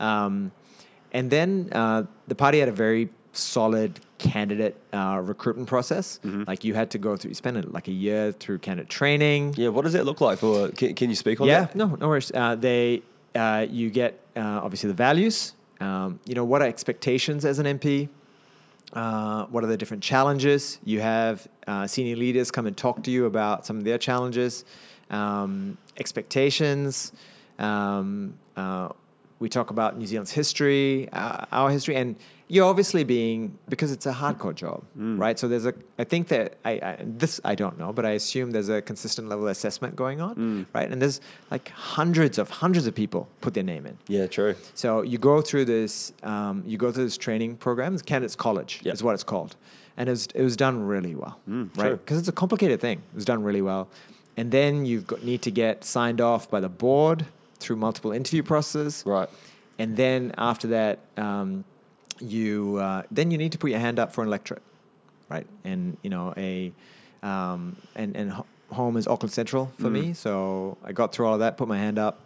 um, 0.00 0.50
and 1.12 1.30
then 1.30 1.68
uh, 1.72 2.04
the 2.28 2.34
party 2.34 2.60
had 2.60 2.68
a 2.68 2.72
very 2.72 3.10
solid 3.32 4.00
candidate 4.18 4.76
uh, 4.94 5.20
recruitment 5.22 5.68
process. 5.68 6.20
Like 6.24 6.64
you 6.64 6.72
had 6.74 6.90
to 6.92 6.98
go 6.98 7.16
through, 7.16 7.30
you 7.30 7.34
spent 7.34 7.72
like 7.72 7.88
a 7.88 7.92
year 7.92 8.32
through 8.32 8.58
candidate 8.60 8.88
training. 8.88 9.54
yeah, 9.56 9.68
what 9.68 9.82
does 9.82 9.94
it 9.94 10.04
look 10.04 10.20
like 10.20 10.38
for? 10.38 10.68
Can, 10.70 10.94
can 10.94 11.10
you 11.10 11.16
speak 11.16 11.40
on 11.40 11.48
Yeah, 11.48 11.62
that? 11.62 11.70
Yeah, 11.76 11.84
no, 11.86 11.96
no 11.96 12.08
worries. 12.08 12.30
Uh, 12.32 12.54
they, 12.54 13.02
uh, 13.34 13.66
you 13.68 13.90
get 13.90 14.20
uh, 14.36 14.60
obviously 14.62 14.88
the 14.88 14.94
values. 14.94 15.52
Um, 15.80 16.20
you 16.24 16.34
know, 16.34 16.44
what 16.44 16.62
are 16.62 16.66
expectations 16.66 17.44
as 17.44 17.58
an 17.58 17.66
MP? 17.66 18.08
Uh, 18.92 19.46
what 19.46 19.64
are 19.64 19.66
the 19.66 19.76
different 19.76 20.02
challenges? 20.02 20.78
You 20.84 21.00
have 21.00 21.48
uh, 21.66 21.86
senior 21.86 22.16
leaders 22.16 22.50
come 22.50 22.66
and 22.66 22.76
talk 22.76 23.02
to 23.04 23.10
you 23.10 23.26
about 23.26 23.66
some 23.66 23.76
of 23.78 23.84
their 23.84 23.98
challenges, 23.98 24.64
um, 25.10 25.76
expectations. 25.96 27.12
Um, 27.58 28.34
uh, 28.56 28.90
we 29.40 29.48
talk 29.48 29.70
about 29.70 29.98
New 29.98 30.06
Zealand's 30.06 30.30
history, 30.30 31.08
uh, 31.12 31.44
our 31.50 31.70
history, 31.70 31.96
and 31.96 32.16
you're 32.48 32.66
obviously 32.66 33.04
being 33.04 33.58
because 33.70 33.90
it's 33.90 34.04
a 34.06 34.12
hardcore 34.12 34.54
job, 34.54 34.84
right? 34.96 35.38
So 35.38 35.48
there's 35.48 35.64
a. 35.64 35.72
I 35.98 36.04
think 36.04 36.28
that 36.28 36.56
I, 36.64 36.72
I 36.72 36.98
this 37.02 37.40
I 37.44 37.54
don't 37.54 37.78
know, 37.78 37.92
but 37.92 38.04
I 38.04 38.10
assume 38.10 38.50
there's 38.50 38.68
a 38.68 38.82
consistent 38.82 39.28
level 39.30 39.46
of 39.46 39.50
assessment 39.52 39.96
going 39.96 40.20
on, 40.20 40.66
right? 40.74 40.90
And 40.90 41.00
there's 41.00 41.20
like 41.50 41.68
hundreds 41.70 42.36
of 42.38 42.50
hundreds 42.50 42.86
of 42.86 42.94
people 42.94 43.28
put 43.40 43.54
their 43.54 43.62
name 43.64 43.86
in. 43.86 43.96
Yeah, 44.08 44.26
true. 44.26 44.54
So 44.74 45.02
you 45.02 45.16
go 45.18 45.40
through 45.40 45.64
this, 45.64 46.12
um, 46.22 46.62
you 46.66 46.76
go 46.76 46.92
through 46.92 47.04
this 47.04 47.16
training 47.16 47.56
program. 47.56 47.94
It's 47.94 48.02
Candidates 48.02 48.36
College 48.36 48.80
Yep. 48.82 48.94
is 48.94 49.02
what 49.02 49.14
it's 49.14 49.24
called, 49.24 49.56
and 49.96 50.08
it 50.08 50.12
was, 50.12 50.26
it 50.34 50.42
was 50.42 50.56
done 50.56 50.82
really 50.86 51.14
well, 51.14 51.38
Mm, 51.48 51.74
right? 51.78 51.92
Because 51.92 52.18
it's 52.18 52.28
a 52.28 52.32
complicated 52.32 52.78
thing. 52.80 52.98
It 52.98 53.14
was 53.14 53.24
done 53.24 53.42
really 53.42 53.62
well, 53.62 53.88
and 54.36 54.50
then 54.50 54.84
you 54.84 55.04
need 55.22 55.40
to 55.42 55.50
get 55.50 55.82
signed 55.82 56.20
off 56.20 56.50
by 56.50 56.60
the 56.60 56.68
board 56.68 57.24
through 57.58 57.76
multiple 57.76 58.12
interview 58.12 58.42
processes, 58.42 59.02
Right. 59.06 59.30
and 59.78 59.96
then 59.96 60.34
after 60.36 60.68
that, 60.68 60.98
um, 61.16 61.64
you 62.20 62.76
uh, 62.78 63.02
then 63.10 63.30
you 63.30 63.38
need 63.38 63.52
to 63.52 63.58
put 63.58 63.70
your 63.70 63.80
hand 63.80 63.98
up 63.98 64.12
for 64.12 64.22
an 64.22 64.28
electorate, 64.28 64.62
right? 65.28 65.46
And 65.64 65.96
you 66.02 66.10
know 66.10 66.32
a 66.36 66.72
um, 67.22 67.76
and 67.94 68.16
and 68.16 68.30
ho- 68.32 68.46
home 68.70 68.96
is 68.96 69.06
Auckland 69.06 69.32
Central 69.32 69.70
for 69.80 69.90
me, 69.90 70.12
so 70.14 70.76
I 70.84 70.92
got 70.92 71.12
through 71.12 71.26
all 71.26 71.34
of 71.34 71.40
that, 71.40 71.56
put 71.56 71.68
my 71.68 71.78
hand 71.78 71.98
up, 71.98 72.20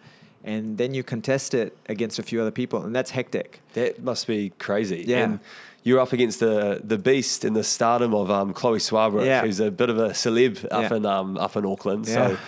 and 0.45 0.79
then 0.79 0.95
you 0.95 1.03
contest 1.03 1.55
it 1.55 1.77
against 1.89 2.19
a 2.19 2.23
few 2.23 2.41
other 2.41 2.51
people, 2.51 2.83
and 2.85 2.95
that's 2.95 3.11
hectic. 3.11 3.61
That 3.75 4.03
must 4.03 4.27
be 4.27 4.51
crazy. 4.59 5.05
Yeah. 5.07 5.25
And 5.25 5.41
you're 5.85 6.01
up 6.01 6.13
against 6.13 6.41
the 6.41 6.81
the 6.83 6.99
beast 6.99 7.45
and 7.45 7.55
the 7.57 7.65
stardom 7.65 8.15
of 8.15 8.31
um, 8.31 8.53
Chloe 8.53 8.79
Swarbrick, 8.79 9.25
Yeah. 9.27 9.43
who's 9.43 9.61
a 9.61 9.71
bit 9.71 9.89
of 9.91 9.99
a 9.99 10.11
celeb 10.11 10.65
up 10.71 10.91
Yeah. 10.91 10.97
in 10.97 11.07
um, 11.07 11.39
up 11.39 11.57
in 11.57 11.65
Auckland. 11.65 12.07
Yeah. 12.07 12.15
So, 12.31 12.39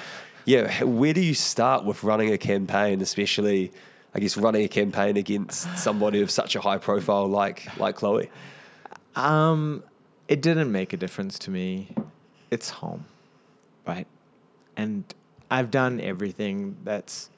yeah, 0.47 0.83
where 0.85 1.13
do 1.13 1.21
you 1.21 1.35
start 1.35 1.85
with 1.85 2.03
running 2.03 2.33
a 2.33 2.39
campaign, 2.39 3.01
especially, 3.03 3.71
I 4.13 4.19
guess, 4.19 4.37
running 4.37 4.65
a 4.65 4.69
campaign 4.69 5.17
against 5.17 5.79
somebody 5.79 6.21
of 6.21 6.31
such 6.31 6.57
a 6.57 6.61
high 6.61 6.79
profile 6.79 7.29
like 7.29 7.79
like 7.79 7.97
Chloe? 7.97 8.29
Um, 9.15 9.85
it 10.27 10.43
didn't 10.43 10.73
make 10.73 10.93
a 10.93 10.97
difference 10.97 11.39
to 11.41 11.51
me. 11.51 11.95
It's 12.51 12.71
home, 12.71 13.05
right? 13.87 14.09
And 14.77 15.05
I've 15.51 15.71
done 15.71 16.01
everything 16.01 16.77
that's 16.83 17.31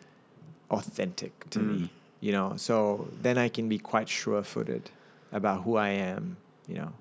authentic 0.70 1.51
to 1.51 1.59
me, 1.59 1.91
you 2.20 2.33
know. 2.33 2.55
So 2.57 3.09
then 3.20 3.37
I 3.37 3.49
can 3.49 3.68
be 3.68 3.79
quite 3.79 4.09
sure-footed 4.09 4.91
about 5.31 5.64
who 5.64 5.77
I 5.77 5.91
am, 5.91 6.39
you 6.66 6.77
know. 6.77 6.93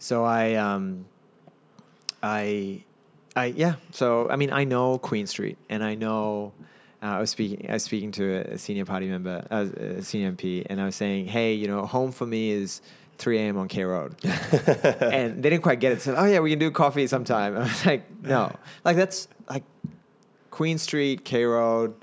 So 0.00 0.24
I, 0.24 0.54
um, 0.54 1.06
I, 2.22 2.82
I 3.36 3.46
yeah. 3.46 3.74
So 3.92 4.28
I 4.28 4.34
mean, 4.36 4.52
I 4.52 4.64
know 4.64 4.98
Queen 4.98 5.28
Street, 5.28 5.58
and 5.68 5.84
I 5.84 5.94
know. 5.94 6.52
Uh, 7.02 7.06
I 7.06 7.18
was 7.20 7.30
speaking. 7.30 7.66
I 7.68 7.74
was 7.74 7.84
speaking 7.84 8.12
to 8.12 8.52
a 8.52 8.58
senior 8.58 8.84
party 8.84 9.08
member, 9.08 9.46
uh, 9.50 9.66
a 9.76 10.02
senior 10.02 10.32
MP, 10.32 10.66
and 10.68 10.80
I 10.80 10.84
was 10.84 10.96
saying, 10.96 11.26
"Hey, 11.26 11.54
you 11.54 11.66
know, 11.66 11.86
home 11.86 12.12
for 12.12 12.26
me 12.26 12.50
is 12.50 12.82
3 13.18 13.38
a.m. 13.38 13.56
on 13.56 13.68
K 13.68 13.84
Road," 13.84 14.14
and 14.24 15.42
they 15.42 15.48
didn't 15.50 15.62
quite 15.62 15.80
get 15.80 15.92
it. 15.92 16.02
Said, 16.02 16.14
"Oh 16.18 16.24
yeah, 16.26 16.40
we 16.40 16.50
can 16.50 16.58
do 16.58 16.70
coffee 16.70 17.06
sometime." 17.06 17.56
I 17.56 17.60
was 17.60 17.86
like, 17.86 18.04
"No, 18.22 18.52
like 18.84 18.96
that's 18.96 19.28
like 19.48 19.64
Queen 20.50 20.76
Street, 20.76 21.24
K 21.24 21.44
Road, 21.44 21.94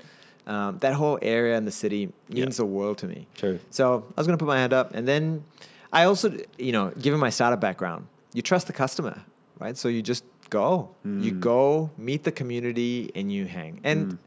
um, 0.48 0.78
that 0.78 0.94
whole 0.94 1.18
area 1.22 1.56
in 1.56 1.64
the 1.64 1.70
city 1.70 2.12
means 2.28 2.56
the 2.56 2.66
world 2.66 2.98
to 2.98 3.06
me." 3.06 3.28
True. 3.36 3.60
So 3.70 4.04
I 4.16 4.20
was 4.20 4.26
going 4.26 4.36
to 4.36 4.42
put 4.44 4.48
my 4.48 4.58
hand 4.58 4.72
up, 4.72 4.94
and 4.94 5.06
then 5.06 5.44
I 5.92 6.04
also, 6.04 6.36
you 6.58 6.72
know, 6.72 6.90
given 7.00 7.20
my 7.20 7.30
startup 7.30 7.60
background, 7.60 8.08
you 8.32 8.42
trust 8.42 8.66
the 8.66 8.72
customer, 8.72 9.22
right? 9.60 9.76
So 9.76 9.86
you 9.88 10.02
just 10.02 10.24
go, 10.50 10.90
you 11.04 11.30
go 11.30 11.90
meet 11.96 12.24
the 12.24 12.32
community, 12.32 13.12
and 13.14 13.30
you 13.30 13.46
hang. 13.46 13.80
And 13.84 14.18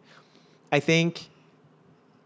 I 0.71 0.79
think, 0.79 1.29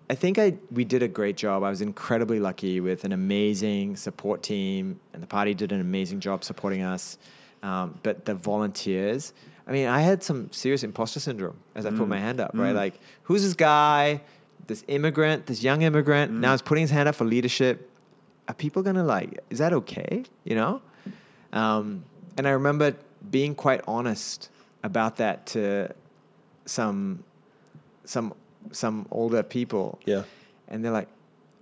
I 0.09 0.15
think 0.15 0.37
I 0.37 0.55
we 0.71 0.85
did 0.85 1.01
a 1.01 1.07
great 1.07 1.35
job. 1.35 1.63
I 1.63 1.69
was 1.69 1.81
incredibly 1.81 2.39
lucky 2.39 2.79
with 2.79 3.03
an 3.03 3.11
amazing 3.11 3.95
support 3.95 4.43
team, 4.43 4.99
and 5.13 5.23
the 5.23 5.27
party 5.27 5.53
did 5.53 5.71
an 5.71 5.81
amazing 5.81 6.19
job 6.19 6.43
supporting 6.43 6.83
us. 6.83 7.17
Um, 7.63 7.99
but 8.03 8.25
the 8.25 8.35
volunteers, 8.35 9.33
I 9.67 9.71
mean, 9.71 9.87
I 9.87 10.01
had 10.01 10.21
some 10.21 10.51
serious 10.51 10.83
imposter 10.83 11.19
syndrome 11.19 11.57
as 11.73 11.85
I 11.85 11.89
put 11.89 12.07
my 12.07 12.19
hand 12.19 12.39
up. 12.39 12.51
Right, 12.53 12.75
like 12.75 12.99
who's 13.23 13.43
this 13.43 13.53
guy? 13.55 14.21
This 14.67 14.83
immigrant, 14.87 15.45
this 15.45 15.61
young 15.61 15.83
immigrant, 15.83 16.31
now 16.31 16.51
he's 16.51 16.61
putting 16.63 16.81
his 16.81 16.89
hand 16.89 17.07
up 17.07 17.13
for 17.13 17.23
leadership. 17.23 17.87
Are 18.47 18.53
people 18.55 18.81
gonna 18.81 19.03
like? 19.03 19.39
Is 19.51 19.59
that 19.59 19.73
okay? 19.73 20.23
You 20.43 20.55
know? 20.55 20.81
Um, 21.53 22.03
and 22.37 22.47
I 22.47 22.51
remember 22.51 22.95
being 23.29 23.55
quite 23.55 23.81
honest 23.87 24.49
about 24.83 25.17
that 25.17 25.45
to 25.47 25.93
some 26.65 27.23
some 28.05 28.33
some 28.71 29.05
older 29.11 29.43
people, 29.43 29.99
Yeah. 30.05 30.23
and 30.67 30.83
they're 30.83 30.91
like, 30.91 31.07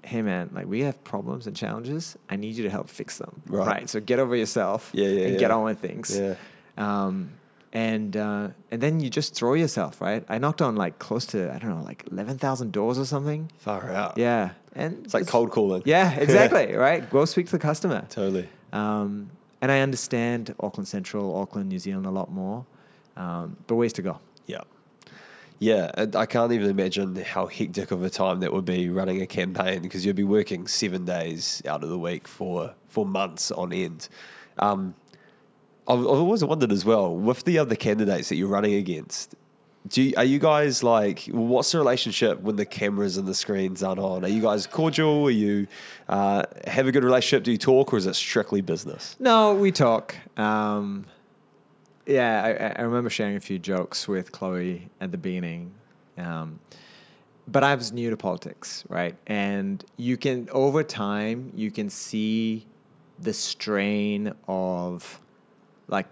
"Hey, 0.03 0.21
man, 0.21 0.49
like 0.53 0.67
we 0.67 0.81
have 0.81 1.03
problems 1.03 1.47
and 1.47 1.55
challenges. 1.55 2.17
I 2.29 2.35
need 2.37 2.55
you 2.55 2.63
to 2.63 2.69
help 2.69 2.89
fix 2.89 3.17
them. 3.17 3.41
Right. 3.47 3.89
So 3.89 3.99
get 3.99 4.19
over 4.19 4.35
yourself. 4.35 4.89
Yeah, 4.93 5.07
yeah, 5.07 5.23
and 5.25 5.33
yeah. 5.33 5.39
get 5.39 5.51
on 5.51 5.63
with 5.63 5.79
things. 5.79 6.17
Yeah. 6.17 6.35
Um, 6.77 7.31
and 7.73 8.15
uh, 8.15 8.49
and 8.71 8.81
then 8.81 8.99
you 8.99 9.09
just 9.09 9.33
throw 9.35 9.55
yourself 9.55 9.99
right. 9.99 10.23
I 10.29 10.37
knocked 10.37 10.61
on 10.61 10.75
like 10.75 10.99
close 10.99 11.25
to 11.27 11.51
I 11.53 11.57
don't 11.59 11.71
know 11.71 11.83
like 11.83 12.05
eleven 12.11 12.37
thousand 12.37 12.71
doors 12.71 12.97
or 12.99 13.05
something. 13.05 13.49
Far 13.57 13.91
out. 13.91 14.17
Yeah, 14.17 14.51
and 14.75 15.03
It's 15.05 15.13
like 15.13 15.27
cold 15.27 15.49
calling. 15.51 15.81
Yeah, 15.85 16.11
exactly. 16.19 16.75
right. 16.75 17.07
Go 17.09 17.25
speak 17.25 17.47
to 17.47 17.51
the 17.53 17.59
customer. 17.59 18.05
Totally. 18.09 18.47
Um, 18.71 19.31
and 19.61 19.71
I 19.71 19.79
understand 19.79 20.53
Auckland 20.59 20.87
Central, 20.87 21.35
Auckland, 21.35 21.69
New 21.69 21.79
Zealand 21.79 22.05
a 22.05 22.11
lot 22.11 22.31
more, 22.31 22.65
um, 23.17 23.57
but 23.67 23.75
ways 23.75 23.93
to 23.93 24.01
go. 24.01 24.19
Yeah. 25.63 25.91
I 26.13 26.25
can't 26.25 26.51
even 26.51 26.69
imagine 26.69 27.15
how 27.15 27.47
hectic 27.47 27.91
of 27.91 28.03
a 28.03 28.09
time 28.09 28.41
that 28.41 28.51
would 28.51 28.65
be 28.65 28.89
running 28.89 29.21
a 29.21 29.25
campaign 29.25 29.81
because 29.81 30.05
you'd 30.05 30.17
be 30.17 30.25
working 30.25 30.67
seven 30.67 31.05
days 31.05 31.61
out 31.65 31.83
of 31.83 31.89
the 31.89 31.97
week 31.97 32.27
for 32.27 32.75
for 32.89 33.05
months 33.05 33.49
on 33.49 33.71
end. 33.71 34.09
Um, 34.59 34.93
I've, 35.87 35.99
I've 35.99 36.05
always 36.05 36.43
wondered 36.43 36.73
as 36.73 36.83
well 36.83 37.15
with 37.15 37.45
the 37.45 37.59
other 37.59 37.75
candidates 37.75 38.27
that 38.27 38.35
you're 38.35 38.49
running 38.49 38.73
against. 38.73 39.35
Do 39.87 40.01
you, 40.01 40.13
are 40.17 40.25
you 40.25 40.37
guys 40.37 40.83
like 40.83 41.29
what's 41.31 41.71
the 41.71 41.77
relationship 41.77 42.41
when 42.41 42.57
the 42.57 42.65
cameras 42.65 43.15
and 43.15 43.25
the 43.25 43.33
screens 43.33 43.81
aren't 43.83 43.99
on? 43.99 44.25
Are 44.25 44.29
you 44.29 44.41
guys 44.41 44.67
cordial? 44.67 45.27
Are 45.27 45.31
you 45.31 45.67
uh, 46.09 46.43
have 46.67 46.87
a 46.87 46.91
good 46.91 47.05
relationship? 47.05 47.45
Do 47.45 47.51
you 47.53 47.57
talk, 47.57 47.93
or 47.93 47.97
is 47.97 48.05
it 48.05 48.15
strictly 48.15 48.59
business? 48.59 49.15
No, 49.17 49.55
we 49.55 49.71
talk. 49.71 50.15
Um, 50.37 51.05
yeah, 52.05 52.73
I, 52.77 52.81
I 52.81 52.83
remember 52.83 53.09
sharing 53.09 53.35
a 53.35 53.39
few 53.39 53.59
jokes 53.59 54.07
with 54.07 54.31
Chloe 54.31 54.89
at 55.01 55.11
the 55.11 55.17
beginning. 55.17 55.71
Um, 56.17 56.59
but 57.47 57.63
I 57.63 57.75
was 57.75 57.91
new 57.91 58.09
to 58.09 58.17
politics, 58.17 58.83
right? 58.87 59.15
And 59.27 59.83
you 59.97 60.15
can, 60.17 60.47
over 60.51 60.83
time, 60.83 61.51
you 61.55 61.71
can 61.71 61.89
see 61.89 62.65
the 63.19 63.33
strain 63.33 64.33
of 64.47 65.19
like 65.87 66.07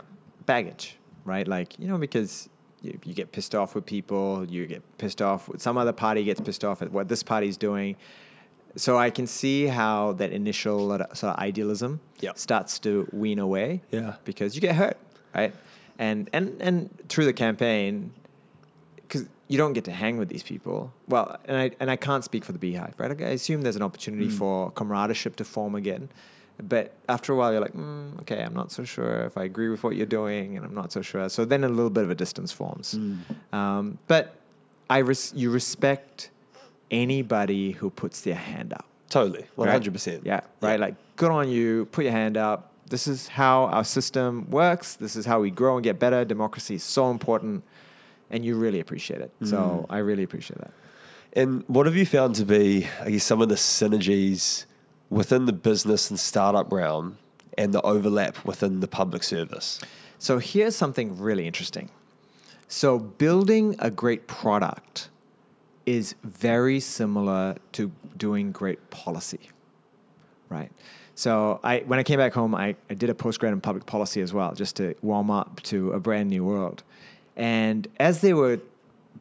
baggage, 0.45 0.97
right? 1.23 1.47
Like, 1.47 1.79
you 1.79 1.87
know, 1.87 1.97
because 1.97 2.49
you, 2.81 2.97
you 3.05 3.13
get 3.13 3.31
pissed 3.31 3.55
off 3.55 3.75
with 3.75 3.85
people, 3.85 4.45
you 4.49 4.65
get 4.65 4.81
pissed 4.97 5.21
off 5.21 5.47
with 5.47 5.61
some 5.61 5.77
other 5.77 5.93
party 5.93 6.23
gets 6.23 6.41
pissed 6.41 6.65
off 6.65 6.81
at 6.81 6.91
what 6.91 7.07
this 7.07 7.23
party's 7.23 7.57
doing. 7.57 7.95
So 8.75 8.97
I 8.97 9.09
can 9.09 9.27
see 9.27 9.65
how 9.67 10.13
that 10.13 10.31
initial 10.31 10.89
sort 10.89 11.23
of 11.23 11.35
idealism 11.37 11.99
Yep. 12.21 12.37
starts 12.37 12.79
to 12.79 13.07
wean 13.11 13.39
away. 13.39 13.81
Yeah. 13.91 14.15
Because 14.25 14.55
you 14.55 14.61
get 14.61 14.75
hurt, 14.75 14.97
right? 15.35 15.53
And 15.99 16.29
and 16.33 16.61
and 16.61 16.89
through 17.09 17.25
the 17.25 17.33
campaign, 17.33 18.11
because 18.95 19.27
you 19.47 19.57
don't 19.57 19.73
get 19.73 19.85
to 19.85 19.91
hang 19.91 20.17
with 20.17 20.29
these 20.29 20.43
people. 20.43 20.91
Well, 21.07 21.37
and 21.45 21.57
I 21.57 21.71
and 21.79 21.91
I 21.91 21.95
can't 21.95 22.23
speak 22.23 22.43
for 22.43 22.51
the 22.53 22.59
Beehive, 22.59 22.95
right? 22.97 23.11
I 23.21 23.25
assume 23.29 23.61
there's 23.61 23.75
an 23.75 23.81
opportunity 23.83 24.29
for 24.29 24.71
camaraderie 24.71 25.31
to 25.35 25.43
form 25.43 25.75
again. 25.75 26.09
But 26.61 26.93
after 27.09 27.33
a 27.33 27.35
while, 27.35 27.51
you're 27.51 27.61
like, 27.61 27.73
mm, 27.73 28.19
okay, 28.21 28.43
I'm 28.43 28.53
not 28.53 28.71
so 28.71 28.83
sure 28.83 29.21
if 29.25 29.35
I 29.35 29.43
agree 29.45 29.69
with 29.69 29.83
what 29.83 29.95
you're 29.95 30.05
doing, 30.05 30.57
and 30.57 30.65
I'm 30.65 30.75
not 30.75 30.91
so 30.91 31.01
sure. 31.01 31.27
So 31.29 31.43
then 31.43 31.63
a 31.63 31.69
little 31.69 31.89
bit 31.89 32.03
of 32.03 32.11
a 32.11 32.15
distance 32.15 32.51
forms. 32.51 32.99
Um, 33.51 33.97
but 34.07 34.35
I 34.89 34.99
res- 34.99 35.33
you 35.35 35.49
respect 35.49 36.29
anybody 36.91 37.71
who 37.71 37.89
puts 37.89 38.21
their 38.21 38.35
hand 38.35 38.73
up. 38.73 38.85
Totally, 39.09 39.45
hundred 39.57 39.93
percent. 39.93 40.21
Yeah, 40.25 40.41
right. 40.61 40.79
Like, 40.79 40.95
good 41.15 41.31
on 41.31 41.49
you. 41.49 41.85
Put 41.85 42.03
your 42.05 42.13
hand 42.13 42.37
up. 42.37 42.70
This 42.91 43.07
is 43.07 43.29
how 43.29 43.67
our 43.67 43.85
system 43.85 44.49
works. 44.49 44.95
This 44.95 45.15
is 45.15 45.25
how 45.25 45.39
we 45.39 45.49
grow 45.49 45.77
and 45.77 45.83
get 45.83 45.97
better. 45.97 46.25
Democracy 46.25 46.75
is 46.75 46.83
so 46.83 47.09
important, 47.09 47.63
and 48.29 48.43
you 48.43 48.57
really 48.57 48.81
appreciate 48.81 49.21
it. 49.21 49.31
So 49.45 49.57
mm. 49.57 49.85
I 49.89 49.99
really 49.99 50.23
appreciate 50.23 50.59
that. 50.59 50.73
And 51.31 51.63
what 51.67 51.85
have 51.85 51.95
you 51.95 52.05
found 52.05 52.35
to 52.35 52.45
be, 52.45 52.87
I 52.99 53.11
guess, 53.11 53.23
some 53.23 53.41
of 53.41 53.47
the 53.47 53.55
synergies 53.55 54.65
within 55.09 55.45
the 55.45 55.53
business 55.53 56.09
and 56.09 56.19
startup 56.19 56.69
realm 56.69 57.17
and 57.57 57.73
the 57.73 57.81
overlap 57.83 58.43
within 58.43 58.81
the 58.81 58.89
public 58.89 59.23
service? 59.23 59.79
So 60.19 60.39
here's 60.39 60.75
something 60.75 61.17
really 61.17 61.47
interesting. 61.47 61.89
So 62.67 62.99
building 62.99 63.77
a 63.79 63.89
great 63.89 64.27
product 64.27 65.07
is 65.85 66.15
very 66.25 66.81
similar 66.81 67.55
to 67.71 67.93
doing 68.17 68.51
great 68.51 68.89
policy, 68.89 69.49
right? 70.49 70.71
So 71.15 71.59
I, 71.63 71.79
when 71.79 71.99
I 71.99 72.03
came 72.03 72.17
back 72.17 72.33
home, 72.33 72.55
I, 72.55 72.75
I 72.89 72.93
did 72.93 73.09
a 73.09 73.13
postgrad 73.13 73.51
in 73.51 73.61
public 73.61 73.85
policy 73.85 74.21
as 74.21 74.33
well, 74.33 74.53
just 74.53 74.75
to 74.77 74.95
warm 75.01 75.29
up 75.29 75.61
to 75.63 75.91
a 75.91 75.99
brand 75.99 76.29
new 76.29 76.43
world. 76.43 76.83
And 77.35 77.87
as 77.99 78.21
they 78.21 78.33
were 78.33 78.59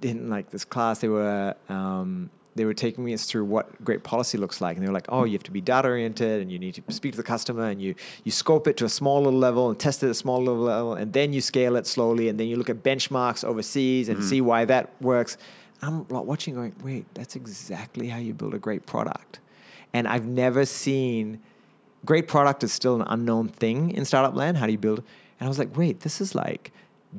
in 0.02 0.30
like 0.30 0.50
this 0.50 0.64
class, 0.64 1.00
they 1.00 1.08
were 1.08 1.54
um, 1.68 2.30
they 2.56 2.64
were 2.64 2.74
taking 2.74 3.04
me 3.04 3.16
through 3.16 3.44
what 3.44 3.82
great 3.84 4.02
policy 4.02 4.36
looks 4.36 4.60
like, 4.60 4.76
and 4.76 4.84
they 4.84 4.88
were 4.88 4.94
like, 4.94 5.06
"Oh, 5.08 5.24
you 5.24 5.32
have 5.32 5.42
to 5.44 5.50
be 5.50 5.60
data 5.60 5.88
oriented, 5.88 6.42
and 6.42 6.50
you 6.50 6.58
need 6.58 6.74
to 6.74 6.82
speak 6.92 7.12
to 7.12 7.16
the 7.16 7.22
customer, 7.22 7.64
and 7.64 7.80
you 7.80 7.94
you 8.24 8.32
scope 8.32 8.66
it 8.66 8.76
to 8.78 8.84
a 8.84 8.88
small 8.88 9.22
little 9.22 9.38
level, 9.38 9.70
and 9.70 9.78
test 9.78 10.02
it 10.02 10.06
at 10.06 10.10
a 10.10 10.14
small 10.14 10.38
little 10.38 10.62
level, 10.62 10.94
and 10.94 11.12
then 11.12 11.32
you 11.32 11.40
scale 11.40 11.76
it 11.76 11.86
slowly, 11.86 12.28
and 12.28 12.38
then 12.38 12.48
you 12.48 12.56
look 12.56 12.70
at 12.70 12.82
benchmarks 12.82 13.44
overseas 13.44 14.08
and 14.08 14.22
see 14.24 14.40
why 14.40 14.64
that 14.64 14.90
works." 15.00 15.36
I'm 15.82 16.06
like 16.08 16.24
watching, 16.24 16.54
going, 16.54 16.74
"Wait, 16.82 17.06
that's 17.14 17.36
exactly 17.36 18.08
how 18.08 18.18
you 18.18 18.34
build 18.34 18.54
a 18.54 18.58
great 18.58 18.84
product," 18.84 19.40
and 19.94 20.06
I've 20.08 20.26
never 20.26 20.66
seen 20.66 21.40
great 22.04 22.28
product 22.28 22.62
is 22.64 22.72
still 22.72 22.96
an 23.00 23.06
unknown 23.08 23.48
thing 23.48 23.90
in 23.90 24.04
startup 24.04 24.34
land. 24.34 24.56
How 24.56 24.66
do 24.66 24.72
you 24.72 24.78
build? 24.78 24.98
And 24.98 25.46
I 25.46 25.48
was 25.48 25.58
like, 25.58 25.76
wait, 25.76 26.00
this 26.00 26.20
is 26.20 26.34
like 26.34 26.72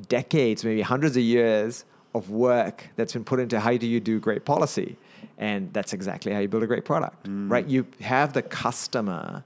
decades, 0.08 0.64
maybe 0.64 0.82
hundreds 0.82 1.16
of 1.16 1.22
years 1.22 1.84
of 2.14 2.30
work 2.30 2.88
that's 2.96 3.12
been 3.12 3.24
put 3.24 3.40
into 3.40 3.58
how 3.60 3.76
do 3.76 3.86
you 3.86 4.00
do 4.00 4.20
great 4.20 4.44
policy. 4.44 4.96
And 5.38 5.72
that's 5.72 5.92
exactly 5.92 6.32
how 6.32 6.40
you 6.40 6.48
build 6.48 6.62
a 6.62 6.66
great 6.66 6.84
product, 6.84 7.26
mm. 7.26 7.50
right? 7.50 7.66
You 7.66 7.86
have 8.00 8.32
the 8.32 8.42
customer 8.42 9.44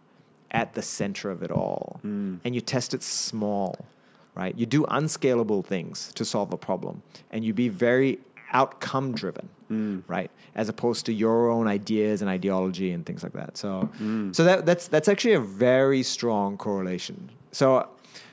at 0.51 0.75
the 0.75 0.83
center 0.83 1.31
of 1.31 1.43
it 1.43 1.51
all 1.51 2.01
mm. 2.05 2.39
and 2.45 2.55
you 2.55 2.61
test 2.61 2.95
it 2.95 3.03
small, 3.03 3.85
right? 4.35 4.57
You 4.57 4.67
do 4.67 4.85
unscalable 4.89 5.63
things 5.63 6.13
to 6.15 6.25
solve 6.25 6.53
a 6.53 6.57
problem 6.57 7.03
and 7.31 7.45
you 7.45 7.53
be 7.53 7.69
very 7.69 8.19
outcome 8.57 9.13
driven, 9.13 9.49
mm. 9.71 10.03
right? 10.09 10.31
As 10.55 10.69
opposed 10.69 11.05
to 11.07 11.13
your 11.13 11.51
own 11.51 11.67
ideas 11.69 12.23
and 12.23 12.31
ideology 12.31 12.91
and 12.93 13.05
things 13.05 13.23
like 13.23 13.35
that. 13.35 13.57
So, 13.59 13.91
mm. 14.01 14.35
so 14.35 14.45
that, 14.45 14.67
that's 14.67 14.89
that's 14.89 15.09
actually 15.09 15.35
a 15.35 15.41
very 15.41 16.03
strong 16.03 16.57
correlation. 16.57 17.31
So, 17.53 17.89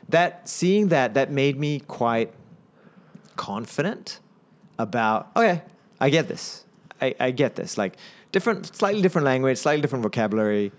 that 0.09 0.47
seeing 0.47 0.87
that 0.89 1.13
that 1.13 1.29
made 1.31 1.59
me 1.59 1.81
quite 1.81 2.31
confident 3.35 4.19
about 4.79 5.29
okay, 5.35 5.61
I 5.99 6.09
get 6.09 6.27
this. 6.27 6.63
I, 7.01 7.15
I 7.19 7.31
get 7.31 7.55
this. 7.55 7.77
Like 7.77 7.97
different, 8.31 8.73
slightly 8.73 9.01
different 9.01 9.25
language, 9.25 9.57
slightly 9.57 9.81
different 9.81 10.03
vocabulary, 10.03 10.71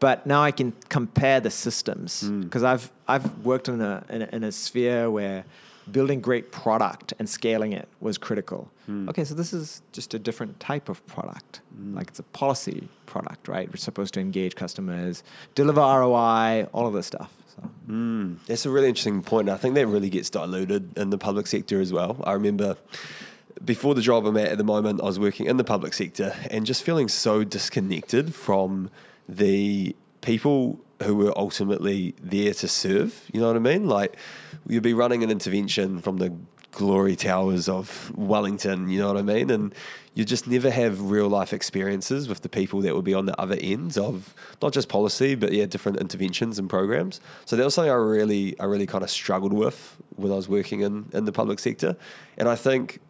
but 0.00 0.26
now 0.26 0.42
I 0.42 0.50
can 0.50 0.72
compare 0.88 1.38
the 1.40 1.50
systems 1.50 2.24
mm. 2.24 2.42
because 2.42 2.64
I've 2.64 2.90
I've 3.06 3.44
worked 3.44 3.68
in 3.68 3.80
a, 3.80 4.04
in 4.10 4.22
a 4.22 4.28
in 4.32 4.44
a 4.44 4.52
sphere 4.52 5.08
where 5.10 5.44
building 5.92 6.20
great 6.20 6.52
product 6.52 7.14
and 7.18 7.28
scaling 7.28 7.72
it 7.72 7.88
was 8.00 8.18
critical. 8.18 8.70
Hmm. 8.86 9.08
Okay, 9.08 9.24
so 9.24 9.34
this 9.34 9.52
is 9.52 9.82
just 9.92 10.14
a 10.14 10.18
different 10.18 10.60
type 10.60 10.88
of 10.88 11.04
product. 11.06 11.60
Hmm. 11.74 11.94
Like 11.94 12.08
it's 12.08 12.18
a 12.18 12.24
policy 12.24 12.88
product, 13.06 13.48
right? 13.48 13.68
We're 13.68 13.76
supposed 13.76 14.14
to 14.14 14.20
engage 14.20 14.54
customers, 14.54 15.22
deliver 15.54 15.80
ROI, 15.80 16.68
all 16.72 16.86
of 16.86 16.94
this 16.94 17.06
stuff. 17.06 17.32
So. 17.56 17.62
Hmm. 17.86 18.34
That's 18.46 18.66
a 18.66 18.70
really 18.70 18.88
interesting 18.88 19.22
point. 19.22 19.48
I 19.48 19.56
think 19.56 19.74
that 19.74 19.86
really 19.86 20.10
gets 20.10 20.30
diluted 20.30 20.96
in 20.96 21.10
the 21.10 21.18
public 21.18 21.46
sector 21.46 21.80
as 21.80 21.92
well. 21.92 22.22
I 22.24 22.32
remember 22.32 22.76
before 23.64 23.94
the 23.94 24.02
job 24.02 24.26
I'm 24.26 24.36
at 24.36 24.48
at 24.48 24.58
the 24.58 24.64
moment, 24.64 25.00
I 25.00 25.04
was 25.04 25.18
working 25.18 25.46
in 25.46 25.56
the 25.56 25.64
public 25.64 25.94
sector 25.94 26.34
and 26.50 26.64
just 26.64 26.82
feeling 26.82 27.08
so 27.08 27.44
disconnected 27.44 28.34
from 28.34 28.90
the 29.28 29.96
people 30.20 30.80
who 31.02 31.14
were 31.16 31.32
ultimately 31.36 32.14
there 32.20 32.52
to 32.54 32.68
serve. 32.68 33.28
You 33.32 33.40
know 33.40 33.46
what 33.48 33.56
I 33.56 33.60
mean? 33.60 33.88
Like 33.88 34.16
you'd 34.66 34.82
be 34.82 34.94
running 34.94 35.22
an 35.22 35.30
intervention 35.30 36.00
from 36.00 36.18
the 36.18 36.34
glory 36.72 37.16
towers 37.16 37.68
of 37.68 38.12
Wellington, 38.16 38.88
you 38.88 38.98
know 38.98 39.08
what 39.08 39.16
I 39.16 39.22
mean? 39.22 39.50
And 39.50 39.74
you 40.14 40.24
just 40.24 40.46
never 40.46 40.70
have 40.70 41.10
real 41.10 41.28
life 41.28 41.52
experiences 41.52 42.28
with 42.28 42.42
the 42.42 42.48
people 42.48 42.80
that 42.82 42.94
would 42.94 43.04
be 43.04 43.14
on 43.14 43.26
the 43.26 43.40
other 43.40 43.56
ends 43.60 43.96
of 43.96 44.34
not 44.60 44.72
just 44.72 44.88
policy, 44.88 45.34
but 45.34 45.52
yeah, 45.52 45.66
different 45.66 45.98
interventions 45.98 46.58
and 46.58 46.68
programs. 46.68 47.20
So 47.46 47.56
that 47.56 47.64
was 47.64 47.74
something 47.74 47.90
I 47.90 47.96
really, 47.96 48.58
I 48.60 48.64
really 48.64 48.86
kind 48.86 49.02
of 49.02 49.10
struggled 49.10 49.52
with 49.52 49.96
when 50.16 50.30
I 50.30 50.34
was 50.34 50.48
working 50.48 50.80
in, 50.80 51.08
in 51.12 51.24
the 51.24 51.32
public 51.32 51.58
sector. 51.58 51.96
And 52.36 52.48
I 52.48 52.56
think 52.56 53.00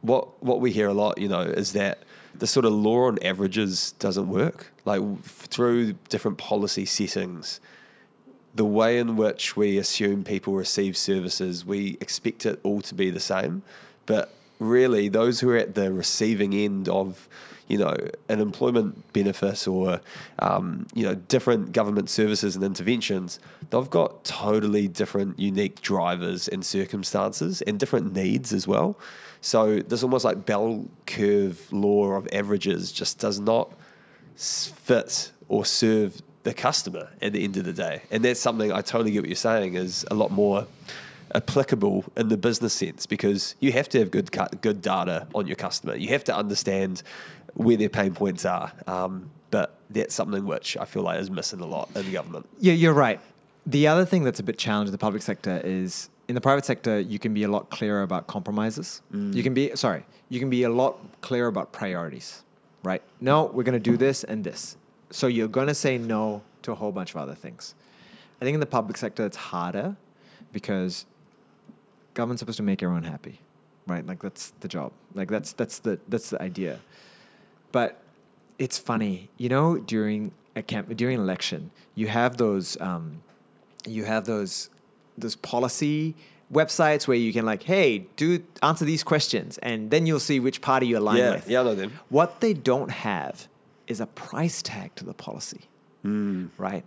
what 0.00 0.42
what 0.42 0.60
we 0.60 0.70
hear 0.70 0.88
a 0.88 0.94
lot, 0.94 1.18
you 1.18 1.28
know, 1.28 1.40
is 1.40 1.72
that 1.72 2.02
the 2.34 2.46
sort 2.46 2.64
of 2.64 2.72
law 2.72 3.06
on 3.06 3.18
averages 3.22 3.92
doesn't 3.92 4.28
work. 4.28 4.72
Like 4.84 5.02
through 5.22 5.94
different 6.08 6.38
policy 6.38 6.84
settings, 6.84 7.60
the 8.54 8.64
way 8.64 8.98
in 8.98 9.16
which 9.16 9.56
we 9.56 9.78
assume 9.78 10.24
people 10.24 10.54
receive 10.54 10.96
services, 10.96 11.64
we 11.64 11.96
expect 12.00 12.46
it 12.46 12.58
all 12.62 12.80
to 12.82 12.94
be 12.94 13.10
the 13.10 13.20
same. 13.20 13.62
But 14.06 14.32
really 14.58 15.08
those 15.08 15.40
who 15.40 15.50
are 15.50 15.56
at 15.56 15.74
the 15.74 15.92
receiving 15.92 16.52
end 16.54 16.88
of 16.88 17.28
you 17.68 17.78
know 17.78 17.94
an 18.28 18.40
employment 18.40 19.12
benefit 19.12 19.68
or 19.68 20.00
um, 20.40 20.86
you 20.94 21.04
know 21.04 21.14
different 21.14 21.72
government 21.72 22.10
services 22.10 22.56
and 22.56 22.64
interventions 22.64 23.38
they've 23.70 23.90
got 23.90 24.24
totally 24.24 24.88
different 24.88 25.38
unique 25.38 25.80
drivers 25.80 26.48
and 26.48 26.64
circumstances 26.64 27.62
and 27.62 27.78
different 27.78 28.12
needs 28.12 28.52
as 28.52 28.66
well 28.66 28.98
so 29.40 29.80
this 29.80 30.02
almost 30.02 30.24
like 30.24 30.44
bell 30.44 30.84
curve 31.06 31.72
law 31.72 32.12
of 32.12 32.28
averages 32.32 32.92
just 32.92 33.18
does 33.18 33.38
not 33.38 33.72
fit 34.36 35.32
or 35.48 35.64
serve 35.64 36.22
the 36.42 36.54
customer 36.54 37.08
at 37.20 37.32
the 37.32 37.44
end 37.44 37.56
of 37.56 37.64
the 37.64 37.72
day 37.72 38.02
and 38.10 38.24
that's 38.24 38.40
something 38.40 38.72
i 38.72 38.80
totally 38.80 39.10
get 39.10 39.20
what 39.20 39.28
you're 39.28 39.36
saying 39.36 39.74
is 39.74 40.06
a 40.10 40.14
lot 40.14 40.30
more 40.30 40.66
applicable 41.34 42.04
in 42.16 42.28
the 42.28 42.36
business 42.36 42.72
sense 42.72 43.06
because 43.06 43.54
you 43.60 43.72
have 43.72 43.88
to 43.88 43.98
have 43.98 44.10
good 44.10 44.30
good 44.60 44.82
data 44.82 45.26
on 45.34 45.46
your 45.46 45.56
customer. 45.56 45.94
You 45.94 46.08
have 46.08 46.24
to 46.24 46.36
understand 46.36 47.02
where 47.54 47.76
their 47.76 47.88
pain 47.88 48.14
points 48.14 48.44
are. 48.44 48.72
Um, 48.86 49.30
but 49.50 49.78
that's 49.90 50.14
something 50.14 50.44
which 50.44 50.76
I 50.76 50.84
feel 50.84 51.02
like 51.02 51.20
is 51.20 51.30
missing 51.30 51.60
a 51.60 51.66
lot 51.66 51.88
in 51.94 52.04
the 52.04 52.12
government. 52.12 52.48
Yeah, 52.58 52.74
you're 52.74 52.92
right. 52.92 53.20
The 53.66 53.86
other 53.86 54.04
thing 54.04 54.24
that's 54.24 54.40
a 54.40 54.42
bit 54.42 54.58
challenging 54.58 54.88
in 54.88 54.92
the 54.92 54.98
public 54.98 55.22
sector 55.22 55.60
is 55.64 56.08
in 56.28 56.34
the 56.34 56.40
private 56.40 56.64
sector, 56.64 57.00
you 57.00 57.18
can 57.18 57.32
be 57.32 57.42
a 57.42 57.48
lot 57.48 57.70
clearer 57.70 58.02
about 58.02 58.26
compromises. 58.26 59.00
You 59.32 59.42
can 59.42 59.54
be, 59.54 59.74
sorry, 59.74 60.04
you 60.28 60.38
can 60.38 60.50
be 60.50 60.62
a 60.64 60.68
lot 60.68 60.98
clearer 61.22 61.48
about 61.48 61.72
priorities, 61.72 62.42
right? 62.82 63.02
No, 63.20 63.46
we're 63.46 63.62
going 63.62 63.80
to 63.82 63.90
do 63.90 63.96
this 63.96 64.24
and 64.24 64.44
this. 64.44 64.76
So 65.10 65.26
you're 65.26 65.48
going 65.48 65.68
to 65.68 65.74
say 65.74 65.96
no 65.96 66.42
to 66.62 66.72
a 66.72 66.74
whole 66.74 66.92
bunch 66.92 67.10
of 67.10 67.16
other 67.16 67.34
things. 67.34 67.74
I 68.40 68.44
think 68.44 68.54
in 68.54 68.60
the 68.60 68.66
public 68.66 68.98
sector, 68.98 69.24
it's 69.24 69.38
harder 69.38 69.96
because 70.52 71.06
government's 72.12 72.40
supposed 72.40 72.58
to 72.58 72.62
make 72.62 72.82
everyone 72.82 73.04
happy, 73.04 73.40
right? 73.86 74.06
Like 74.06 74.22
that's 74.22 74.52
the 74.60 74.68
job. 74.68 74.92
Like 75.14 75.28
that's 75.28 75.52
that's 75.52 75.78
the 75.78 75.98
that's 76.08 76.30
the 76.30 76.40
idea. 76.42 76.78
But 77.72 78.00
it's 78.58 78.78
funny, 78.78 79.30
you 79.38 79.48
know, 79.48 79.78
during 79.78 80.32
a 80.54 80.62
camp 80.62 80.94
during 80.94 81.18
election, 81.18 81.70
you 81.94 82.06
have 82.08 82.36
those 82.36 82.78
um, 82.80 83.22
you 83.86 84.04
have 84.04 84.24
those 84.26 84.70
those 85.20 85.36
policy 85.36 86.14
websites 86.52 87.06
where 87.06 87.16
you 87.16 87.32
can 87.32 87.44
like, 87.44 87.62
hey, 87.64 88.06
do 88.16 88.42
answer 88.62 88.84
these 88.84 89.04
questions, 89.04 89.58
and 89.58 89.90
then 89.90 90.06
you'll 90.06 90.20
see 90.20 90.40
which 90.40 90.60
party 90.60 90.86
you 90.86 90.98
align 90.98 91.18
Yeah, 91.18 91.30
with. 91.32 91.48
yeah, 91.48 91.60
I 91.60 91.64
know 91.64 91.74
them. 91.74 91.92
What 92.08 92.40
they 92.40 92.54
don't 92.54 92.90
have 92.90 93.48
is 93.86 94.00
a 94.00 94.06
price 94.06 94.62
tag 94.62 94.94
to 94.96 95.04
the 95.04 95.14
policy, 95.14 95.62
hmm. 96.02 96.46
right? 96.56 96.84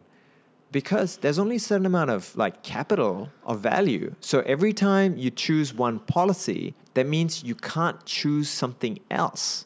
Because 0.72 1.18
there's 1.18 1.38
only 1.38 1.58
a 1.58 1.60
certain 1.60 1.86
amount 1.86 2.10
of 2.10 2.36
like 2.38 2.64
capital 2.64 3.30
or 3.44 3.56
value. 3.56 4.16
So 4.22 4.40
every 4.42 4.74
time 4.74 5.18
you 5.18 5.30
choose 5.30 5.74
one 5.74 6.00
policy, 6.00 6.74
that 6.94 7.06
means 7.08 7.44
you 7.44 7.56
can't 7.56 8.04
choose 8.06 8.50
something 8.50 9.00
else. 9.10 9.66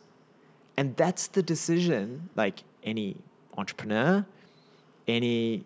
And 0.78 0.96
that's 0.98 1.28
the 1.28 1.44
decision, 1.44 2.30
like 2.36 2.64
any 2.84 3.18
entrepreneur, 3.58 4.26
any 5.08 5.66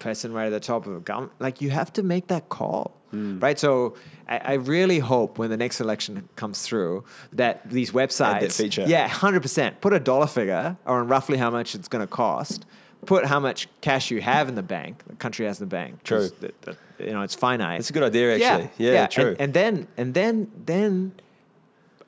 person 0.00 0.32
right 0.32 0.46
at 0.46 0.50
the 0.50 0.60
top 0.60 0.86
of 0.86 0.96
a 0.96 1.00
government, 1.00 1.32
like 1.38 1.60
you 1.60 1.70
have 1.70 1.92
to 1.92 2.02
make 2.02 2.26
that 2.28 2.48
call, 2.48 2.96
right? 3.12 3.58
So 3.58 3.94
I, 4.28 4.38
I 4.38 4.52
really 4.54 4.98
hope 4.98 5.38
when 5.38 5.50
the 5.50 5.56
next 5.56 5.80
election 5.80 6.28
comes 6.36 6.62
through 6.62 7.04
that 7.32 7.68
these 7.70 7.92
websites, 7.92 8.56
feature. 8.56 8.84
yeah, 8.88 9.06
hundred 9.08 9.42
percent, 9.42 9.80
put 9.80 9.92
a 9.92 10.00
dollar 10.00 10.26
figure 10.26 10.76
on 10.86 11.06
roughly 11.06 11.38
how 11.38 11.50
much 11.50 11.74
it's 11.76 11.88
going 11.88 12.02
to 12.06 12.12
cost. 12.12 12.66
Put 13.06 13.24
how 13.24 13.40
much 13.40 13.66
cash 13.80 14.10
you 14.10 14.20
have 14.20 14.48
in 14.50 14.56
the 14.56 14.62
bank, 14.62 15.02
the 15.06 15.14
country 15.16 15.46
has 15.46 15.58
in 15.58 15.66
the 15.68 15.74
bank. 15.74 16.02
True. 16.02 16.28
the- 16.40 16.52
the- 16.62 16.76
you 16.98 17.12
know, 17.14 17.22
it's 17.22 17.34
finite. 17.34 17.78
That's 17.78 17.88
a 17.88 17.94
good 17.94 18.02
idea, 18.02 18.34
actually. 18.34 18.70
Yeah, 18.76 18.92
yeah, 18.92 19.06
true. 19.06 19.28
And, 19.30 19.40
and 19.40 19.54
then 19.54 19.88
and 19.96 20.12
then 20.12 20.50
then 20.66 21.12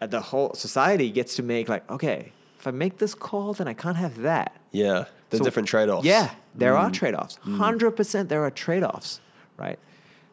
uh, 0.02 0.06
the 0.06 0.20
whole 0.20 0.52
society 0.52 1.10
gets 1.10 1.36
to 1.36 1.42
make 1.42 1.66
like, 1.70 1.90
okay, 1.90 2.32
if 2.58 2.66
I 2.66 2.72
make 2.72 2.98
this 2.98 3.14
call, 3.14 3.54
then 3.54 3.66
I 3.68 3.72
can't 3.74 3.96
have 3.96 4.18
that. 4.20 4.54
Yeah, 4.70 5.06
the 5.32 5.38
So- 5.38 5.44
different 5.44 5.68
trade 5.68 5.88
offs. 5.88 6.06
Yeah, 6.06 6.30
there 6.54 6.76
are 6.76 6.90
trade 6.90 7.14
offs. 7.14 7.36
Hundred 7.42 7.92
percent, 7.92 8.28
there 8.28 8.44
are 8.44 8.50
trade 8.50 8.84
offs, 8.84 9.20
right? 9.56 9.78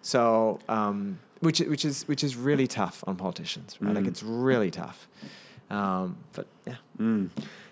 So, 0.01 0.59
um, 0.69 1.19
which 1.39 1.59
which 1.59 1.83
is 1.85 2.07
which 2.07 2.23
is 2.23 2.35
really 2.35 2.67
tough 2.67 3.03
on 3.07 3.15
politicians, 3.15 3.77
right? 3.81 3.95
Like 3.95 4.05
it's 4.05 4.21
really 4.23 4.71
tough. 4.71 5.07
Um, 5.71 6.17
but 6.33 6.47
yeah, 6.67 6.75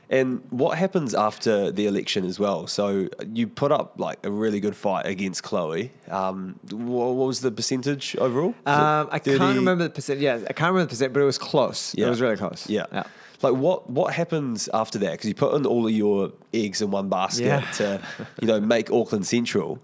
And 0.09 0.39
what 0.51 0.77
happens 0.77 1.13
after 1.13 1.69
the 1.71 1.85
election 1.87 2.23
as 2.25 2.39
well? 2.39 2.65
So 2.67 3.09
you 3.33 3.47
put 3.47 3.71
up 3.71 3.95
like 3.97 4.19
a 4.25 4.31
really 4.31 4.59
good 4.61 4.75
fight 4.75 5.05
against 5.05 5.43
Chloe. 5.43 5.91
Um, 6.09 6.59
what, 6.71 7.15
what 7.15 7.27
was 7.27 7.41
the 7.41 7.51
percentage 7.51 8.15
overall? 8.17 8.53
Um, 8.65 9.09
I 9.11 9.19
30? 9.19 9.37
can't 9.39 9.57
remember 9.57 9.83
the 9.85 9.89
percent. 9.89 10.19
Yeah, 10.21 10.35
I 10.49 10.53
can't 10.53 10.71
remember 10.71 10.83
the 10.85 10.89
percent, 10.95 11.11
but 11.13 11.21
it 11.21 11.25
was 11.25 11.37
close. 11.37 11.93
Yeah. 11.97 12.05
It 12.07 12.09
was 12.09 12.21
really 12.21 12.37
close. 12.37 12.69
Yeah. 12.69 12.85
yeah. 12.93 13.03
Like 13.41 13.53
what 13.53 13.89
what 13.89 14.13
happens 14.13 14.67
after 14.73 14.97
that? 14.99 15.11
Because 15.11 15.27
you 15.27 15.35
put 15.35 15.53
in 15.55 15.65
all 15.65 15.85
of 15.85 15.93
your 15.93 16.31
eggs 16.53 16.81
in 16.81 16.89
one 16.91 17.07
basket 17.09 17.45
Yeah. 17.45 17.71
to, 17.73 18.01
you 18.41 18.47
know, 18.47 18.59
make 18.59 18.91
Auckland 18.91 19.27
Central. 19.27 19.79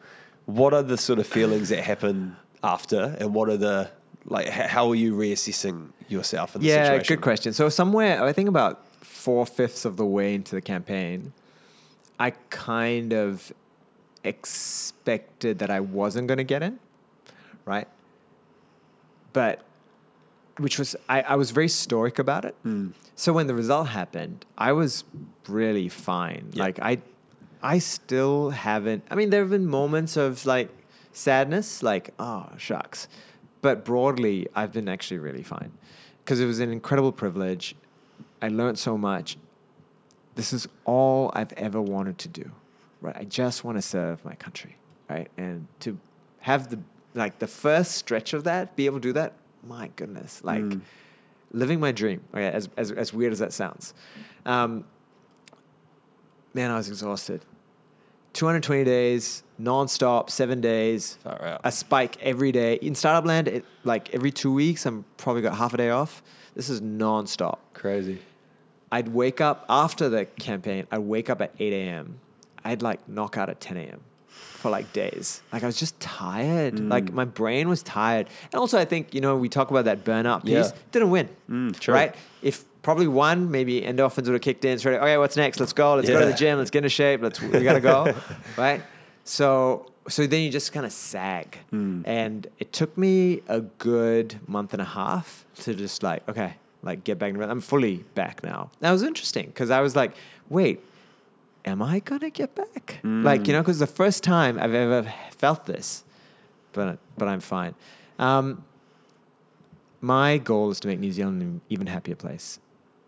What 0.46 0.74
are 0.74 0.82
the 0.84 0.98
sort 0.98 1.20
of 1.20 1.28
feelings 1.28 1.70
that 1.70 1.84
happen 1.84 2.36
after, 2.64 3.16
and 3.20 3.34
what 3.34 3.50
are 3.50 3.58
the 3.58 3.92
like? 4.26 4.50
How 4.50 4.90
are 4.90 4.96
you 4.96 5.14
reassessing 5.16 5.90
yourself 6.10 6.56
in 6.56 6.62
the 6.62 6.68
Yeah, 6.68 6.84
situation? 6.86 7.16
good 7.16 7.22
question. 7.24 7.54
So 7.54 7.70
somewhere, 7.70 8.24
I 8.24 8.34
think 8.34 8.50
about 8.50 8.84
four 9.02 9.46
fifths 9.46 9.86
of 9.86 9.98
the 9.98 10.06
way 10.06 10.34
into 10.34 10.56
the 10.56 10.62
campaign, 10.62 11.32
I 12.20 12.32
kind 12.50 13.14
of 13.14 13.54
expected 14.24 15.60
that 15.60 15.70
I 15.70 15.80
wasn't 15.80 16.28
going 16.28 16.38
to 16.40 16.44
get 16.44 16.64
in, 16.64 16.80
right? 17.66 17.88
But 19.32 19.62
which 20.58 20.78
was 20.80 20.96
I, 21.08 21.22
I 21.22 21.36
was 21.36 21.52
very 21.52 21.68
stoic 21.70 22.20
about 22.20 22.46
it. 22.46 22.56
Mm. 22.66 22.94
So 23.16 23.34
when 23.34 23.48
the 23.48 23.56
result 23.56 23.90
happened, 23.90 24.46
I 24.58 24.72
was 24.72 25.04
really 25.48 25.90
fine. 25.90 26.50
Yeah. 26.54 26.64
Like 26.64 26.80
I 26.80 27.00
I 27.62 27.80
still 27.80 28.50
haven't 28.50 29.04
I 29.10 29.16
mean 29.16 29.30
there 29.30 29.42
have 29.42 29.52
been 29.52 29.68
moments 29.68 30.18
of 30.18 30.46
like 30.46 30.70
sadness, 31.14 31.82
like, 31.82 32.14
oh 32.20 32.50
shucks. 32.58 33.08
But 33.62 33.86
broadly, 33.86 34.48
I've 34.54 34.74
been 34.74 34.90
actually 34.90 35.20
really 35.20 35.44
fine. 35.44 35.72
Because 36.24 36.42
it 36.42 36.46
was 36.46 36.60
an 36.60 36.72
incredible 36.72 37.12
privilege. 37.12 37.76
I 38.42 38.50
learned 38.50 38.78
so 38.78 38.98
much. 38.98 39.38
This 40.36 40.52
is 40.52 40.68
all 40.84 41.32
I've 41.34 41.54
ever 41.54 41.82
wanted 41.82 42.18
to 42.20 42.28
do. 42.28 42.52
Right? 43.00 43.16
I 43.16 43.24
just 43.24 43.64
want 43.64 43.78
to 43.78 43.82
serve 43.82 44.26
my 44.26 44.36
country. 44.36 44.76
Right? 45.10 45.30
And 45.38 45.68
to 45.82 45.98
have 46.40 46.70
the 46.70 46.80
like 47.14 47.40
the 47.40 47.48
first 47.48 47.92
stretch 47.92 48.34
of 48.34 48.44
that, 48.46 48.76
be 48.76 48.88
able 48.88 48.98
to 49.00 49.08
do 49.10 49.14
that, 49.14 49.34
my 49.64 49.90
goodness. 49.96 50.44
Like 50.44 50.64
mm. 50.64 50.82
Living 51.54 51.80
my 51.80 51.92
dream. 51.92 52.22
Okay, 52.34 52.48
as 52.48 52.70
as 52.76 52.92
as 52.92 53.14
weird 53.14 53.32
as 53.32 53.40
that 53.40 53.54
sounds. 53.54 53.94
Um, 54.46 54.84
man, 56.54 56.72
I 56.72 56.78
was 56.78 56.90
exhausted. 56.90 57.46
220 58.34 58.84
days, 58.84 59.44
non-stop, 59.60 60.30
seven 60.32 60.60
days, 60.60 61.20
a 61.64 61.72
spike 61.72 62.18
every 62.20 62.52
day. 62.52 62.76
In 62.76 62.96
startup 62.96 63.26
land, 63.26 63.48
it, 63.48 63.64
like 63.84 64.14
every 64.14 64.32
two 64.32 64.52
weeks, 64.52 64.88
I'm 64.88 65.06
probably 65.18 65.44
got 65.44 65.56
half 65.56 65.76
a 65.76 65.78
day 65.78 65.92
off. 65.92 66.24
This 66.56 66.68
is 66.68 66.82
non-stop. 66.82 67.74
Crazy. 67.76 68.20
I'd 68.92 69.10
wake 69.10 69.40
up 69.40 69.66
after 69.70 70.10
the 70.10 70.26
campaign. 70.26 70.88
I'd 70.92 71.00
wake 71.00 71.30
up 71.30 71.42
at 71.42 71.54
8 71.60 71.74
a.m. 71.74 72.20
I'd 72.64 72.82
like 72.82 73.08
knock 73.08 73.38
out 73.38 73.50
at 73.50 73.60
10 73.60 73.78
a.m. 73.78 74.02
for 74.64 74.70
like 74.70 74.92
days. 74.94 75.42
Like 75.52 75.64
I 75.64 75.66
was 75.66 75.78
just 75.78 76.00
tired. 76.00 76.76
Mm. 76.76 76.90
Like 76.90 77.12
my 77.12 77.26
brain 77.26 77.70
was 77.70 77.84
tired. 77.84 78.28
And 78.52 78.60
also, 78.60 78.78
I 78.78 78.86
think 78.86 79.14
you 79.14 79.22
know 79.22 79.36
we 79.38 79.50
talk 79.50 79.72
about 79.72 79.86
that 79.86 80.04
burnout 80.04 80.44
piece. 80.44 80.52
Yeah. 80.52 80.72
Didn't 80.92 81.10
win. 81.10 81.30
Mm. 81.50 81.88
Right? 81.88 82.16
If 82.42 82.64
probably 82.82 83.08
one, 83.08 83.52
maybe 83.52 83.82
endorphins 83.82 84.26
would 84.26 84.34
have 84.34 84.42
kicked 84.42 84.66
in 84.66 84.78
straight. 84.80 84.98
Okay, 84.98 85.18
what's 85.18 85.36
next? 85.36 85.60
Let's 85.60 85.74
go. 85.74 85.96
Let's 85.96 86.10
go 86.10 86.20
to 86.20 86.26
the 86.26 86.34
gym. 86.34 86.58
Let's 86.58 86.70
get 86.70 86.80
into 86.80 86.90
shape. 86.90 87.22
Let's 87.22 87.42
we 87.42 87.64
gotta 87.64 87.82
go. 87.82 88.14
right? 88.58 88.82
So 89.24 89.92
so 90.08 90.28
then 90.28 90.42
you 90.42 90.50
just 90.50 90.72
kind 90.74 90.86
of 90.86 90.92
sag. 90.92 91.58
Hmm. 91.70 92.02
And 92.06 92.48
it 92.60 92.74
took 92.74 92.98
me 92.98 93.42
a 93.48 93.62
good 93.62 94.40
month 94.48 94.74
and 94.74 94.82
a 94.82 94.86
half 94.86 95.46
to 95.62 95.74
just 95.74 96.04
like, 96.04 96.28
okay, 96.28 96.56
like 96.82 97.04
get 97.04 97.20
back 97.20 97.36
I'm 97.36 97.62
fully 97.62 97.98
back 98.16 98.44
now. 98.44 98.70
That 98.80 98.92
was 98.92 99.04
interesting 99.04 99.48
because 99.48 99.72
I 99.72 99.82
was 99.82 99.96
like, 99.96 100.14
wait, 100.50 100.84
am 101.66 101.82
I 101.82 102.00
gonna 102.00 102.30
get 102.30 102.56
back? 102.56 103.00
Like, 103.24 103.48
you 103.48 103.54
know, 103.54 103.62
because 103.62 103.80
the 103.80 103.88
first 103.88 104.24
time 104.24 104.60
I've 104.60 104.74
ever 104.74 105.12
felt 105.32 105.66
this, 105.66 106.04
but 106.74 107.00
but 107.18 107.28
I'm 107.28 107.40
fine. 107.40 107.76
Um, 108.20 108.64
my 110.02 110.38
goal 110.38 110.72
is 110.72 110.80
to 110.82 110.88
make 110.88 111.00
New 111.00 111.12
Zealand 111.12 111.42
an 111.42 111.62
even 111.70 111.88
happier 111.88 112.16
place, 112.16 112.60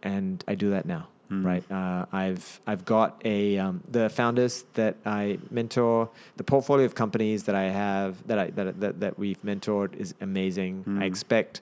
and 0.04 0.44
I 0.48 0.56
do 0.56 0.70
that 0.72 0.86
now. 0.86 1.08
Right, 1.44 1.64
uh, 1.72 2.06
I've 2.14 2.62
I've 2.68 2.86
got 2.86 3.20
a 3.26 3.58
um, 3.58 3.82
the 3.90 4.10
founders 4.10 4.64
that 4.76 4.96
I 5.06 5.40
mentor, 5.50 6.08
the 6.38 6.44
portfolio 6.44 6.86
of 6.86 6.94
companies 6.94 7.44
that 7.46 7.56
I 7.56 7.64
have 7.64 8.26
that 8.28 8.38
I 8.38 8.52
that 8.52 8.80
that, 8.80 9.00
that 9.00 9.18
we've 9.20 9.42
mentored 9.42 9.96
is 9.96 10.14
amazing. 10.22 10.84
I 11.02 11.06
expect 11.06 11.62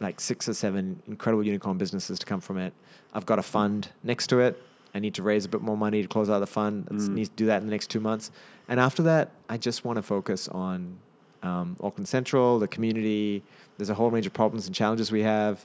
like 0.00 0.20
six 0.20 0.48
or 0.48 0.54
seven 0.54 1.02
incredible 1.08 1.44
unicorn 1.44 1.76
businesses 1.76 2.20
to 2.20 2.26
come 2.26 2.40
from 2.40 2.56
it. 2.58 2.72
I've 3.12 3.26
got 3.26 3.40
a 3.40 3.42
fund 3.42 3.90
next 4.04 4.28
to 4.28 4.38
it. 4.38 4.62
I 4.94 4.98
need 5.00 5.14
to 5.14 5.22
raise 5.22 5.44
a 5.44 5.48
bit 5.48 5.60
more 5.60 5.76
money 5.76 6.02
to 6.02 6.08
close 6.08 6.30
out 6.30 6.40
the 6.40 6.46
fund. 6.46 6.88
I 6.90 6.94
need 6.94 7.26
to 7.26 7.30
do 7.36 7.46
that 7.46 7.60
in 7.60 7.66
the 7.66 7.70
next 7.70 7.88
two 7.90 8.00
months. 8.00 8.30
And 8.68 8.80
after 8.80 9.02
that, 9.04 9.30
I 9.48 9.56
just 9.56 9.84
want 9.84 9.96
to 9.96 10.02
focus 10.02 10.48
on 10.48 10.98
um, 11.42 11.76
Auckland 11.80 12.08
Central, 12.08 12.58
the 12.58 12.68
community. 12.68 13.42
There's 13.76 13.90
a 13.90 13.94
whole 13.94 14.10
range 14.10 14.26
of 14.26 14.32
problems 14.32 14.66
and 14.66 14.74
challenges 14.74 15.12
we 15.12 15.22
have. 15.22 15.64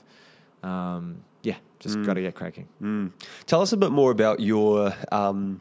um, 0.62 1.22
yeah, 1.42 1.56
just 1.78 2.02
got 2.02 2.14
to 2.14 2.22
get 2.22 2.34
cracking. 2.34 2.66
Mm. 2.82 3.12
Tell 3.46 3.60
us 3.60 3.72
a 3.72 3.76
bit 3.76 3.90
more 3.92 4.10
about 4.10 4.40
your 4.40 4.94
um, 5.12 5.60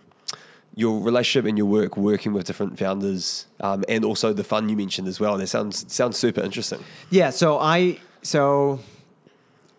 your 0.76 1.00
relationship 1.02 1.48
and 1.48 1.58
your 1.58 1.68
work 1.68 1.98
working 1.98 2.34
with 2.34 2.46
different 2.46 2.80
founders, 2.80 3.48
um, 3.60 3.84
and 3.90 4.06
also 4.06 4.32
the 4.34 4.44
fun 4.44 4.70
you 4.70 4.78
mentioned 4.78 5.08
as 5.08 5.20
well. 5.20 5.38
That 5.38 5.48
sounds 5.48 5.92
sounds 5.94 6.18
super 6.18 6.42
interesting. 6.42 6.80
Yeah, 7.10 7.32
so 7.32 7.60
I 7.60 8.00
so 8.22 8.80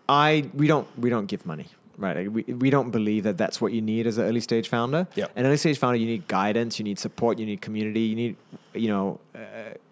I 0.07 0.49
we 0.53 0.67
don't 0.67 0.87
we 0.99 1.09
don't 1.09 1.25
give 1.25 1.45
money. 1.45 1.65
Right, 1.97 2.17
Like, 2.17 2.47
we, 2.47 2.53
we 2.53 2.69
don't 2.69 2.91
believe 2.91 3.23
that 3.23 3.37
that's 3.37 3.61
what 3.61 3.71
you 3.71 3.81
need 3.81 4.05
as 4.05 4.17
an 4.17 4.25
early 4.25 4.41
stage 4.41 4.67
founder. 4.67 5.07
Yep. 5.15 5.31
An 5.35 5.45
early 5.45 5.57
stage 5.57 5.77
founder, 5.77 5.97
you 5.97 6.07
need 6.07 6.27
guidance, 6.27 6.77
you 6.77 6.83
need 6.83 6.99
support, 6.99 7.39
you 7.39 7.45
need 7.45 7.61
community, 7.61 8.01
you 8.01 8.15
need, 8.15 8.35
you 8.73 8.89
know, 8.89 9.19
uh, 9.33 9.39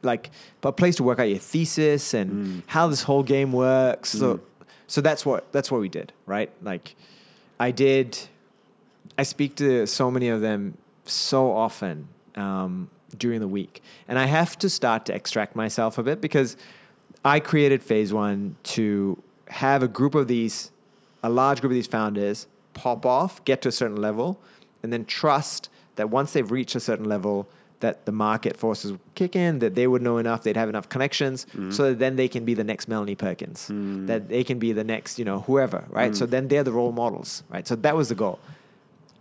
like 0.01 0.31
a 0.63 0.71
place 0.71 0.97
to 0.97 1.03
work 1.03 1.19
out 1.19 1.29
your 1.29 1.37
thesis 1.39 2.13
and 2.13 2.63
how 2.67 2.87
this 2.87 3.03
whole 3.03 3.23
game 3.23 3.53
works. 3.53 4.09
So, 4.09 4.41
so 4.87 4.99
that's 4.99 5.25
what 5.25 5.51
that's 5.53 5.71
what 5.71 5.79
we 5.79 5.89
did, 5.89 6.11
right? 6.25 6.51
Like, 6.61 6.95
I 7.59 7.71
did. 7.71 8.19
I 9.17 9.23
speak 9.23 9.55
to 9.55 9.85
so 9.85 10.11
many 10.11 10.27
of 10.27 10.41
them 10.41 10.77
so 11.05 11.51
often 11.51 12.09
um, 12.35 12.89
during 13.17 13.39
the 13.39 13.47
week, 13.47 13.81
and 14.07 14.19
I 14.19 14.25
have 14.25 14.57
to 14.59 14.69
start 14.69 15.05
to 15.05 15.15
extract 15.15 15.55
myself 15.55 15.97
a 15.97 16.03
bit 16.03 16.19
because 16.19 16.57
I 17.23 17.39
created 17.39 17.81
Phase 17.81 18.11
One 18.11 18.57
to 18.63 19.21
have 19.47 19.83
a 19.83 19.87
group 19.87 20.15
of 20.15 20.27
these, 20.27 20.71
a 21.23 21.29
large 21.29 21.61
group 21.61 21.71
of 21.71 21.75
these 21.75 21.87
founders 21.87 22.47
pop 22.73 23.05
off, 23.05 23.43
get 23.45 23.61
to 23.63 23.69
a 23.69 23.71
certain 23.71 23.97
level, 23.97 24.39
and 24.83 24.91
then 24.91 25.05
trust 25.05 25.69
that 25.95 26.09
once 26.09 26.33
they've 26.33 26.51
reached 26.51 26.75
a 26.75 26.79
certain 26.79 27.05
level, 27.05 27.47
that 27.79 28.05
the 28.05 28.11
market 28.11 28.55
forces 28.55 28.93
kick 29.13 29.35
in, 29.35 29.59
that 29.59 29.75
they 29.75 29.87
would 29.87 30.01
know 30.01 30.17
enough, 30.17 30.43
they'd 30.43 30.55
have 30.55 30.69
enough 30.69 30.87
connections, 30.87 31.45
mm-hmm. 31.45 31.69
so 31.69 31.89
that 31.89 31.99
then 31.99 32.15
they 32.15 32.27
can 32.27 32.45
be 32.45 32.53
the 32.53 32.63
next 32.63 32.87
Melanie 32.87 33.15
Perkins, 33.15 33.69
mm. 33.69 34.07
that 34.07 34.29
they 34.29 34.43
can 34.43 34.57
be 34.57 34.71
the 34.71 34.85
next, 34.85 35.19
you 35.19 35.25
know, 35.25 35.41
whoever, 35.41 35.83
right? 35.89 36.13
Mm. 36.13 36.15
So 36.15 36.25
then 36.25 36.47
they're 36.47 36.63
the 36.63 36.71
role 36.71 36.93
models, 36.93 37.43
right? 37.49 37.67
So 37.67 37.75
that 37.75 37.95
was 37.95 38.07
the 38.09 38.15
goal. 38.15 38.39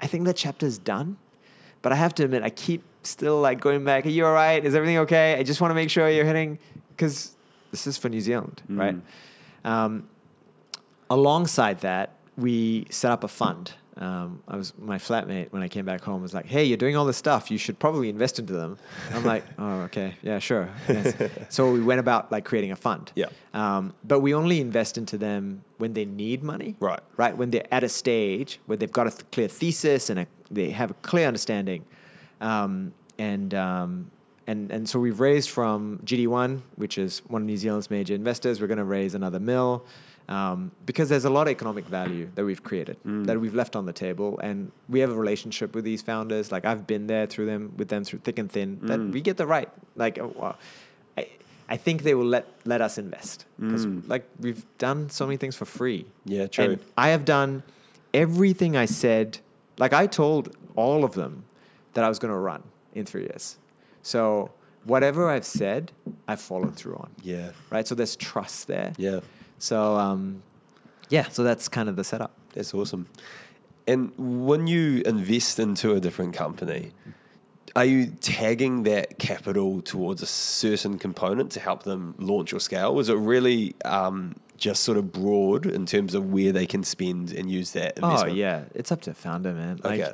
I 0.01 0.07
think 0.07 0.27
that 0.27 0.37
chapter's 0.37 0.79
done, 0.79 1.17
but 1.83 1.93
I 1.93 1.97
have 1.97 2.15
to 2.15 2.25
admit, 2.25 2.45
I 2.45 2.51
keep 2.51 2.85
still 3.03 3.41
like 3.41 3.61
going 3.61 3.85
back. 3.85 4.07
Are 4.07 4.11
you 4.11 4.25
all 4.27 4.33
right? 4.33 4.65
Is 4.65 4.77
everything 4.77 4.99
okay? 4.99 5.35
I 5.35 5.43
just 5.43 5.61
want 5.61 5.73
to 5.73 5.75
make 5.75 5.91
sure 5.91 6.09
you're 6.09 6.25
hitting 6.25 6.59
because 6.91 7.35
this 7.73 7.89
is 7.89 7.99
for 7.99 8.09
New 8.09 8.21
Zealand, 8.21 8.63
right? 8.69 8.95
Mm. 8.95 9.69
Um, 9.69 10.09
alongside 11.13 11.81
that, 11.81 12.17
we 12.37 12.87
set 12.91 13.11
up 13.13 13.23
a 13.23 13.29
fund. 13.29 13.73
Um, 13.99 14.43
I 14.49 14.57
was 14.57 14.73
my 14.79 14.97
flatmate 14.97 15.53
when 15.53 15.63
I 15.63 15.69
came 15.69 15.85
back 15.85 16.01
home 16.01 16.23
was 16.23 16.33
like, 16.33 16.47
"Hey, 16.47 16.65
you're 16.65 16.79
doing 16.79 16.97
all 16.97 17.05
this 17.05 17.19
stuff. 17.19 17.51
You 17.51 17.59
should 17.59 17.79
probably 17.79 18.09
invest 18.09 18.39
into 18.39 18.55
them." 18.55 18.79
I'm 19.13 19.23
like, 19.23 19.45
"Oh, 19.59 19.83
okay, 19.83 20.15
yeah, 20.23 20.39
sure." 20.39 20.71
Yes. 20.89 21.15
so 21.51 21.71
we 21.71 21.83
went 21.83 22.01
about 22.01 22.33
like 22.33 22.47
creating 22.47 22.73
a 22.73 22.77
fund. 22.77 23.13
Yeah. 23.15 23.27
Um, 23.53 23.93
but 24.03 24.21
we 24.21 24.33
only 24.35 24.63
invest 24.63 24.97
into 24.97 25.19
them 25.19 25.63
when 25.77 25.93
they 25.93 26.07
need 26.07 26.43
money. 26.43 26.75
Right. 26.81 27.01
Right. 27.19 27.37
When 27.37 27.51
they're 27.51 27.67
at 27.71 27.85
a 27.85 27.89
stage 27.89 28.61
where 28.65 28.79
they've 28.79 28.91
got 28.91 29.09
a 29.09 29.11
th- 29.11 29.31
clear 29.31 29.49
thesis 29.49 30.09
and 30.09 30.21
a, 30.21 30.27
they 30.51 30.71
have 30.71 30.91
a 30.91 30.95
clear 30.95 31.27
understanding, 31.27 31.85
um, 32.41 32.95
and 33.19 33.53
um, 33.53 34.11
and 34.47 34.71
and 34.71 34.89
so 34.89 34.99
we've 34.99 35.21
raised 35.21 35.51
from 35.51 36.01
GD1, 36.05 36.61
which 36.77 36.99
is 36.99 37.21
one 37.29 37.43
of 37.43 37.47
New 37.47 37.57
Zealand's 37.57 37.91
major 37.91 38.15
investors. 38.15 38.61
We're 38.61 38.67
going 38.67 38.79
to 38.79 38.85
raise 38.85 39.15
another 39.15 39.41
mill. 39.41 39.85
Um, 40.29 40.71
because 40.87 41.09
there's 41.09 41.25
a 41.25 41.31
lot 41.31 41.49
of 41.49 41.51
economic 41.51 41.85
value 41.85 42.31
that 42.37 42.45
we've 42.45 42.63
created 42.63 42.97
that 43.27 43.41
we've 43.41 43.57
left 43.57 43.75
on 43.75 43.87
the 43.87 43.93
table, 43.93 44.39
and 44.39 44.71
we 44.89 45.01
have 45.01 45.11
a 45.11 45.15
relationship 45.15 45.75
with 45.75 45.85
these 45.85 46.01
founders. 46.01 46.53
Like 46.53 46.65
I've 46.65 46.87
been 46.87 47.09
there 47.09 47.27
through 47.27 47.47
them, 47.47 47.75
with 47.77 47.89
them 47.89 48.05
through 48.05 48.21
thick 48.21 48.39
and 48.39 48.51
thin. 48.51 48.79
That 48.83 49.01
we 49.01 49.21
get 49.21 49.37
the 49.37 49.47
right. 49.47 49.69
Like, 49.97 50.21
uh, 50.21 50.29
well, 50.29 50.57
I, 51.19 51.27
I 51.69 51.77
think 51.77 52.05
they 52.05 52.15
will 52.15 52.25
let 52.25 52.47
let 52.65 52.81
us 52.81 52.99
invest 52.99 53.47
because 53.59 53.85
like 54.07 54.25
we've 54.39 54.65
done 54.79 55.11
so 55.11 55.27
many 55.27 55.39
things 55.39 55.57
for 55.57 55.65
free. 55.65 56.07
Yeah, 56.25 56.47
true. 56.47 56.65
And 56.65 56.79
I 56.97 57.09
have 57.09 57.25
done 57.25 57.65
everything 58.15 58.77
I 58.77 58.87
said. 58.87 59.39
Like 59.77 59.93
I 59.93 60.07
told 60.07 60.57
all 60.77 61.03
of 61.05 61.15
them 61.15 61.45
that 61.95 62.05
I 62.05 62.09
was 62.09 62.19
going 62.21 62.33
to 62.33 62.39
run 62.39 62.63
in 62.95 63.05
three 63.05 63.23
years. 63.23 63.59
So 64.03 64.51
whatever 64.85 65.29
I've 65.31 65.45
said, 65.45 65.93
I've 66.29 66.41
followed 66.41 66.77
through 66.77 66.97
on. 66.97 67.11
Yeah. 67.23 67.51
Right. 67.71 67.87
So 67.87 67.95
there's 67.95 68.17
trust 68.17 68.67
there. 68.67 68.93
Yeah. 68.99 69.21
So 69.59 69.97
um, 69.97 70.43
yeah. 71.09 71.29
So 71.29 71.43
that's 71.45 71.69
kind 71.69 71.89
of 71.89 71.97
the 71.97 72.05
setup. 72.05 72.33
That's 72.55 72.75
awesome. 72.75 73.09
And 73.87 74.13
when 74.17 74.67
you 74.67 75.03
invest 75.05 75.59
into 75.59 75.95
a 75.95 76.01
different 76.01 76.35
company, 76.35 76.93
are 77.75 77.85
you 77.85 78.07
tagging 78.21 78.85
that 78.85 79.19
capital 79.19 79.81
towards 79.81 80.23
a 80.23 80.27
certain 80.27 80.99
component 80.99 81.51
to 81.53 81.61
help 81.61 81.83
them 81.83 82.15
launch 82.19 82.53
or 82.53 82.61
scale? 82.61 82.99
Is 83.01 83.09
it 83.09 83.15
really 83.17 83.75
um, 83.85 84.37
just 84.57 84.85
sort 84.85 84.99
of 84.99 85.11
broad 85.11 85.67
in 85.67 85.87
terms 85.87 86.15
of 86.15 86.33
where 86.33 86.53
they 86.53 86.67
can 86.67 86.85
spend 86.85 87.33
and 87.33 87.51
use 87.51 87.73
that 87.73 87.99
Oh 88.03 88.27
yeah, 88.27 88.65
it's 88.75 88.93
up 88.93 89.01
to 89.03 89.15
founder, 89.15 89.53
man. 89.53 89.81
Like, 89.83 90.01
Okay. 90.01 90.13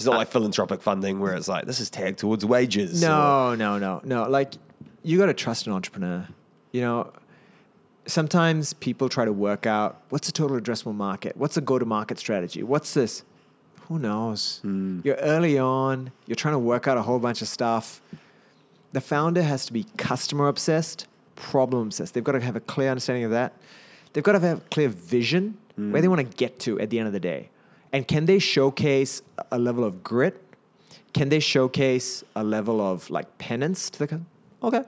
It's 0.00 0.06
not 0.06 0.16
like 0.16 0.28
philanthropic 0.28 0.80
funding 0.80 1.20
where 1.20 1.34
it's 1.34 1.46
like 1.48 1.66
this 1.66 1.78
is 1.78 1.90
tagged 1.90 2.18
towards 2.18 2.44
wages. 2.44 3.04
or- 3.04 3.08
No, 3.08 3.54
no, 3.54 3.78
no, 3.78 4.00
no. 4.02 4.28
Like 4.28 4.54
you 5.02 5.18
got 5.18 5.26
to 5.26 5.34
trust 5.34 5.66
an 5.66 5.74
entrepreneur. 5.74 6.26
You 6.72 6.80
know, 6.80 7.12
sometimes 8.06 8.72
people 8.72 9.08
try 9.08 9.24
to 9.24 9.32
work 9.32 9.66
out 9.66 10.00
what's 10.08 10.26
the 10.26 10.32
total 10.32 10.58
addressable 10.58 10.94
market, 10.94 11.36
what's 11.36 11.54
the 11.54 11.60
go-to-market 11.60 12.18
strategy, 12.18 12.62
what's 12.62 12.94
this. 12.94 13.24
Who 13.88 13.98
knows? 13.98 14.60
Hmm. 14.62 15.00
You're 15.04 15.16
early 15.16 15.58
on. 15.58 16.12
You're 16.26 16.36
trying 16.36 16.54
to 16.54 16.60
work 16.60 16.86
out 16.86 16.96
a 16.96 17.02
whole 17.02 17.18
bunch 17.18 17.42
of 17.42 17.48
stuff. 17.48 18.00
The 18.92 19.00
founder 19.00 19.42
has 19.42 19.66
to 19.66 19.72
be 19.72 19.84
customer 19.96 20.48
obsessed, 20.48 21.08
problem 21.34 21.88
obsessed. 21.88 22.14
They've 22.14 22.24
got 22.24 22.32
to 22.32 22.40
have 22.40 22.56
a 22.56 22.60
clear 22.60 22.90
understanding 22.90 23.24
of 23.24 23.32
that. 23.32 23.52
They've 24.12 24.24
got 24.24 24.32
to 24.32 24.40
have 24.40 24.58
a 24.58 24.60
clear 24.70 24.88
vision 24.88 25.58
hmm. 25.76 25.92
where 25.92 26.00
they 26.00 26.08
want 26.08 26.20
to 26.20 26.36
get 26.36 26.58
to 26.60 26.78
at 26.80 26.90
the 26.90 26.98
end 26.98 27.06
of 27.06 27.12
the 27.12 27.20
day. 27.20 27.50
And 27.92 28.06
can 28.06 28.26
they 28.26 28.38
showcase 28.38 29.22
a 29.50 29.58
level 29.58 29.84
of 29.84 30.02
grit? 30.02 30.40
Can 31.12 31.28
they 31.28 31.40
showcase 31.40 32.22
a 32.36 32.44
level 32.44 32.80
of 32.80 33.10
like 33.10 33.38
penance 33.38 33.90
to 33.90 33.98
the 33.98 34.06
customer? 34.06 34.26
Okay. 34.62 34.82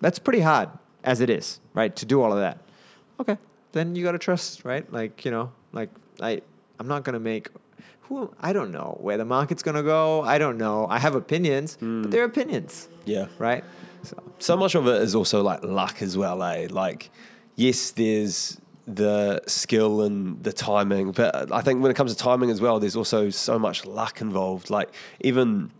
That's 0.00 0.18
pretty 0.18 0.40
hard 0.40 0.68
as 1.04 1.20
it 1.20 1.30
is, 1.30 1.60
right? 1.72 1.94
To 1.96 2.04
do 2.04 2.20
all 2.20 2.32
of 2.32 2.38
that. 2.38 2.58
Okay. 3.18 3.38
Then 3.72 3.94
you 3.96 4.04
got 4.04 4.12
to 4.12 4.18
trust, 4.18 4.64
right? 4.64 4.90
Like, 4.92 5.24
you 5.24 5.30
know, 5.30 5.52
like 5.72 5.88
I, 6.20 6.42
I'm 6.78 6.86
not 6.86 7.02
going 7.04 7.14
to 7.14 7.20
make 7.20 7.48
who, 8.02 8.30
I 8.40 8.52
don't 8.52 8.72
know 8.72 8.98
where 9.00 9.16
the 9.16 9.24
market's 9.24 9.62
going 9.62 9.76
to 9.76 9.82
go. 9.82 10.22
I 10.22 10.36
don't 10.38 10.58
know. 10.58 10.86
I 10.88 10.98
have 10.98 11.14
opinions, 11.14 11.76
but 11.80 12.10
they're 12.10 12.24
opinions, 12.24 12.88
Yeah. 13.06 13.26
right? 13.38 13.64
So, 14.02 14.22
so 14.38 14.56
much 14.56 14.74
of 14.74 14.86
it 14.86 15.02
is 15.02 15.14
also 15.14 15.42
like 15.42 15.64
luck 15.64 16.02
as 16.02 16.16
well, 16.16 16.42
eh? 16.42 16.68
Like, 16.70 17.10
yes, 17.56 17.90
there's 17.90 18.58
the 18.88 19.42
skill 19.46 20.00
and 20.02 20.42
the 20.42 20.52
timing, 20.52 21.12
but 21.12 21.52
I 21.52 21.60
think 21.60 21.82
when 21.82 21.90
it 21.90 21.94
comes 21.94 22.14
to 22.14 22.18
timing 22.18 22.50
as 22.50 22.60
well, 22.60 22.80
there's 22.80 22.96
also 22.96 23.30
so 23.30 23.58
much 23.58 23.84
luck 23.84 24.20
involved. 24.20 24.70
Like, 24.70 24.90
even 25.20 25.70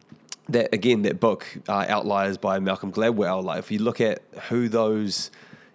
that, 0.48 0.72
again, 0.74 1.02
that 1.02 1.18
book, 1.18 1.46
uh, 1.68 1.86
Outliers 1.88 2.36
by 2.36 2.58
Malcolm 2.58 2.92
Gladwell, 2.92 3.42
like, 3.42 3.58
if 3.60 3.70
you 3.70 3.78
look 3.78 4.00
at 4.00 4.22
who 4.48 4.68
those 4.68 5.30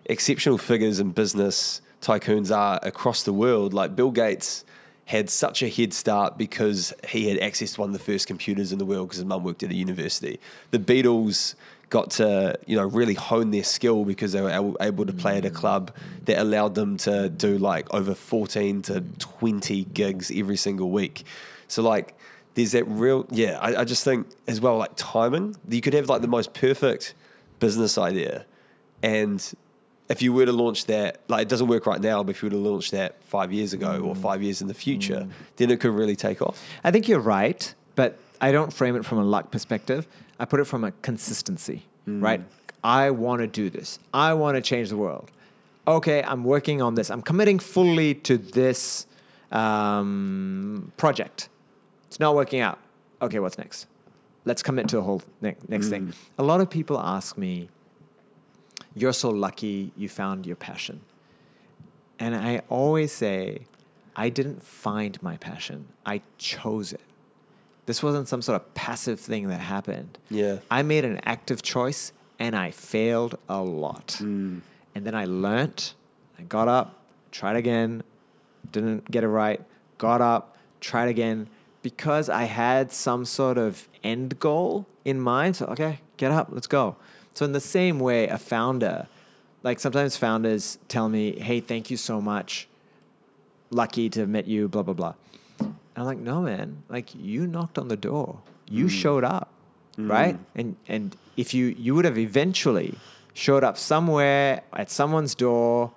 exceptional 0.05 0.57
figures 0.57 0.99
in 0.99 1.11
business 1.11 1.81
tycoons 2.01 2.55
are 2.55 2.79
across 2.83 3.23
the 3.23 3.33
world, 3.33 3.73
like 3.73 3.95
Bill 3.95 4.11
Gates 4.11 4.63
had 5.05 5.29
such 5.29 5.61
a 5.61 5.69
head 5.69 5.93
start 5.93 6.37
because 6.37 6.93
he 7.09 7.29
had 7.29 7.39
access 7.39 7.73
to 7.73 7.81
one 7.81 7.89
of 7.89 7.93
the 7.93 7.99
first 7.99 8.27
computers 8.27 8.71
in 8.71 8.79
the 8.79 8.85
world 8.85 9.09
because 9.09 9.17
his 9.17 9.25
mum 9.25 9.43
worked 9.43 9.63
at 9.63 9.71
a 9.71 9.75
university. 9.75 10.39
The 10.71 10.79
Beatles 10.79 11.55
got 11.89 12.11
to 12.11 12.57
you 12.65 12.75
know 12.75 12.85
really 12.87 13.13
hone 13.13 13.51
their 13.51 13.63
skill 13.63 14.05
because 14.05 14.31
they 14.31 14.41
were 14.41 14.75
able, 14.81 15.05
to 15.05 15.13
play 15.13 15.37
at 15.37 15.45
a 15.45 15.49
mm. 15.49 15.55
club 15.55 15.95
that 16.25 16.39
allowed 16.39 16.75
them 16.75 16.97
to 16.97 17.29
do 17.29 17.57
like 17.57 17.93
over 17.93 18.15
14 18.15 18.81
to 18.83 19.01
20 19.19 19.85
gigs 19.85 20.31
every 20.35 20.57
single 20.57 20.89
week. 20.89 21.23
So 21.67 21.83
like 21.83 22.17
there's 22.55 22.71
that 22.71 22.85
real 22.85 23.25
yeah, 23.29 23.59
I, 23.59 23.81
I 23.81 23.83
just 23.83 24.03
think 24.03 24.27
as 24.47 24.59
well 24.59 24.77
like 24.77 24.91
timing. 24.95 25.55
You 25.69 25.81
could 25.81 25.93
have 25.93 26.09
like 26.09 26.21
the 26.21 26.27
most 26.27 26.53
perfect 26.53 27.13
business 27.59 27.97
idea 27.97 28.45
and 29.01 29.53
if 30.09 30.21
you 30.21 30.33
were 30.33 30.45
to 30.45 30.51
launch 30.51 30.85
that, 30.85 31.21
like 31.27 31.43
it 31.43 31.49
doesn't 31.49 31.67
work 31.67 31.85
right 31.85 32.01
now, 32.01 32.23
but 32.23 32.31
if 32.31 32.41
you 32.41 32.47
were 32.47 32.51
to 32.51 32.57
launch 32.57 32.91
that 32.91 33.23
five 33.23 33.51
years 33.51 33.73
ago 33.73 33.99
or 34.03 34.15
mm. 34.15 34.21
five 34.21 34.41
years 34.41 34.61
in 34.61 34.67
the 34.67 34.73
future, 34.73 35.21
mm. 35.21 35.31
then 35.57 35.71
it 35.71 35.79
could 35.79 35.91
really 35.91 36.15
take 36.15 36.41
off. 36.41 36.63
I 36.83 36.91
think 36.91 37.07
you're 37.07 37.19
right, 37.19 37.73
but 37.95 38.19
I 38.45 38.51
don't 38.51 38.73
frame 38.79 38.95
it 38.99 39.05
from 39.09 39.19
a 39.19 39.23
luck 39.23 39.45
perspective. 39.55 40.01
I 40.41 40.43
put 40.51 40.59
it 40.59 40.67
from 40.73 40.83
a 40.83 40.91
consistency, 41.09 41.77
right? 42.27 42.41
I 42.83 43.03
want 43.11 43.39
to 43.41 43.47
do 43.61 43.65
this. 43.77 43.99
I 44.13 44.29
want 44.41 44.53
to 44.57 44.61
change 44.61 44.87
the 44.89 44.97
world. 45.05 45.27
Okay, 45.87 46.19
I'm 46.31 46.43
working 46.43 46.81
on 46.81 46.95
this. 46.95 47.07
I'm 47.13 47.21
committing 47.21 47.59
fully 47.59 48.09
to 48.29 48.37
this 48.37 49.07
um, 49.51 50.91
project. 50.97 51.37
It's 52.07 52.19
not 52.19 52.35
working 52.35 52.59
out. 52.67 52.79
Okay, 53.21 53.39
what's 53.39 53.57
next? 53.57 53.87
Let's 54.49 54.61
commit 54.61 54.89
to 54.89 54.97
the 54.97 55.03
whole 55.03 55.21
ne- 55.41 55.55
next 55.69 55.87
thing. 55.93 56.03
A 56.37 56.43
lot 56.43 56.59
of 56.59 56.67
people 56.69 56.99
ask 56.99 57.37
me, 57.37 57.69
"You're 58.99 59.17
so 59.25 59.29
lucky 59.29 59.93
you 59.95 60.09
found 60.09 60.45
your 60.45 60.57
passion," 60.57 60.97
and 62.19 62.31
I 62.35 62.61
always 62.67 63.11
say, 63.23 63.39
"I 64.17 64.27
didn't 64.37 64.61
find 64.61 65.13
my 65.29 65.35
passion. 65.37 65.77
I 66.05 66.15
chose 66.37 66.91
it." 66.91 67.05
This 67.85 68.01
wasn't 68.01 68.27
some 68.27 68.41
sort 68.41 68.61
of 68.61 68.73
passive 68.73 69.19
thing 69.19 69.49
that 69.49 69.59
happened. 69.59 70.17
Yeah. 70.29 70.59
I 70.71 70.83
made 70.83 71.03
an 71.05 71.19
active 71.23 71.61
choice 71.61 72.13
and 72.39 72.55
I 72.55 72.71
failed 72.71 73.37
a 73.49 73.61
lot. 73.61 74.17
Mm. 74.19 74.61
And 74.95 75.05
then 75.05 75.15
I 75.15 75.25
learnt, 75.25 75.95
I 76.39 76.43
got 76.43 76.67
up, 76.67 76.99
tried 77.31 77.55
again, 77.55 78.03
didn't 78.71 79.09
get 79.09 79.23
it 79.23 79.27
right, 79.27 79.61
got 79.97 80.21
up, 80.21 80.57
tried 80.79 81.09
again, 81.09 81.47
because 81.81 82.29
I 82.29 82.43
had 82.43 82.91
some 82.91 83.25
sort 83.25 83.57
of 83.57 83.87
end 84.03 84.39
goal 84.39 84.85
in 85.03 85.19
mind. 85.19 85.55
So, 85.57 85.65
okay, 85.67 85.99
get 86.17 86.31
up, 86.31 86.49
let's 86.51 86.67
go. 86.67 86.95
So, 87.33 87.45
in 87.45 87.51
the 87.51 87.59
same 87.59 87.99
way, 87.99 88.27
a 88.27 88.37
founder, 88.37 89.07
like 89.63 89.79
sometimes 89.79 90.15
founders 90.15 90.77
tell 90.87 91.09
me, 91.09 91.39
hey, 91.39 91.59
thank 91.59 91.89
you 91.89 91.97
so 91.97 92.21
much. 92.21 92.67
Lucky 93.69 94.09
to 94.09 94.21
have 94.21 94.29
met 94.29 94.47
you, 94.47 94.67
blah, 94.67 94.83
blah, 94.83 94.93
blah. 94.93 95.13
And 95.95 96.01
I'm 96.01 96.05
like, 96.05 96.17
no, 96.17 96.41
man, 96.41 96.83
like 96.89 97.13
you 97.15 97.47
knocked 97.47 97.77
on 97.77 97.87
the 97.87 97.97
door, 97.97 98.39
you 98.69 98.85
mm. 98.85 98.89
showed 98.89 99.23
up, 99.23 99.49
mm. 99.97 100.09
right? 100.09 100.37
And, 100.55 100.75
and 100.87 101.15
if 101.37 101.53
you, 101.53 101.67
you 101.77 101.95
would 101.95 102.05
have 102.05 102.17
eventually 102.17 102.95
showed 103.33 103.63
up 103.63 103.77
somewhere 103.77 104.61
at 104.73 104.89
someone's 104.89 105.35
door 105.35 105.91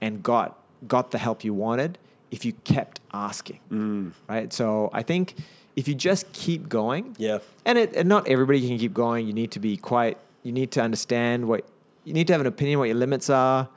and 0.00 0.22
got, 0.22 0.58
got 0.86 1.10
the 1.10 1.18
help 1.18 1.44
you 1.44 1.54
wanted 1.54 1.98
if 2.30 2.44
you 2.44 2.52
kept 2.64 3.00
asking, 3.12 3.60
mm. 3.70 4.12
right? 4.28 4.52
So 4.52 4.88
I 4.92 5.02
think 5.02 5.34
if 5.76 5.86
you 5.86 5.94
just 5.94 6.32
keep 6.32 6.68
going, 6.68 7.14
Yeah. 7.18 7.38
and 7.64 7.78
it 7.78 7.94
and 7.94 8.08
not 8.08 8.26
everybody 8.28 8.66
can 8.66 8.78
keep 8.78 8.94
going. 8.94 9.26
You 9.26 9.32
need 9.32 9.52
to 9.52 9.60
be 9.60 9.76
quite. 9.76 10.18
You 10.42 10.52
need 10.52 10.70
to 10.72 10.82
understand 10.82 11.46
what 11.46 11.64
you 12.04 12.12
need 12.12 12.26
to 12.26 12.32
have 12.32 12.40
an 12.40 12.46
opinion 12.46 12.78
what 12.78 12.88
your 12.88 12.96
limits 12.96 13.30
are, 13.30 13.68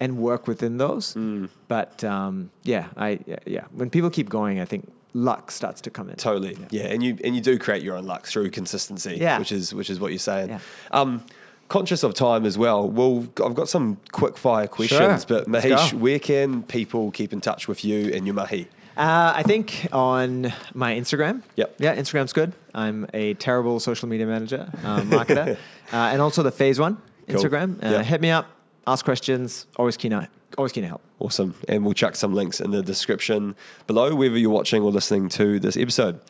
and 0.00 0.18
work 0.18 0.46
within 0.46 0.78
those. 0.78 1.14
Mm. 1.14 1.48
But 1.68 2.04
um, 2.04 2.50
yeah, 2.62 2.88
I 2.96 3.18
yeah, 3.26 3.36
yeah. 3.46 3.64
When 3.72 3.90
people 3.90 4.10
keep 4.10 4.28
going, 4.28 4.60
I 4.60 4.64
think 4.64 4.92
luck 5.14 5.50
starts 5.50 5.80
to 5.82 5.90
come 5.90 6.10
in. 6.10 6.16
Totally. 6.16 6.56
Yeah. 6.70 6.84
and 6.84 7.02
you 7.02 7.16
and 7.24 7.34
you 7.34 7.40
do 7.40 7.58
create 7.58 7.82
your 7.82 7.96
own 7.96 8.04
luck 8.04 8.26
through 8.26 8.50
consistency. 8.50 9.16
Yeah. 9.20 9.38
Which 9.38 9.52
is 9.52 9.74
which 9.74 9.90
is 9.90 9.98
what 10.00 10.10
you're 10.12 10.18
saying. 10.18 10.50
Yeah. 10.50 10.58
Um, 10.90 11.24
conscious 11.68 12.02
of 12.02 12.14
time 12.14 12.44
as 12.46 12.56
well. 12.56 12.88
Well, 12.88 13.26
I've 13.44 13.54
got 13.54 13.68
some 13.68 13.98
quick 14.12 14.36
fire 14.36 14.66
questions, 14.68 15.24
but 15.24 15.48
Mahesh, 15.48 15.92
where 15.94 16.18
can 16.18 16.62
people 16.62 17.10
keep 17.10 17.32
in 17.32 17.40
touch 17.40 17.66
with 17.66 17.84
you 17.84 18.12
and 18.14 18.26
your 18.26 18.34
mahi? 18.34 18.68
Uh, 18.96 19.32
I 19.36 19.42
think 19.42 19.86
on 19.92 20.52
my 20.72 20.94
Instagram. 20.94 21.42
Yep. 21.56 21.74
Yeah, 21.80 21.94
Instagram's 21.96 22.32
good. 22.32 22.54
I'm 22.74 23.06
a 23.12 23.34
terrible 23.34 23.78
social 23.78 24.08
media 24.08 24.26
manager, 24.26 24.70
um, 24.84 25.10
marketer, 25.10 25.56
uh, 25.92 25.96
and 25.96 26.22
also 26.22 26.42
the 26.42 26.50
Phase 26.50 26.78
One 26.78 26.96
Cool. 27.28 27.36
Instagram. 27.42 27.84
Uh, 27.84 27.90
Yep. 27.90 28.04
Hit 28.06 28.20
me 28.22 28.30
up. 28.30 28.46
Ask 28.86 29.04
questions. 29.04 29.66
Always 29.76 29.96
keen 29.96 30.12
to 30.12 30.28
always 30.56 30.72
keen 30.72 30.82
to 30.82 30.88
help. 30.88 31.02
Awesome. 31.18 31.54
And 31.68 31.84
we'll 31.84 31.94
chuck 31.94 32.16
some 32.16 32.34
links 32.34 32.60
in 32.60 32.70
the 32.70 32.82
description 32.82 33.56
below, 33.86 34.14
whether 34.14 34.38
you're 34.38 34.50
watching 34.50 34.82
or 34.82 34.90
listening 34.90 35.28
to 35.30 35.58
this 35.58 35.76
episode. 35.76 36.20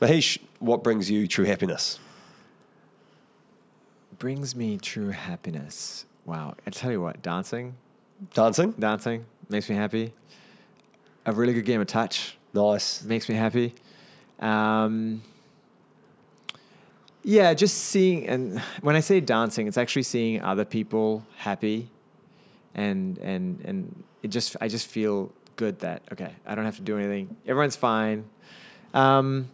Mahesh, 0.00 0.38
what 0.60 0.84
brings 0.84 1.10
you 1.10 1.26
true 1.26 1.44
happiness? 1.44 1.98
Brings 4.18 4.54
me 4.54 4.78
true 4.78 5.10
happiness. 5.10 6.04
Wow. 6.24 6.54
I 6.66 6.70
tell 6.70 6.90
you 6.90 7.00
what, 7.00 7.22
dancing, 7.22 7.74
Dancing? 8.34 8.72
dancing 8.72 9.24
makes 9.48 9.70
me 9.70 9.76
happy. 9.76 10.12
A 11.24 11.32
really 11.32 11.52
good 11.54 11.64
game 11.64 11.80
of 11.80 11.86
touch 11.86 12.36
Nice. 12.52 13.02
makes 13.04 13.28
me 13.28 13.34
happy. 13.36 13.74
Um, 14.40 15.22
yeah, 17.28 17.52
just 17.52 17.76
seeing, 17.76 18.26
and 18.26 18.58
when 18.80 18.96
I 18.96 19.00
say 19.00 19.20
dancing, 19.20 19.66
it's 19.68 19.76
actually 19.76 20.04
seeing 20.04 20.40
other 20.40 20.64
people 20.64 21.26
happy, 21.36 21.90
and 22.74 23.18
and 23.18 23.60
and 23.68 24.02
it 24.22 24.28
just 24.28 24.56
I 24.62 24.68
just 24.68 24.86
feel 24.86 25.30
good 25.56 25.78
that 25.80 26.00
okay, 26.12 26.32
I 26.46 26.54
don't 26.54 26.64
have 26.64 26.76
to 26.76 26.82
do 26.82 26.96
anything. 26.96 27.36
Everyone's 27.46 27.76
fine. 27.76 28.24
Um, 28.94 29.50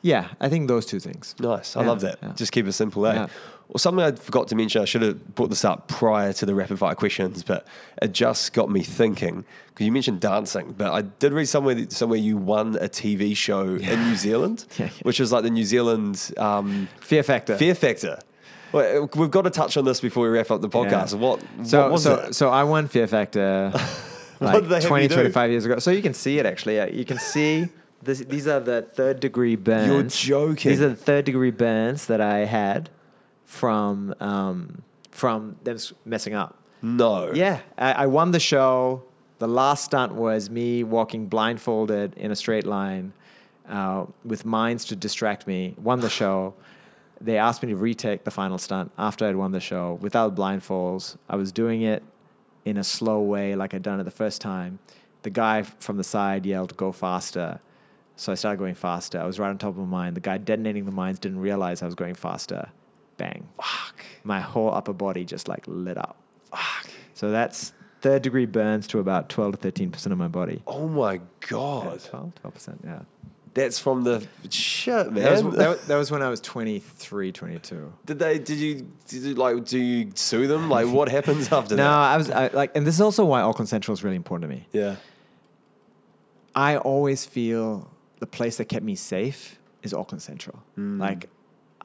yeah, 0.00 0.28
I 0.40 0.48
think 0.48 0.68
those 0.68 0.86
two 0.86 0.98
things. 1.00 1.34
Nice. 1.38 1.76
I 1.76 1.82
Yeah, 1.82 1.88
love 1.88 2.00
that. 2.00 2.18
yeah. 2.22 2.32
Just 2.36 2.52
keep 2.52 2.66
it 2.66 2.72
simple, 2.72 3.06
eh? 3.06 3.14
Yeah. 3.14 3.26
Well, 3.68 3.78
something 3.78 4.04
I 4.04 4.12
forgot 4.12 4.48
to 4.48 4.54
mention, 4.54 4.82
I 4.82 4.84
should 4.84 5.02
have 5.02 5.34
brought 5.34 5.48
this 5.50 5.64
up 5.64 5.88
prior 5.88 6.32
to 6.34 6.46
the 6.46 6.54
rapid 6.54 6.78
fire 6.78 6.94
questions, 6.94 7.42
but 7.42 7.66
it 8.02 8.12
just 8.12 8.52
got 8.52 8.70
me 8.70 8.82
thinking 8.82 9.44
because 9.68 9.86
you 9.86 9.90
mentioned 9.92 10.20
dancing, 10.20 10.74
but 10.76 10.92
I 10.92 11.00
did 11.02 11.32
read 11.32 11.46
somewhere 11.46 11.74
that- 11.74 11.90
somewhere 11.92 12.18
you 12.18 12.36
won 12.36 12.76
a 12.76 12.88
TV 12.88 13.34
show 13.36 13.62
in 13.76 14.08
New 14.08 14.16
Zealand, 14.16 14.66
Yeah, 14.78 14.86
yeah. 14.86 14.90
which 15.02 15.18
was 15.18 15.32
like 15.32 15.42
the 15.44 15.50
New 15.50 15.64
Zealand 15.64 16.30
um, 16.36 16.88
Fear 17.00 17.22
factor. 17.22 17.56
Fear 17.56 17.74
Factor. 17.74 18.18
Well, 18.72 19.08
we've 19.14 19.30
got 19.30 19.42
to 19.42 19.50
touch 19.50 19.76
on 19.76 19.84
this 19.84 20.00
before 20.00 20.24
we 20.24 20.36
wrap 20.36 20.50
up 20.50 20.60
the 20.60 20.68
podcast. 20.68 21.12
Yeah. 21.14 21.18
What, 21.20 21.40
So 21.64 21.90
what 21.90 22.00
so 22.00 22.14
it? 22.16 22.34
so 22.34 22.50
I 22.50 22.64
won 22.64 22.88
Fear 22.88 23.06
Factor 23.06 23.72
like 24.40 24.60
did 24.62 24.68
they 24.68 24.74
have 24.80 24.84
20, 24.84 25.08
25 25.08 25.50
years 25.50 25.64
ago. 25.64 25.78
So 25.78 25.90
you 25.90 26.02
can 26.02 26.12
see 26.12 26.38
it 26.38 26.44
actually. 26.44 26.76
You 26.96 27.04
can 27.04 27.18
see 27.18 27.68
this, 28.02 28.18
these 28.18 28.46
are 28.46 28.60
the 28.60 28.82
third 28.82 29.20
degree 29.20 29.56
burns. 29.56 29.88
You're 30.28 30.48
joking. 30.48 30.70
These 30.70 30.80
are 30.82 30.88
the 30.90 30.96
third 30.96 31.24
degree 31.24 31.50
burns 31.52 32.06
that 32.06 32.20
I 32.20 32.40
had 32.44 32.90
from 33.54 34.14
um, 34.20 34.82
from 35.10 35.56
them 35.62 35.78
messing 36.04 36.34
up. 36.34 36.58
No. 36.82 37.32
Yeah, 37.32 37.60
I, 37.78 37.92
I 37.92 38.06
won 38.06 38.32
the 38.32 38.40
show. 38.40 39.04
The 39.38 39.48
last 39.48 39.84
stunt 39.84 40.14
was 40.14 40.50
me 40.50 40.84
walking 40.84 41.26
blindfolded 41.28 42.14
in 42.16 42.30
a 42.30 42.36
straight 42.36 42.66
line 42.66 43.12
uh, 43.68 44.06
with 44.24 44.44
mines 44.44 44.84
to 44.86 44.96
distract 44.96 45.46
me. 45.46 45.74
Won 45.78 46.00
the 46.00 46.10
show. 46.10 46.54
They 47.20 47.38
asked 47.38 47.62
me 47.62 47.70
to 47.70 47.76
retake 47.76 48.24
the 48.24 48.30
final 48.30 48.58
stunt 48.58 48.90
after 48.98 49.24
I'd 49.24 49.36
won 49.36 49.52
the 49.52 49.60
show 49.60 49.98
without 50.02 50.34
blindfolds. 50.34 51.16
I 51.30 51.36
was 51.36 51.52
doing 51.52 51.80
it 51.80 52.02
in 52.66 52.76
a 52.76 52.84
slow 52.84 53.20
way, 53.20 53.54
like 53.54 53.72
I'd 53.72 53.82
done 53.82 53.98
it 54.00 54.04
the 54.04 54.10
first 54.10 54.42
time. 54.42 54.80
The 55.22 55.30
guy 55.30 55.62
from 55.62 55.96
the 55.96 56.04
side 56.04 56.44
yelled, 56.44 56.76
"Go 56.76 56.92
faster!" 56.92 57.60
So 58.16 58.32
I 58.32 58.34
started 58.34 58.58
going 58.58 58.74
faster. 58.74 59.18
I 59.20 59.24
was 59.24 59.38
right 59.38 59.48
on 59.48 59.56
top 59.56 59.70
of 59.70 59.78
a 59.78 59.86
mine. 59.86 60.14
The 60.14 60.20
guy 60.20 60.36
detonating 60.38 60.84
the 60.84 60.90
mines 60.90 61.18
didn't 61.18 61.38
realize 61.38 61.82
I 61.82 61.86
was 61.86 61.94
going 61.94 62.14
faster. 62.14 62.68
Bang! 63.16 63.48
Fuck. 63.56 64.04
My 64.24 64.40
whole 64.40 64.72
upper 64.72 64.92
body 64.92 65.24
just 65.24 65.48
like 65.48 65.64
lit 65.66 65.98
up. 65.98 66.16
Fuck. 66.50 66.86
So 67.14 67.30
that's 67.30 67.72
third 68.00 68.22
degree 68.22 68.46
burns 68.46 68.86
to 68.88 68.98
about 68.98 69.28
12 69.28 69.52
to 69.52 69.58
13 69.58 69.90
percent 69.90 70.12
of 70.12 70.18
my 70.18 70.28
body. 70.28 70.62
Oh 70.66 70.88
my 70.88 71.20
God. 71.48 72.00
12, 72.04 72.34
12 72.34 72.54
percent, 72.54 72.80
yeah. 72.84 73.00
That's 73.54 73.78
from 73.78 74.02
the 74.02 74.26
shit, 74.50 75.12
man. 75.12 75.22
That 75.22 75.44
was, 75.44 75.56
that, 75.56 75.82
that 75.86 75.96
was 75.96 76.10
when 76.10 76.22
I 76.22 76.28
was 76.28 76.40
23, 76.40 77.30
22. 77.30 77.92
Did 78.04 78.18
they? 78.18 78.40
Did 78.40 78.58
you? 78.58 78.90
Did 79.06 79.22
you 79.22 79.34
like? 79.34 79.64
Do 79.64 79.78
you 79.78 80.10
sue 80.16 80.48
them? 80.48 80.68
Like, 80.68 80.88
what 80.88 81.08
happens 81.08 81.52
after 81.52 81.76
No, 81.76 81.84
that? 81.84 81.88
No, 81.88 81.96
I 81.96 82.16
was 82.16 82.30
I, 82.30 82.48
like, 82.48 82.72
and 82.74 82.84
this 82.84 82.96
is 82.96 83.00
also 83.00 83.24
why 83.24 83.42
Auckland 83.42 83.68
Central 83.68 83.92
is 83.92 84.02
really 84.02 84.16
important 84.16 84.50
to 84.50 84.56
me. 84.56 84.66
Yeah. 84.72 84.96
I 86.56 86.78
always 86.78 87.24
feel 87.24 87.88
the 88.18 88.26
place 88.26 88.56
that 88.56 88.64
kept 88.64 88.84
me 88.84 88.96
safe 88.96 89.60
is 89.84 89.94
Auckland 89.94 90.22
Central. 90.22 90.60
Mm. 90.76 90.98
Like, 90.98 91.28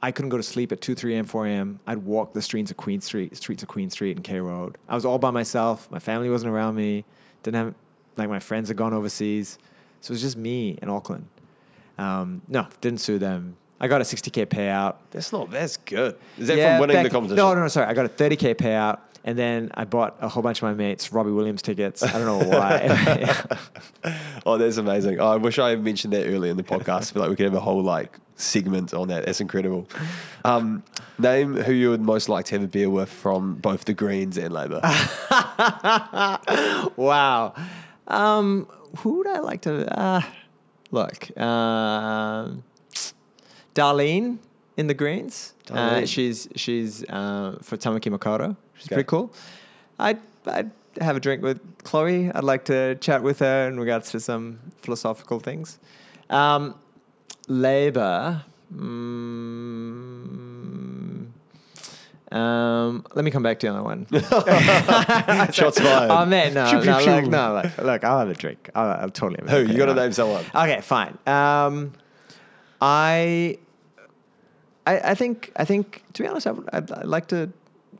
I 0.02 0.12
couldn't 0.12 0.30
go 0.30 0.36
to 0.38 0.42
sleep 0.42 0.72
at 0.72 0.80
2, 0.80 0.94
3 0.94 1.14
a.m., 1.16 1.24
4 1.26 1.46
a.m. 1.46 1.80
I'd 1.86 1.98
walk 1.98 2.32
the 2.32 2.40
streets 2.42 2.70
of 2.70 2.76
Queen 2.76 3.00
Street, 3.00 3.36
streets 3.36 3.62
of 3.62 3.68
Queen 3.68 3.90
Street 3.90 4.16
and 4.16 4.24
K 4.24 4.40
Road. 4.40 4.78
I 4.88 4.94
was 4.94 5.04
all 5.04 5.18
by 5.18 5.30
myself. 5.30 5.90
My 5.90 5.98
family 5.98 6.30
wasn't 6.30 6.52
around 6.52 6.74
me. 6.74 7.04
Didn't 7.42 7.56
have, 7.64 7.74
like, 8.16 8.28
my 8.28 8.38
friends 8.40 8.68
had 8.68 8.76
gone 8.76 8.94
overseas. 8.94 9.58
So 10.00 10.12
it 10.12 10.14
was 10.14 10.22
just 10.22 10.36
me 10.38 10.78
in 10.80 10.88
Auckland. 10.88 11.26
Um, 11.98 12.40
no, 12.48 12.66
didn't 12.80 13.00
sue 13.00 13.18
them. 13.18 13.56
I 13.78 13.88
got 13.88 14.00
a 14.00 14.04
60K 14.04 14.46
payout. 14.46 14.96
That's 15.10 15.32
not. 15.32 15.50
That's 15.50 15.76
good. 15.76 16.16
Is 16.38 16.48
that 16.48 16.56
Yeah, 16.56 16.74
from 16.76 16.80
winning 16.82 16.96
back- 16.96 17.04
the 17.04 17.10
competition? 17.10 17.36
No, 17.36 17.54
no, 17.54 17.60
no, 17.62 17.68
sorry. 17.68 17.86
I 17.86 17.94
got 17.94 18.06
a 18.06 18.08
30K 18.10 18.54
payout. 18.54 18.98
And 19.22 19.38
then 19.38 19.70
I 19.74 19.84
bought 19.84 20.16
a 20.20 20.28
whole 20.28 20.42
bunch 20.42 20.58
of 20.58 20.62
my 20.62 20.74
mates 20.74 21.12
Robbie 21.12 21.30
Williams 21.30 21.62
tickets. 21.62 22.02
I 22.02 22.12
don't 22.12 22.26
know 22.26 22.48
why. 22.58 23.36
Oh, 24.46 24.56
that's 24.56 24.78
amazing. 24.78 25.20
Oh, 25.20 25.28
I 25.28 25.36
wish 25.36 25.58
I 25.58 25.70
had 25.70 25.84
mentioned 25.84 26.14
that 26.14 26.26
earlier 26.26 26.50
in 26.50 26.56
the 26.56 26.62
podcast. 26.62 27.10
I 27.10 27.12
feel 27.12 27.20
like 27.22 27.30
we 27.30 27.36
could 27.36 27.44
have 27.44 27.54
a 27.54 27.60
whole 27.60 27.82
like 27.82 28.18
segment 28.36 28.94
on 28.94 29.08
that. 29.08 29.26
That's 29.26 29.40
incredible. 29.42 29.86
Um, 30.44 30.82
name 31.18 31.54
who 31.54 31.72
you 31.72 31.90
would 31.90 32.00
most 32.00 32.30
like 32.30 32.46
to 32.46 32.54
have 32.54 32.62
a 32.62 32.66
beer 32.66 32.88
with 32.88 33.10
from 33.10 33.56
both 33.56 33.84
the 33.84 33.92
Greens 33.92 34.38
and 34.38 34.54
Labour. 34.54 34.80
wow. 36.96 37.52
Um, 38.08 38.66
who 38.98 39.18
would 39.18 39.26
I 39.26 39.40
like 39.40 39.60
to 39.62 39.98
uh, 40.00 40.22
look? 40.90 41.36
Um 41.38 42.64
Darleen 43.74 44.38
in 44.76 44.86
the 44.86 44.94
Greens. 44.94 45.54
Uh, 45.70 46.04
she's 46.06 46.48
she's 46.56 47.04
uh, 47.04 47.58
for 47.62 47.76
Tamaki 47.76 48.10
Makaurau. 48.80 48.82
She's 48.82 48.86
Okay. 48.88 48.94
pretty 48.96 49.06
cool. 49.06 49.32
I'd 49.98 50.18
I'd 50.46 50.70
have 51.00 51.16
a 51.16 51.20
drink 51.20 51.42
with 51.42 51.60
Chloe. 51.84 52.30
I'd 52.32 52.44
like 52.44 52.64
to 52.66 52.94
chat 52.96 53.22
with 53.22 53.38
her 53.40 53.68
in 53.68 53.78
regards 53.78 54.10
to 54.12 54.20
some 54.20 54.58
philosophical 54.76 55.38
things. 55.40 55.78
Um, 56.30 56.74
Labour. 57.48 58.42
Mm, 59.90 61.26
um, 62.32 63.04
let 63.14 63.24
me 63.24 63.30
come 63.32 63.42
back 63.42 63.58
to 63.60 63.66
the 63.66 63.72
other 63.74 63.82
one. 63.82 64.06
Shots 65.52 65.80
fired. 65.80 66.10
Oh 66.10 66.24
man, 66.26 66.54
no, 66.54 66.70
no, 66.80 66.98
like, 67.04 67.26
no, 67.26 67.52
like, 67.54 67.78
look, 67.78 68.04
I'll 68.04 68.18
have 68.20 68.28
a 68.30 68.34
drink. 68.34 68.70
I'll, 68.74 68.88
I'll 69.02 69.10
totally 69.10 69.40
have 69.40 69.48
a 69.48 69.50
Who? 69.50 69.56
drink. 69.64 69.72
You 69.72 69.78
got 69.78 69.86
to 69.86 69.94
name 70.00 70.12
someone. 70.12 70.44
Okay, 70.54 70.80
fine. 70.82 71.18
Um, 71.26 71.92
I, 72.80 73.58
I, 74.86 75.00
I 75.10 75.14
think, 75.14 75.50
I 75.56 75.64
think, 75.64 76.04
to 76.14 76.22
be 76.22 76.28
honest, 76.28 76.46
I 76.46 76.52
would, 76.52 76.68
I'd, 76.72 76.90
I'd 76.92 77.04
like 77.06 77.26
to. 77.28 77.50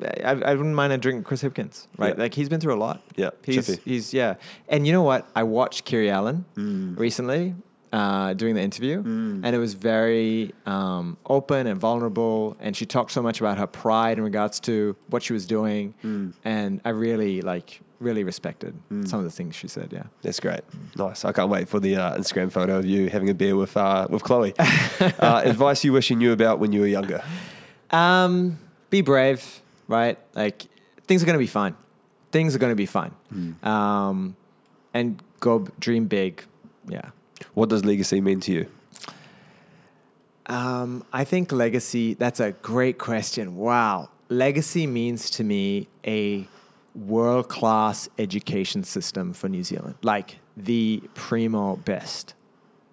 I, 0.02 0.30
I 0.32 0.54
wouldn't 0.54 0.74
mind 0.74 0.92
a 0.92 0.98
drink 0.98 1.24
Chris 1.24 1.42
Hipkins, 1.42 1.86
right? 1.98 2.14
Yeah. 2.16 2.22
Like 2.22 2.34
he's 2.34 2.48
been 2.48 2.60
through 2.60 2.74
a 2.74 2.82
lot. 2.86 3.02
Yeah, 3.16 3.30
he's 3.44 3.66
chippy. 3.66 3.82
he's 3.84 4.14
yeah. 4.14 4.34
And 4.68 4.86
you 4.86 4.92
know 4.92 5.02
what? 5.02 5.28
I 5.34 5.42
watched 5.42 5.84
Kiri 5.84 6.10
Allen 6.10 6.44
Mm. 6.56 6.98
recently 6.98 7.54
uh, 7.92 8.34
doing 8.34 8.54
the 8.54 8.60
interview, 8.62 9.00
and 9.04 9.46
it 9.46 9.58
was 9.58 9.74
very 9.74 10.54
um, 10.64 11.16
open 11.26 11.66
and 11.66 11.78
vulnerable. 11.80 12.56
And 12.60 12.76
she 12.76 12.86
talked 12.86 13.10
so 13.12 13.20
much 13.22 13.40
about 13.40 13.58
her 13.58 13.66
pride 13.66 14.16
in 14.18 14.24
regards 14.24 14.60
to 14.60 14.94
what 15.08 15.22
she 15.22 15.32
was 15.32 15.44
doing, 15.46 15.94
Mm. 16.04 16.32
and 16.44 16.80
I 16.84 16.90
really 16.90 17.40
like 17.42 17.80
really 17.98 18.24
respected 18.24 18.72
some 19.04 19.18
of 19.18 19.24
the 19.26 19.30
things 19.30 19.54
she 19.54 19.68
said. 19.68 19.92
Yeah. 19.92 20.04
That's 20.22 20.40
great. 20.40 20.62
Nice. 20.96 21.22
I 21.26 21.32
can't 21.32 21.50
wait 21.50 21.68
for 21.68 21.78
the 21.80 21.96
uh, 21.96 22.16
Instagram 22.16 22.50
photo 22.50 22.78
of 22.78 22.86
you 22.86 23.10
having 23.10 23.28
a 23.28 23.34
beer 23.34 23.54
with 23.56 23.76
uh, 23.76 24.06
with 24.08 24.22
Chloe. 24.22 24.54
uh, 24.58 25.42
advice 25.44 25.84
you 25.84 25.92
wish 25.92 26.08
you 26.08 26.16
knew 26.16 26.32
about 26.32 26.60
when 26.60 26.72
you 26.72 26.80
were 26.80 26.86
younger. 26.86 27.22
Um, 27.90 28.58
be 28.88 29.02
brave, 29.02 29.60
right? 29.90 30.18
Like 30.34 30.66
things 31.06 31.22
are 31.22 31.26
going 31.26 31.34
to 31.34 31.38
be 31.38 31.46
fine. 31.46 31.74
Things 32.30 32.54
are 32.54 32.58
going 32.58 32.70
to 32.70 32.76
be 32.76 32.86
fine. 32.86 33.12
Um, 33.62 34.36
and 34.94 35.22
go 35.40 35.66
dream 35.78 36.06
big. 36.06 36.44
Yeah. 36.88 37.10
What 37.54 37.68
does 37.68 37.84
legacy 37.84 38.20
mean 38.20 38.40
to 38.40 38.52
you? 38.52 38.66
Um, 40.46 41.04
I 41.12 41.24
think 41.24 41.52
legacy, 41.52 42.14
that's 42.14 42.40
a 42.40 42.52
great 42.52 42.98
question. 42.98 43.56
Wow. 43.56 44.10
Legacy 44.28 44.86
means 44.86 45.28
to 45.30 45.44
me 45.44 45.88
a 46.06 46.46
world 46.94 47.48
class 47.48 48.08
education 48.18 48.84
system 48.84 49.32
for 49.32 49.48
New 49.48 49.64
Zealand, 49.64 49.96
like 50.02 50.38
the 50.56 51.02
primo 51.14 51.76
best. 51.76 52.34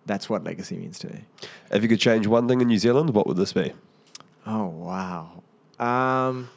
That's 0.05 0.29
what 0.29 0.43
legacy 0.43 0.77
means 0.77 0.97
to 0.99 1.07
me. 1.07 1.25
If 1.71 1.83
you 1.83 1.89
could 1.89 1.99
change 1.99 2.25
one 2.27 2.47
thing 2.47 2.61
in 2.61 2.67
New 2.67 2.79
Zealand, 2.79 3.11
what 3.11 3.27
would 3.27 3.37
this 3.37 3.53
be? 3.53 3.73
Oh, 4.45 4.67
wow. 4.67 5.43
Um, 5.79 6.49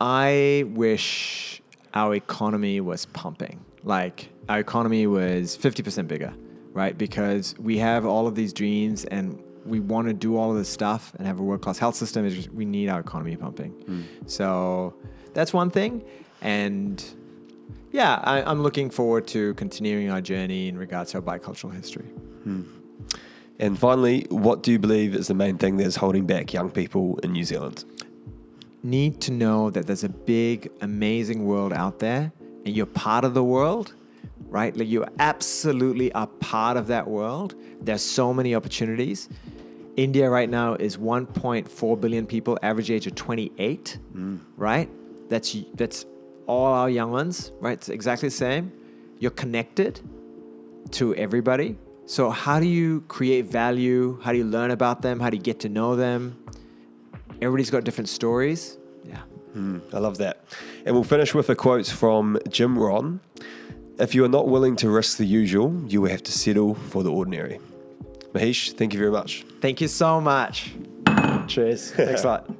I 0.00 0.64
wish 0.68 1.62
our 1.94 2.14
economy 2.14 2.80
was 2.80 3.06
pumping. 3.06 3.64
Like, 3.82 4.28
our 4.48 4.58
economy 4.58 5.06
was 5.06 5.56
50% 5.56 6.08
bigger, 6.08 6.34
right? 6.72 6.96
Because 6.96 7.54
we 7.58 7.78
have 7.78 8.04
all 8.04 8.26
of 8.26 8.34
these 8.34 8.52
dreams 8.52 9.04
and 9.06 9.42
we 9.64 9.80
want 9.80 10.06
to 10.08 10.14
do 10.14 10.36
all 10.36 10.50
of 10.50 10.56
this 10.56 10.68
stuff 10.68 11.12
and 11.16 11.26
have 11.26 11.40
a 11.40 11.42
world 11.42 11.62
class 11.62 11.78
health 11.78 11.96
system. 11.96 12.28
Just, 12.28 12.50
we 12.50 12.64
need 12.64 12.88
our 12.88 13.00
economy 13.00 13.36
pumping. 13.36 13.70
Hmm. 13.70 14.02
So, 14.26 14.94
that's 15.34 15.52
one 15.52 15.70
thing. 15.70 16.04
And 16.42 17.02
yeah, 17.92 18.20
I, 18.22 18.42
I'm 18.42 18.62
looking 18.62 18.90
forward 18.90 19.26
to 19.28 19.54
continuing 19.54 20.10
our 20.10 20.20
journey 20.20 20.68
in 20.68 20.76
regards 20.76 21.12
to 21.12 21.18
our 21.18 21.22
bicultural 21.22 21.74
history. 21.74 22.06
Hmm. 22.44 22.62
And 23.58 23.78
finally, 23.78 24.26
what 24.28 24.62
do 24.62 24.70
you 24.70 24.78
believe 24.78 25.14
is 25.14 25.28
the 25.28 25.34
main 25.34 25.56
thing 25.56 25.78
that's 25.78 25.96
holding 25.96 26.26
back 26.26 26.52
young 26.52 26.70
people 26.70 27.18
in 27.22 27.32
New 27.32 27.44
Zealand? 27.44 27.84
Need 28.86 29.20
to 29.22 29.32
know 29.32 29.70
that 29.70 29.86
there's 29.86 30.04
a 30.04 30.08
big, 30.08 30.70
amazing 30.80 31.44
world 31.44 31.72
out 31.72 31.98
there 31.98 32.32
and 32.64 32.74
you're 32.74 32.86
part 32.86 33.24
of 33.24 33.34
the 33.34 33.44
world, 33.44 33.94
right? 34.48 34.76
Like 34.76 34.88
you 34.88 35.04
absolutely 35.18 36.12
are 36.12 36.26
part 36.26 36.76
of 36.76 36.86
that 36.86 37.06
world. 37.06 37.54
There's 37.80 38.02
so 38.02 38.32
many 38.32 38.54
opportunities. 38.54 39.28
India 39.96 40.28
right 40.30 40.48
now 40.48 40.74
is 40.74 40.96
1.4 40.96 42.00
billion 42.00 42.26
people, 42.26 42.58
average 42.62 42.90
age 42.90 43.06
of 43.06 43.14
28, 43.14 43.98
mm. 44.14 44.40
right? 44.56 44.88
That's 45.28 45.56
that's 45.74 46.06
all 46.46 46.72
our 46.72 46.90
young 46.90 47.10
ones, 47.10 47.50
right? 47.60 47.72
It's 47.72 47.88
exactly 47.88 48.28
the 48.28 48.34
same. 48.34 48.72
You're 49.18 49.32
connected 49.32 50.00
to 50.92 51.14
everybody. 51.16 51.76
So 52.04 52.30
how 52.30 52.60
do 52.60 52.66
you 52.66 53.00
create 53.08 53.46
value? 53.46 54.20
How 54.22 54.30
do 54.30 54.38
you 54.38 54.44
learn 54.44 54.70
about 54.70 55.02
them? 55.02 55.18
How 55.18 55.30
do 55.30 55.36
you 55.36 55.42
get 55.42 55.58
to 55.60 55.68
know 55.68 55.96
them? 55.96 56.38
Everybody's 57.42 57.70
got 57.70 57.84
different 57.84 58.08
stories. 58.08 58.78
Yeah. 59.04 59.20
Hmm, 59.52 59.78
I 59.92 59.98
love 59.98 60.18
that. 60.18 60.44
And 60.84 60.94
we'll 60.94 61.04
finish 61.04 61.34
with 61.34 61.48
a 61.50 61.54
quote 61.54 61.86
from 61.86 62.38
Jim 62.48 62.78
Rohn. 62.78 63.20
If 63.98 64.14
you 64.14 64.24
are 64.24 64.28
not 64.28 64.48
willing 64.48 64.76
to 64.76 64.90
risk 64.90 65.16
the 65.16 65.24
usual, 65.26 65.82
you 65.88 66.02
will 66.02 66.10
have 66.10 66.22
to 66.24 66.32
settle 66.32 66.74
for 66.74 67.02
the 67.02 67.10
ordinary. 67.10 67.60
Mahesh, 68.32 68.72
thank 68.76 68.92
you 68.92 68.98
very 68.98 69.10
much. 69.10 69.44
Thank 69.60 69.80
you 69.80 69.88
so 69.88 70.20
much. 70.20 70.72
Cheers. 71.46 71.92
Thanks 71.92 72.24
a 72.24 72.26
lot. 72.26 72.50